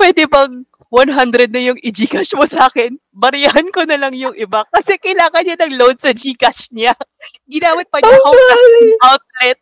Puwede 0.00 0.24
bang 0.26 0.64
100 0.90 1.52
na 1.52 1.60
yung 1.60 1.78
i-GCash 1.78 2.32
mo 2.34 2.44
sa'kin? 2.48 2.96
Baryahan 3.12 3.68
ko 3.70 3.84
na 3.86 3.96
lang 4.00 4.12
yung 4.16 4.34
iba." 4.34 4.66
Kasi 4.74 4.98
kailangan 4.98 5.44
niya 5.46 5.56
ng 5.60 5.74
load 5.78 5.96
sa 6.02 6.10
GCash 6.10 6.74
niya. 6.74 6.92
Ginamit 7.46 7.86
pa 7.88 8.02
niya 8.02 8.18
galing. 8.18 8.96
outlet. 9.04 9.60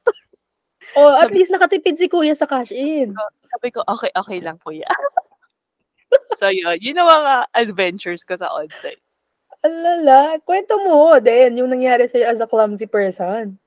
Oh, 0.97 1.13
at 1.15 1.29
Sabi 1.29 1.45
least 1.45 1.53
nakatipid 1.53 2.01
si 2.01 2.09
kuya 2.09 2.33
sa 2.33 2.49
cash 2.49 2.73
in. 2.73 3.13
So, 3.13 3.23
sabi 3.55 3.69
ko, 3.71 3.85
"Okey, 3.87 4.11
okey 4.17 4.39
lang 4.43 4.59
kuya." 4.63 4.89
So 6.41 6.49
yun, 6.49 6.79
yun 6.81 6.97
ang 6.97 7.11
mga 7.11 7.35
adventures 7.53 8.23
ko 8.25 8.39
sa 8.39 8.49
on-site. 8.49 9.03
Ang 9.67 9.75
lala. 9.83 10.39
Kuwento 10.47 10.79
mo 10.79 11.19
din 11.19 11.59
yung 11.59 11.71
nangyari 11.71 12.07
sa'yo 12.07 12.31
as 12.31 12.39
a 12.39 12.47
clumsy 12.47 12.87
person. 12.87 13.59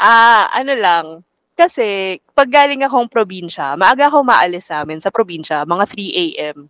Ah, 0.00 0.48
ano 0.50 0.72
lang, 0.74 1.06
kasi 1.54 2.18
'pag 2.34 2.50
galing 2.50 2.82
akong 2.82 3.06
probinsya, 3.12 3.76
maaga 3.78 4.08
akong 4.10 4.26
maalis 4.26 4.66
sa'min 4.72 4.98
sa 5.04 5.12
probinsya, 5.12 5.62
mga 5.68 5.84
3 5.86 6.10
AM. 6.16 6.66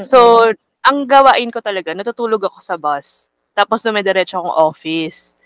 So, 0.00 0.40
Mm. 0.52 0.56
ang 0.86 0.98
gawain 1.08 1.50
ko 1.52 1.60
talaga 1.60 1.92
natutulog 1.94 2.42
ako 2.46 2.58
sa 2.62 2.76
bus, 2.80 3.30
tapos 3.56 3.82
dumidiretso 3.84 4.38
akong 4.40 4.54
office. 4.56 5.36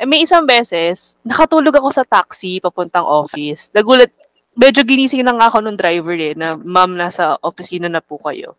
Eh, 0.00 0.06
may 0.08 0.22
isang 0.26 0.46
beses, 0.46 1.16
nakatulog 1.26 1.74
ako 1.76 1.90
sa 1.94 2.04
taxi 2.06 2.58
papuntang 2.62 3.06
office. 3.06 3.70
Nagulat 3.74 4.10
medyo 4.58 4.82
ginising 4.86 5.22
na 5.26 5.34
nga 5.38 5.48
ako 5.52 5.62
nung 5.64 5.78
driver, 5.78 6.16
eh, 6.18 6.34
na, 6.38 6.54
"Ma'am, 6.58 6.94
nasa 6.98 7.38
opisina 7.42 7.86
na 7.90 8.02
po 8.04 8.18
kayo." 8.22 8.56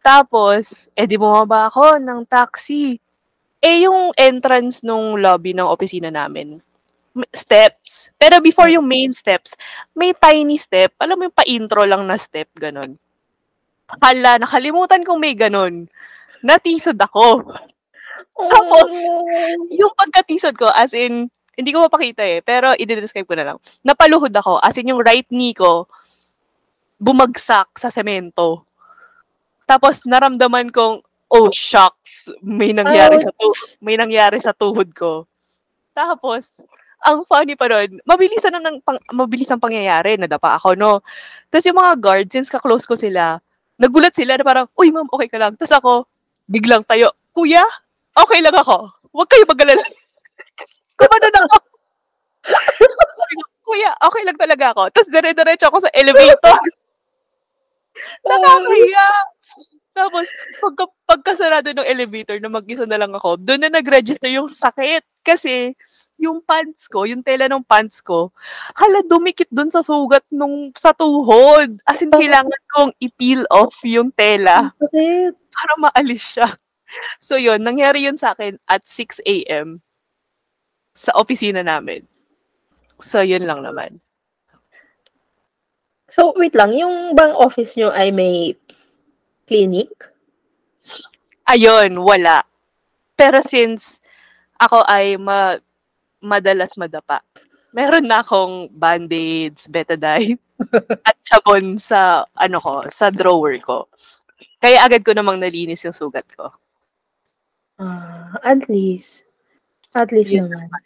Tapos, 0.00 0.88
eh, 0.96 1.04
di 1.04 1.20
bumaba 1.20 1.68
ako 1.68 2.00
ng 2.00 2.24
taxi. 2.24 2.96
Eh, 3.60 3.84
yung 3.84 4.16
entrance 4.16 4.80
nung 4.80 5.20
lobby 5.20 5.52
ng 5.52 5.68
opisina 5.68 6.08
namin, 6.08 6.56
steps. 7.34 8.08
Pero 8.16 8.40
before 8.40 8.72
yung 8.72 8.88
main 8.88 9.12
steps, 9.12 9.52
may 9.92 10.16
tiny 10.16 10.56
step. 10.56 10.96
Alam 10.96 11.16
mo 11.20 11.22
yung 11.28 11.36
pa-intro 11.36 11.84
lang 11.84 12.06
na 12.08 12.16
step, 12.16 12.48
gano'n. 12.56 12.96
Hala, 14.00 14.40
nakalimutan 14.40 15.04
kong 15.04 15.20
may 15.20 15.36
gano'n. 15.36 15.84
Natisod 16.40 16.96
ako. 16.96 17.52
Tapos, 18.32 18.88
Oh. 18.88 19.26
yung 19.68 19.92
pagkatisod 19.92 20.56
ko, 20.56 20.70
as 20.72 20.96
in, 20.96 21.28
hindi 21.58 21.70
ko 21.76 21.84
mapakita, 21.84 22.24
eh, 22.24 22.40
pero 22.40 22.72
ide-describe 22.72 23.28
ko 23.28 23.36
na 23.36 23.52
lang. 23.52 23.58
Napaluhod 23.84 24.32
ako, 24.32 24.56
as 24.64 24.78
in 24.80 24.88
yung 24.88 25.04
right 25.04 25.28
knee 25.28 25.52
ko, 25.52 25.84
bumagsak 26.96 27.76
sa 27.76 27.92
semento. 27.92 28.64
Tapos 29.70 30.02
naramdaman 30.02 30.74
kong, 30.74 30.98
"Oh, 31.30 31.46
shucks, 31.54 32.26
may 32.42 32.74
nangyari 32.74 33.22
sa 33.22 33.30
tu 33.38 33.48
may 33.78 33.94
nangyari 33.94 34.42
sa 34.42 34.50
tuhod 34.50 34.90
ko." 34.98 35.30
Tapos, 35.94 36.58
ang 37.06 37.22
funny 37.28 37.54
pa 37.58 37.68
nun, 37.70 38.00
mabilisan 38.08 38.54
na 38.56 38.62
ng 38.66 38.82
pang 38.84 38.98
mabilis 39.14 39.50
ang 39.52 39.62
pangyayari, 39.62 40.16
nadapa 40.18 40.58
ako 40.58 40.74
'no. 40.78 41.00
Ta's 41.52 41.66
yung 41.68 41.78
mga 41.80 41.94
guard, 42.02 42.26
since 42.32 42.50
ka-close 42.50 42.86
ko 42.88 42.94
sila, 42.98 43.38
nagulat 43.78 44.14
sila 44.16 44.36
na 44.38 44.44
parang, 44.46 44.66
"Uy 44.78 44.90
ma'am, 44.94 45.06
okey 45.12 45.28
ka 45.30 45.38
lang?" 45.40 45.54
Ta's 45.60 45.72
ako, 45.74 46.06
biglang 46.50 46.82
tayo, 46.86 47.14
"Kuya, 47.36 47.62
okey 48.18 48.40
lang 48.42 48.56
ako. 48.58 48.90
Huwag 49.14 49.28
kayong 49.30 49.50
mag-alala." 49.52 49.84
Gumanon 51.00 51.36
ako. 51.48 51.56
"Kuya, 53.68 53.90
okey 54.10 54.22
lang 54.26 54.38
talaga 54.40 54.64
ako." 54.76 54.82
Ta's 54.94 55.08
dire-diretso 55.12 55.68
ako 55.70 55.78
sa 55.86 55.92
elevator. 55.94 56.58
Nakakahiya. 58.28 59.08
Tapos 60.00 60.26
pagka 60.62 60.84
pagkasarado 61.04 61.68
ng 61.74 61.84
elevator 61.84 62.38
na 62.38 62.48
mag-isa 62.48 62.86
na 62.86 62.96
lang 62.96 63.12
ako, 63.12 63.36
dun 63.36 63.60
na 63.60 63.68
nag-register 63.68 64.30
yung 64.30 64.54
sakit. 64.54 65.02
Kasi 65.20 65.74
yung 66.20 66.44
pants 66.44 66.86
ko, 66.86 67.08
yung 67.08 67.24
tela 67.24 67.48
ng 67.48 67.64
pants 67.64 68.04
ko, 68.04 68.30
hala 68.76 69.00
dumikit 69.04 69.48
dun 69.48 69.72
sa 69.72 69.80
sugat 69.80 70.22
nung 70.28 70.70
sa 70.76 70.92
tuhod. 70.92 71.80
As 71.88 72.04
in 72.04 72.12
kailangan 72.12 72.62
kong 72.76 72.92
i-peel 73.00 73.48
off 73.48 73.74
yung 73.82 74.12
tela 74.12 74.70
sakit. 74.76 75.32
para 75.32 75.72
maalis 75.80 76.36
siya. 76.36 76.48
So 77.22 77.38
yun, 77.38 77.62
nangyari 77.62 78.02
yun 78.02 78.18
sa'kin 78.18 78.58
at 78.66 78.82
6 78.82 79.22
AM 79.22 79.78
sa 80.90 81.14
opisina 81.14 81.62
namin. 81.62 82.02
So 82.98 83.22
yun 83.22 83.46
lang 83.46 83.62
naman. 83.62 84.02
So, 86.10 86.34
wait 86.34 86.58
lang, 86.58 86.74
yung 86.74 87.14
bang 87.14 87.30
office 87.38 87.78
niyo 87.78 87.94
ay 87.94 88.10
may 88.10 88.58
clinic? 89.46 90.10
Ayun, 91.46 92.02
wala. 92.02 92.42
Pero 93.14 93.38
since 93.46 94.02
ako 94.58 94.82
ay 94.90 95.14
ma 95.14 95.56
madalas 96.20 96.74
madapa. 96.76 97.22
Meron 97.70 98.10
na 98.10 98.20
akong 98.26 98.68
band-aids, 98.74 99.70
betadine, 99.70 100.36
at 101.08 101.16
sabon 101.22 101.78
sa, 101.78 102.26
ano 102.34 102.58
ko, 102.58 102.84
sa 102.90 103.08
drawer 103.08 103.56
ko. 103.62 103.86
Kaya 104.60 104.84
agad 104.84 105.06
ko 105.06 105.14
namang 105.14 105.38
nalinis 105.38 105.86
yung 105.86 105.94
sugat 105.94 106.26
ko. 106.34 106.50
Ah, 107.80 108.36
at 108.44 108.68
least. 108.68 109.24
At 109.94 110.12
least 110.12 110.34
Yun 110.34 110.50
naman. 110.50 110.82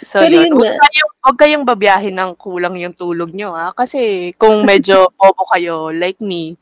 So, 0.00 0.24
Pero 0.24 0.40
yun. 0.40 0.52
yun 0.52 0.54
Huwag 0.56 0.80
kayong, 0.80 1.12
huwag 1.20 1.38
kayong 1.38 1.64
babiyahin 1.68 2.16
ng 2.16 2.32
kulang 2.40 2.76
yung 2.80 2.96
tulog 2.96 3.30
nyo, 3.36 3.52
ha? 3.52 3.72
Kasi 3.76 4.32
kung 4.40 4.64
medyo 4.64 5.08
bobo 5.20 5.44
kayo, 5.52 5.92
like 5.92 6.18
me, 6.20 6.56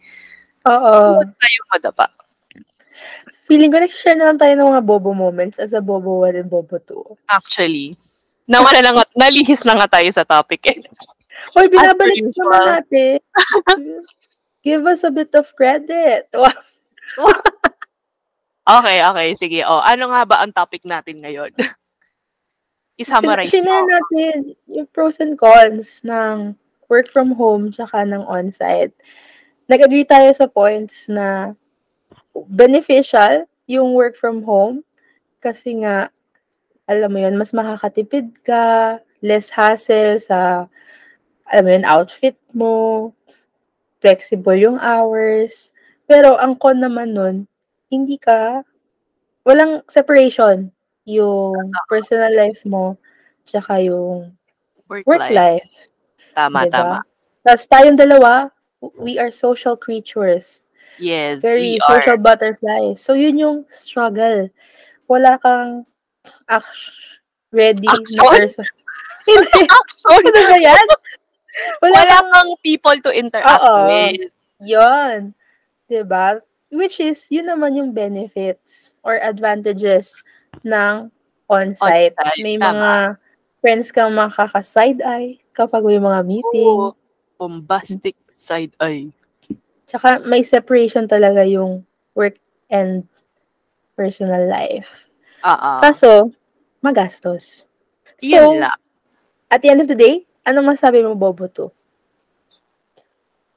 Oo. 0.66 1.22
huwag 1.22 1.30
kayong 1.38 1.68
madapa. 1.70 2.06
Feeling 3.46 3.70
ko 3.70 3.78
nag-share 3.82 4.16
na 4.16 4.30
lang 4.30 4.38
tayo 4.38 4.54
ng 4.54 4.70
mga 4.74 4.82
bobo 4.86 5.10
moments 5.12 5.58
as 5.58 5.74
a 5.74 5.82
bobo 5.82 6.24
1 6.24 6.40
and 6.40 6.50
bobo 6.50 6.78
2. 6.78 7.18
Actually. 7.30 7.98
Naman 8.46 8.80
na 8.82 8.90
nga, 8.96 9.04
nalihis 9.22 9.62
na 9.66 9.76
nga 9.78 9.98
tayo 9.98 10.08
sa 10.10 10.26
topic. 10.26 10.62
Eh. 10.70 10.78
Hoy, 11.54 11.66
binabalik 11.66 12.22
naman 12.38 12.62
natin. 12.80 13.18
Give 14.62 14.86
us 14.86 15.02
a 15.02 15.10
bit 15.10 15.34
of 15.34 15.50
credit. 15.58 16.30
Okay, 18.62 18.98
okay. 19.02 19.28
Sige. 19.34 19.60
O, 19.66 19.82
ano 19.82 20.14
nga 20.14 20.22
ba 20.22 20.36
ang 20.38 20.54
topic 20.54 20.86
natin 20.86 21.18
ngayon? 21.18 21.50
I-summarize 23.00 23.48
Shinare 23.48 23.88
mo. 23.88 23.90
natin 23.90 24.34
yung 24.68 24.88
pros 24.92 25.16
and 25.20 25.38
cons 25.40 26.04
ng 26.04 26.54
work 26.92 27.08
from 27.08 27.32
home 27.32 27.72
tsaka 27.72 28.04
ng 28.04 28.20
on-site. 28.28 28.92
Nag-agree 29.68 30.04
tayo 30.04 30.28
sa 30.36 30.44
points 30.44 31.08
na 31.08 31.56
beneficial 32.52 33.48
yung 33.64 33.96
work 33.96 34.20
from 34.20 34.44
home 34.44 34.84
kasi 35.40 35.80
nga, 35.80 36.12
alam 36.84 37.08
mo 37.08 37.18
yun, 37.24 37.40
mas 37.40 37.56
makakatipid 37.56 38.44
ka, 38.44 38.98
less 39.24 39.48
hassle 39.48 40.20
sa, 40.20 40.68
alam 41.48 41.64
mo 41.64 41.70
yun, 41.72 41.86
outfit 41.88 42.36
mo, 42.52 42.74
flexible 44.04 44.58
yung 44.58 44.76
hours. 44.76 45.72
Pero 46.04 46.36
ang 46.36 46.60
con 46.60 46.76
naman 46.76 47.16
nun, 47.16 47.36
hindi 47.88 48.20
ka, 48.20 48.60
walang 49.48 49.80
separation 49.88 50.68
yung 51.04 51.72
personal 51.90 52.30
life 52.30 52.62
mo 52.62 52.94
tsaka 53.42 53.82
yung 53.82 54.30
Work, 54.86 55.06
work 55.08 55.24
life. 55.24 55.64
life. 55.64 55.70
Tama, 56.36 56.68
diba? 56.68 56.72
tama. 56.72 56.96
Tapos 57.42 57.64
tayong 57.66 57.96
dalawa, 57.96 58.52
we 59.00 59.16
are 59.16 59.32
social 59.32 59.72
creatures. 59.74 60.60
Yes, 61.00 61.40
Very 61.40 61.76
we 61.76 61.80
are. 61.80 61.98
social 61.98 62.20
butterflies. 62.20 63.00
So, 63.00 63.16
yun 63.16 63.40
yung 63.40 63.58
struggle. 63.72 64.52
Wala 65.08 65.40
kang 65.40 65.88
act- 66.46 66.68
ready 67.50 67.88
na 67.88 67.96
Action? 67.96 68.20
person. 68.36 68.66
Hindi. 69.28 69.62
Ano 70.12 70.28
ba 70.28 70.58
yan? 70.60 70.86
Wala, 71.80 71.94
Wala 72.00 72.02
kang, 72.04 72.28
kang 72.32 72.50
people 72.60 72.96
to 73.00 73.10
interact 73.16 73.64
Oo. 73.64 73.88
with. 73.88 74.28
yun. 74.60 75.32
Diba? 75.88 76.40
Which 76.72 77.00
is, 77.00 77.28
yun 77.32 77.48
naman 77.48 77.76
yung 77.76 77.92
benefits 77.92 78.96
or 79.04 79.16
advantages 79.20 80.20
ng 80.60 81.08
on-site. 81.48 82.12
On-site, 82.16 82.44
May 82.44 82.56
tama. 82.56 82.72
mga 82.76 82.92
friends 83.60 83.88
kang 83.88 84.12
makaka-side 84.12 85.00
eye 85.00 85.40
kapag 85.52 85.84
may 85.84 85.96
mga 85.96 86.20
meeting. 86.24 86.68
Oo. 86.68 86.92
Bombastic 87.40 88.14
side 88.30 88.72
eye. 88.78 89.08
Tsaka 89.88 90.24
may 90.24 90.40
separation 90.42 91.08
talaga 91.08 91.44
yung 91.44 91.84
work 92.14 92.36
and 92.68 93.04
personal 93.96 94.44
life. 94.48 94.88
Ah, 95.42 95.56
ah. 95.56 95.78
Kaso, 95.82 96.30
magastos. 96.80 97.66
Yan 98.22 98.40
So, 98.40 98.52
lang. 98.56 98.78
at 99.50 99.60
the 99.60 99.68
end 99.68 99.82
of 99.82 99.88
the 99.90 99.98
day, 99.98 100.24
ano 100.46 100.62
masabi 100.62 101.02
mo, 101.02 101.12
Bobo, 101.14 101.46
to? 101.50 101.68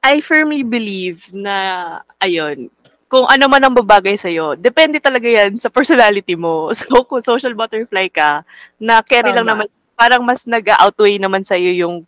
I 0.02 0.20
firmly 0.20 0.62
believe 0.62 1.22
na, 1.32 1.98
ayun, 2.22 2.70
kung 3.16 3.24
ano 3.32 3.48
man 3.48 3.64
ang 3.64 3.72
babagay 3.72 4.20
sa'yo, 4.20 4.60
depende 4.60 5.00
talaga 5.00 5.24
yan 5.24 5.56
sa 5.56 5.72
personality 5.72 6.36
mo. 6.36 6.68
So, 6.76 7.00
kung 7.08 7.24
social 7.24 7.56
butterfly 7.56 8.12
ka, 8.12 8.44
na 8.76 9.00
carry 9.00 9.32
lang 9.32 9.48
Tama. 9.48 9.64
naman, 9.64 9.66
parang 9.96 10.20
mas 10.20 10.44
nag-outweigh 10.44 11.16
naman 11.16 11.40
sa'yo 11.40 11.72
yung, 11.72 12.04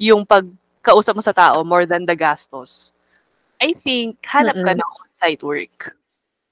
yung 0.00 0.24
pagkausap 0.24 1.12
mo 1.12 1.20
sa 1.20 1.36
tao 1.36 1.60
more 1.60 1.84
than 1.84 2.08
the 2.08 2.16
gastos. 2.16 2.96
I 3.60 3.76
think, 3.76 4.16
hanap 4.24 4.56
ka 4.56 4.72
Mm-mm. 4.72 4.80
ng 4.80 4.92
on-site 5.04 5.44
work. 5.44 5.92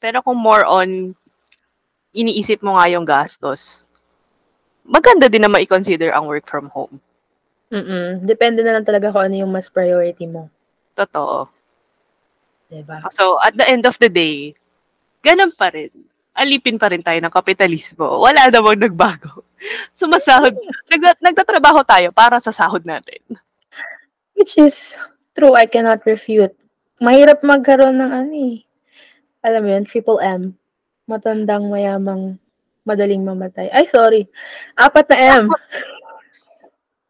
Pero 0.04 0.20
kung 0.20 0.36
more 0.36 0.68
on, 0.68 1.16
iniisip 2.12 2.60
mo 2.60 2.76
nga 2.76 2.92
yung 2.92 3.08
gastos, 3.08 3.88
maganda 4.84 5.32
din 5.32 5.48
na 5.48 5.48
ma-consider 5.48 6.12
ang 6.12 6.28
work 6.28 6.44
from 6.44 6.68
home. 6.76 7.00
Mm-mm. 7.72 8.20
Depende 8.20 8.60
na 8.60 8.76
lang 8.76 8.84
talaga 8.84 9.08
kung 9.08 9.32
ano 9.32 9.48
yung 9.48 9.52
mas 9.52 9.72
priority 9.72 10.28
mo. 10.28 10.52
Totoo. 10.92 11.48
Diba? 12.68 13.00
So, 13.16 13.40
at 13.40 13.56
the 13.56 13.64
end 13.64 13.88
of 13.88 13.96
the 13.96 14.12
day, 14.12 14.52
ganun 15.24 15.56
pa 15.56 15.72
rin. 15.72 15.88
Alipin 16.36 16.78
pa 16.78 16.92
rin 16.92 17.02
tayo 17.02 17.18
ng 17.18 17.32
kapitalismo. 17.32 18.22
Wala 18.22 18.52
namang 18.52 18.78
nagbago. 18.78 19.42
Sumasahod. 19.98 20.54
Nag, 20.86 21.02
nagtatrabaho 21.18 21.82
tayo 21.82 22.14
para 22.14 22.38
sa 22.38 22.54
sahod 22.54 22.84
natin. 22.86 23.18
Which 24.38 24.54
is 24.54 24.94
true, 25.34 25.58
I 25.58 25.66
cannot 25.66 26.06
refute. 26.06 26.54
Mahirap 27.02 27.42
magkaroon 27.42 27.98
ng 27.98 28.12
ano 28.14 28.32
eh. 28.54 28.62
Alam 29.42 29.60
mo 29.66 29.68
yun, 29.74 29.84
triple 29.88 30.22
M. 30.22 30.54
Matandang, 31.10 31.66
mayamang, 31.66 32.38
madaling 32.86 33.26
mamatay. 33.26 33.66
Ay, 33.74 33.90
sorry. 33.90 34.30
Apat 34.78 35.10
na 35.10 35.18
M. 35.42 35.44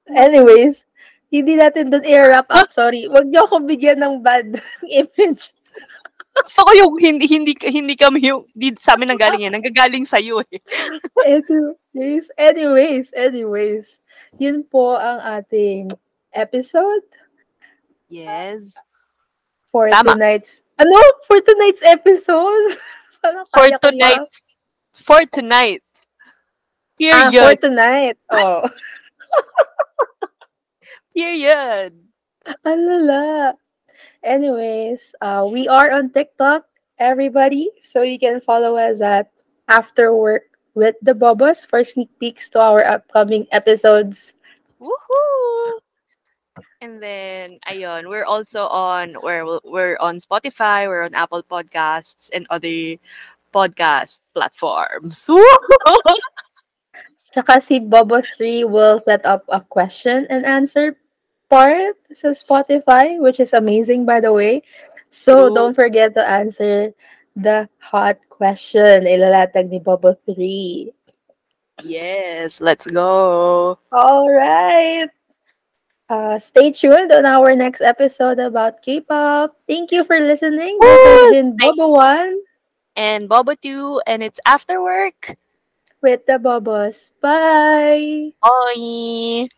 Anyways, 0.08 0.87
hindi 1.28 1.54
natin 1.56 1.92
doon 1.92 2.04
i-wrap 2.04 2.48
up. 2.48 2.72
Sorry. 2.72 3.04
Huwag 3.04 3.28
niyo 3.28 3.44
akong 3.44 3.68
bigyan 3.68 4.00
ng 4.00 4.24
bad 4.24 4.56
image. 4.88 5.52
Gusto 6.38 6.60
ko 6.64 6.70
yung 6.72 6.94
hindi, 7.02 7.26
hindi, 7.26 7.52
hindi 7.58 7.98
kami 7.98 8.22
yung, 8.22 8.46
di, 8.54 8.70
sa 8.78 8.94
amin 8.94 9.10
nang 9.10 9.18
galing 9.20 9.42
yan. 9.44 9.52
Nanggagaling 9.58 10.06
sa'yo 10.06 10.38
eh. 10.46 10.62
Anyways, 11.26 12.30
anyways, 12.38 13.10
anyways. 13.12 13.98
Yun 14.38 14.62
po 14.62 14.94
ang 14.94 15.18
ating 15.18 15.90
episode 16.30 17.02
Yes. 18.08 18.78
for 19.68 19.90
Tama. 19.90 20.14
tonight's, 20.16 20.62
ano? 20.78 20.94
For 21.26 21.42
tonight's 21.42 21.82
episode? 21.82 22.78
Sana 23.18 23.42
For 23.50 23.66
tonight. 23.82 24.30
For 25.02 25.20
tonight. 25.28 25.82
Ah, 27.02 27.28
Period. 27.28 27.42
for 27.42 27.54
tonight. 27.58 28.16
Oh. 28.30 28.62
Period. 31.18 31.98
Alala. 32.62 33.58
Anyways, 34.22 35.18
uh, 35.18 35.42
we 35.50 35.66
are 35.66 35.90
on 35.90 36.14
TikTok, 36.14 36.62
everybody. 36.94 37.74
So 37.82 38.06
you 38.06 38.22
can 38.22 38.38
follow 38.38 38.78
us 38.78 39.02
at 39.02 39.26
After 39.66 40.14
Work 40.14 40.46
with 40.78 40.94
the 41.02 41.18
Bobos 41.18 41.66
for 41.66 41.82
sneak 41.82 42.06
peeks 42.22 42.46
to 42.54 42.62
our 42.62 42.86
upcoming 42.86 43.50
episodes. 43.50 44.32
Woohoo! 44.78 45.82
And 46.86 47.02
then, 47.02 47.58
ayun, 47.66 48.06
we're 48.06 48.22
also 48.22 48.70
on, 48.70 49.18
we're, 49.18 49.58
we're 49.66 49.98
on 49.98 50.22
Spotify, 50.22 50.86
we're 50.86 51.02
on 51.02 51.18
Apple 51.18 51.42
Podcasts, 51.42 52.30
and 52.30 52.46
other 52.46 52.94
podcast 53.50 54.22
platforms. 54.38 55.26
Tsaka 57.34 57.58
si 57.66 57.82
Bobo3 57.82 58.70
will 58.70 59.00
set 59.02 59.26
up 59.26 59.42
a 59.50 59.60
question 59.60 60.24
and 60.30 60.46
answer 60.46 60.94
part 61.50 61.96
sa 62.12 62.32
Spotify, 62.36 63.18
which 63.20 63.40
is 63.40 63.52
amazing, 63.52 64.04
by 64.06 64.20
the 64.20 64.32
way. 64.32 64.62
So 65.10 65.52
don't 65.54 65.74
forget 65.74 66.14
to 66.14 66.22
answer 66.24 66.92
the 67.36 67.68
hot 67.80 68.18
question. 68.28 69.04
Ilalatag 69.08 69.68
ni 69.72 69.80
Bobo3. 69.80 70.92
Yes, 71.84 72.60
let's 72.60 72.86
go. 72.86 73.78
All 73.92 74.28
right. 74.32 75.08
Uh, 76.08 76.38
stay 76.38 76.72
tuned 76.72 77.12
on 77.12 77.24
our 77.24 77.54
next 77.54 77.80
episode 77.80 78.38
about 78.40 78.82
K-pop. 78.82 79.54
Thank 79.68 79.92
you 79.92 80.04
for 80.04 80.18
listening. 80.18 80.78
This 80.80 81.00
has 81.06 81.30
been 81.32 81.56
Bobo 81.56 81.92
One 81.92 82.40
And 82.96 83.28
Bobo 83.28 83.54
2, 83.54 84.02
and 84.10 84.22
it's 84.24 84.40
after 84.44 84.82
work. 84.82 85.36
with 86.02 86.26
the 86.26 86.38
Bobos. 86.38 87.10
Bye. 87.20 88.30
Bye! 88.42 89.48